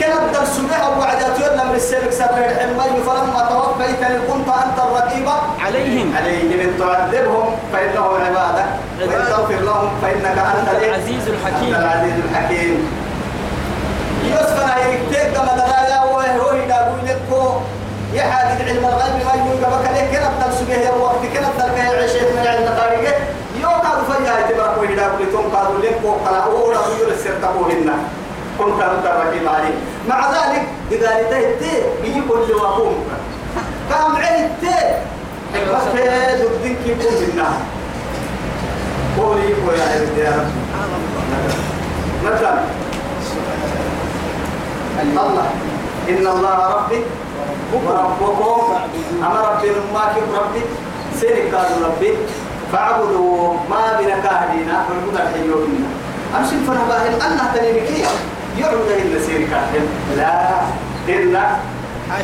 كان 0.00 0.12
الدرس 0.26 0.58
بها 0.58 0.88
وعدت 0.98 1.40
يلا 1.40 1.64
من 1.64 1.78
سر 1.78 1.96
الحين 1.96 2.76
ما 2.76 2.82
فلما 2.82 3.48
توفيتني 3.50 4.18
كنت 4.28 4.48
أنت 4.48 4.78
الرقيب. 4.78 5.28
عليهم. 5.64 6.16
عليهم. 6.16 6.60
إن 6.60 6.78
تعذبهم 6.78 7.56
فإنهم 7.72 8.14
عبادك. 8.26 8.66
وإن. 9.00 9.26
تغفر 9.30 9.60
لهم 9.68 9.90
فإنك 10.02 10.38
أنت؟ 10.38 10.68
العزيز. 10.84 11.28
الحكيم. 11.28 11.74
أنت 11.74 11.82
العزيز 11.84 12.14
الحكيم. 12.30 12.90
يوسف 14.24 14.62
أنا 14.64 14.76
يكتب 14.88 15.32
كما 15.34 15.52
دلايا 15.54 16.00
وهو 16.00 16.52
يدابو 16.52 16.96
لكو 17.06 17.50
يحاجد 18.14 18.68
علم 18.68 18.84
الغيب 18.86 19.14
ما 19.26 19.32
يقول 19.34 19.64
قبك 19.64 19.90
ليه 19.94 20.06
كنا 20.18 20.28
بدل 20.38 20.56
سبيه 20.58 20.88
الوقت 20.96 21.16
بدل 21.34 21.68
كهي 21.76 22.04
عشيت 22.04 22.22
من 22.36 22.46
علم 22.46 22.66
طريقة؟ 22.82 23.14
يو 23.62 23.68
قادوا 23.68 24.04
فيها 24.14 24.38
يتبرك 24.38 24.78
ويدابو 24.80 25.22
لتون 25.22 25.44
قادوا 25.56 25.78
لكو 25.82 26.12
قلا 26.12 26.38
أولا 26.38 26.78
ويقول 26.78 27.12
السرطبوهن 27.12 27.90
كنت 28.58 28.80
أنت 28.82 29.06
الرقيب 29.06 29.48
عليه 29.48 29.74
مع 30.08 30.30
ذلك 30.32 30.62
إذا 30.92 31.20
لتهتي 31.20 31.82
بيجي 32.02 32.20
كل 32.28 32.52
وقوم 32.54 33.04
كام 33.90 34.16
عيتي 34.16 34.76
حكمته 35.54 36.44
ضدك 36.44 36.76
يكون 36.86 37.14
بالنار 37.20 37.54
قولي 39.18 39.50
يا 39.50 39.84
عبد 39.84 40.18
يا 40.18 40.30
رب. 40.30 40.50
مثلا 42.24 42.58
الله. 45.02 45.46
إن 46.08 46.26
الله 46.26 46.56
ربي 46.76 47.00
وربكم. 47.72 48.74
أما 49.22 49.40
ربي 49.50 49.68
ماك 49.94 50.14
ربي 50.34 50.62
سيرك 51.20 51.54
قالوا 51.54 51.86
ربي 51.86 52.12
فاعبدوا 52.72 53.54
ما 53.70 53.98
بنا 54.00 54.16
كاهدينا 54.20 54.84
فالمدى 54.88 55.22
الحيو 55.22 55.56
منا 55.66 55.88
أمشي 56.38 56.56
فرباهن 56.66 57.12
أنها 57.26 57.52
تنينكي 57.56 58.04
يعبد 58.60 58.90
إلا 59.02 59.20
سيرك 59.26 59.48
لا. 60.16 60.60
إلا 61.08 61.42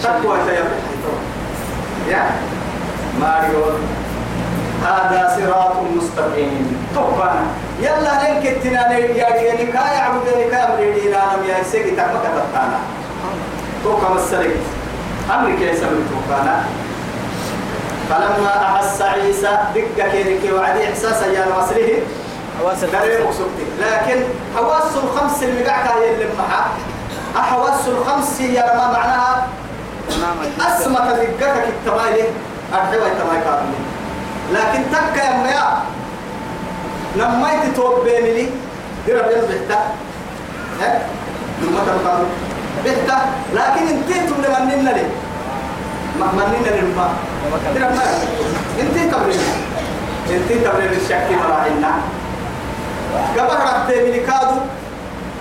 تقوى 0.03 0.39
تيبقى 0.47 1.15
يا. 2.09 2.23
ماريو. 3.21 3.65
هذا 4.85 5.37
صراط 5.37 5.77
مستقيم. 5.97 6.77
طبعا 6.97 7.35
يلا 7.81 8.13
لين 8.23 8.43
كتنا 8.43 8.99
يا 8.99 9.31
ديني 9.39 9.73
كا 9.73 9.79
يعبد 9.93 10.27
لك 10.29 10.55
امرينا 10.55 11.19
نم 11.37 11.45
يا 11.49 11.63
سيدي 11.63 11.91
تكما 11.91 12.21
كتبتانا 12.25 12.79
تو 13.85 13.97
كما 13.97 14.17
السلك 14.17 14.57
أمريكا 15.35 15.65
يسمي 15.65 16.03
توكانا. 16.11 16.65
فلما 18.11 18.63
أحس 18.65 19.03
عيسى 19.03 19.59
دقة 19.75 20.09
كيرك 20.13 20.53
وعدي 20.55 20.85
احساسا 20.89 21.27
يا 21.27 21.47
نصره 21.57 21.91
حواس 22.59 22.85
مقصودتي 23.25 23.65
لكن 23.81 24.23
حواس 24.57 24.83
الخمس 25.05 25.43
اللي 25.43 25.65
قاعدة 25.65 25.91
هي 25.95 26.15
اللي 26.15 26.27
معها 26.39 26.67
حواس 27.51 27.89
الخمس 27.89 28.41
يا 28.41 28.77
ما 28.77 28.93
معناها 28.93 29.47
أسمى 30.61 30.97
تذكرك 30.97 31.65
التمايل 31.69 32.27
أرحبا 32.75 33.07
التمايل 33.07 33.43
لكن 34.53 34.83
تكا 34.93 35.25
يا 35.25 35.43
ميا 35.43 35.79
لما 37.17 37.49
يتوب 37.53 38.05
بيني 38.05 38.33
لي. 38.35 38.49
دير 39.07 39.23
بين 39.23 39.39
بحتا 39.49 39.81
ها؟ 40.81 41.03
لما 41.63 41.81
تبقى 41.81 42.19
بحتا 42.85 43.19
لكن 43.55 43.87
انت 43.89 44.31
تقول 44.31 44.67
مننا 44.67 44.91
لي. 44.91 45.07
ما 46.21 46.27
مننا 46.33 46.77
للما 46.77 47.09
دير 47.75 47.83
ما 47.83 48.03
انت 48.81 49.15
تبرين 49.15 49.41
انت 50.31 50.53
تبرين 50.67 50.93
الشك 51.01 51.27
مراحلنا. 51.45 51.91
قبل 53.37 53.57
رحت 53.57 53.89
من 53.89 54.15
كادو 54.27 54.59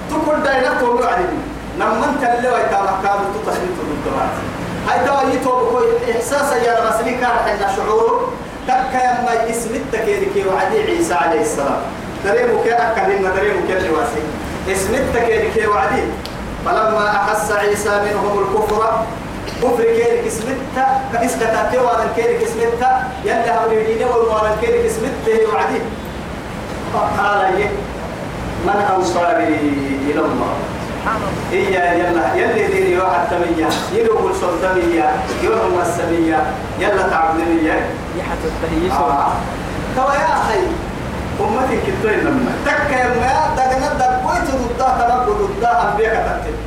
تقول 0.10 0.44
داينا 0.44 0.74
تقول 0.80 1.04
علينا 1.04 1.38
لما 1.80 2.06
انت 2.10 2.24
اللي 2.24 2.50
ويتامك 2.50 2.96
كادو 3.04 3.24
تتصل 3.34 3.62
الدراسة 3.98 4.42
هاي 4.90 5.08
توا 5.08 5.34
يتوب 5.34 5.84
إحساسا 6.12 6.56
يا 6.56 6.90
رسلي 6.90 7.12
كان 7.12 7.36
حنا 7.46 7.76
شعور 7.76 8.30
تكا 8.68 9.04
يما 9.04 9.50
اسم 9.50 9.70
التكيرك 9.76 10.46
وعدي 10.48 10.82
عيسى 10.82 11.14
عليه 11.14 11.42
السلام. 11.42 11.82
دريمو 12.26 12.64
كي 12.64 12.74
أكلنا 12.74 13.30
دريمو 13.36 13.68
كي 13.68 13.78
الواسي 13.78 14.24
اسم 14.72 14.94
التكيرك 14.94 15.70
وعدي. 15.70 16.04
فلما 16.66 17.08
أحس 17.10 17.52
عيسى 17.52 17.90
منهم 17.90 18.40
الكفر 18.40 19.04
كفر 19.64 19.84
كيرك 19.84 20.24
اسم 20.28 20.48
التا 20.48 20.86
كإسكتا 21.14 21.70
تيوانا 21.72 22.08
كيرك 22.16 22.44
اسم 22.44 22.60
التا 22.60 23.04
يلا 23.26 23.66
هبريدين 23.66 24.08
والموانا 24.08 24.56
كيرك 24.62 24.86
اسم 24.86 25.04
التا 25.06 25.54
وعدي. 25.54 25.80
قال 27.00 27.60
يه 27.60 27.72
من 28.66 28.86
أنصاري 28.96 29.48
إلى 30.08 30.20
الله؟ 30.20 30.54
إيا 31.52 31.94
يلا 31.94 32.36
يلي 32.36 32.68
ديني 32.68 32.98
واحد 32.98 33.28
تمية 33.32 33.70
يلو 33.94 34.18
كل 34.18 34.36
سلطمية 34.36 35.12
يلو 35.44 35.82
السمية 35.82 36.44
يلا 36.80 37.10
تعبدني 37.10 37.68
يحت 38.18 38.38
التهيس 38.46 38.92
آه. 38.92 39.32
توا 39.96 40.14
يا 40.14 40.34
أخي 40.34 40.60
أمتي 41.42 41.78
كتير 41.82 42.24
لما 42.24 42.52
تك 42.66 42.92
يا 42.92 43.08
ما 43.08 43.56
دقنا 43.56 43.94
دقويت 43.94 44.48
ضدها 44.70 45.08
تنقل 45.08 45.48
ضدها 45.60 45.92
أنبياء 45.92 46.40
كتبت 46.44 46.58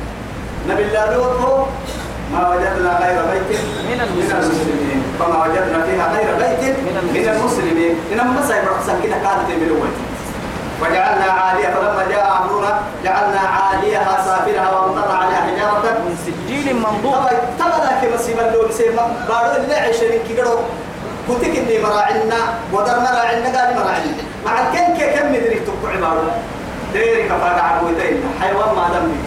نبي 0.69 0.83
الله 0.83 1.15
لوط 1.15 1.67
ما 2.33 2.49
وجدنا 2.49 2.99
غير 3.01 3.21
بيت 3.31 3.59
من 3.89 4.01
المسلمين. 4.01 5.03
فما 5.19 5.43
وجدنا 5.45 5.85
فيها 5.85 6.13
غير 6.15 6.35
بيت 6.35 6.75
من 6.79 7.29
المسلمين. 7.29 7.95
إنما 8.13 8.39
بس 8.41 8.49
كده 9.03 9.15
كانت 9.15 9.49
من 9.49 9.63
الأول 9.63 10.06
وجعلنا 10.81 11.31
عالية 11.31 11.67
فلما 11.67 12.05
جاء 12.09 12.41
أمرنا 12.41 12.79
جعلنا 13.03 13.39
عاليها 13.39 14.23
سافلها 14.25 14.69
وأمطرنا 14.71 15.13
عليها 15.13 15.41
حجارة 15.47 15.97
من 16.05 16.17
سجيل 16.25 16.75
منضود. 16.75 17.13
طبعا 17.13 17.31
طبعا 17.59 17.79
لكن 17.85 18.15
مسيب 18.15 18.39
اللون 18.39 18.71
سيما 18.71 19.03
بارو 19.27 19.55
اللي 19.63 19.75
عشرين 19.75 20.21
كيلو 20.27 20.59
كنتك 21.27 21.57
إني 21.57 21.79
مراعنا 21.83 22.39
ودر 22.73 22.99
مراعنا 22.99 23.47
قال 23.59 23.75
مراعنا 23.75 24.13
مع 24.45 24.53
كي 24.71 25.05
كم 25.15 25.27
مدري 25.29 25.59
تبقى 25.67 25.93
عبارة 25.97 26.31
ديري 26.93 27.23
كفاك 27.29 27.61
عبوتين 27.63 28.23
حيوان 28.41 28.75
ما 28.75 28.87
دم 28.93 29.05
بي. 29.11 29.19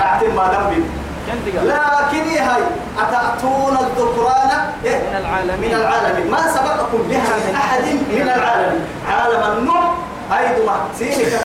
رعتين 0.00 0.34
ما 0.34 0.46
دم 0.52 0.70
بي. 0.70 0.84
كنت 1.26 1.56
قال 1.56 1.68
لكن 1.68 2.42
هاي 2.42 2.62
أتأتون 2.98 3.76
الذكران؟ 3.80 4.50
إيه؟ 4.84 4.96
من 4.98 5.16
العالمين. 5.16 5.70
من 5.70 5.76
العالمين. 5.76 6.30
ما 6.30 6.42
سبقكم 6.54 6.98
بها 7.08 7.36
من 7.48 7.54
أحد 7.54 7.82
من 8.10 8.30
العالمين. 8.36 8.84
عالم 9.10 9.58
النوح 9.58 9.90
هاي 10.30 10.62
دماء 10.62 10.90
سيني 10.98 11.49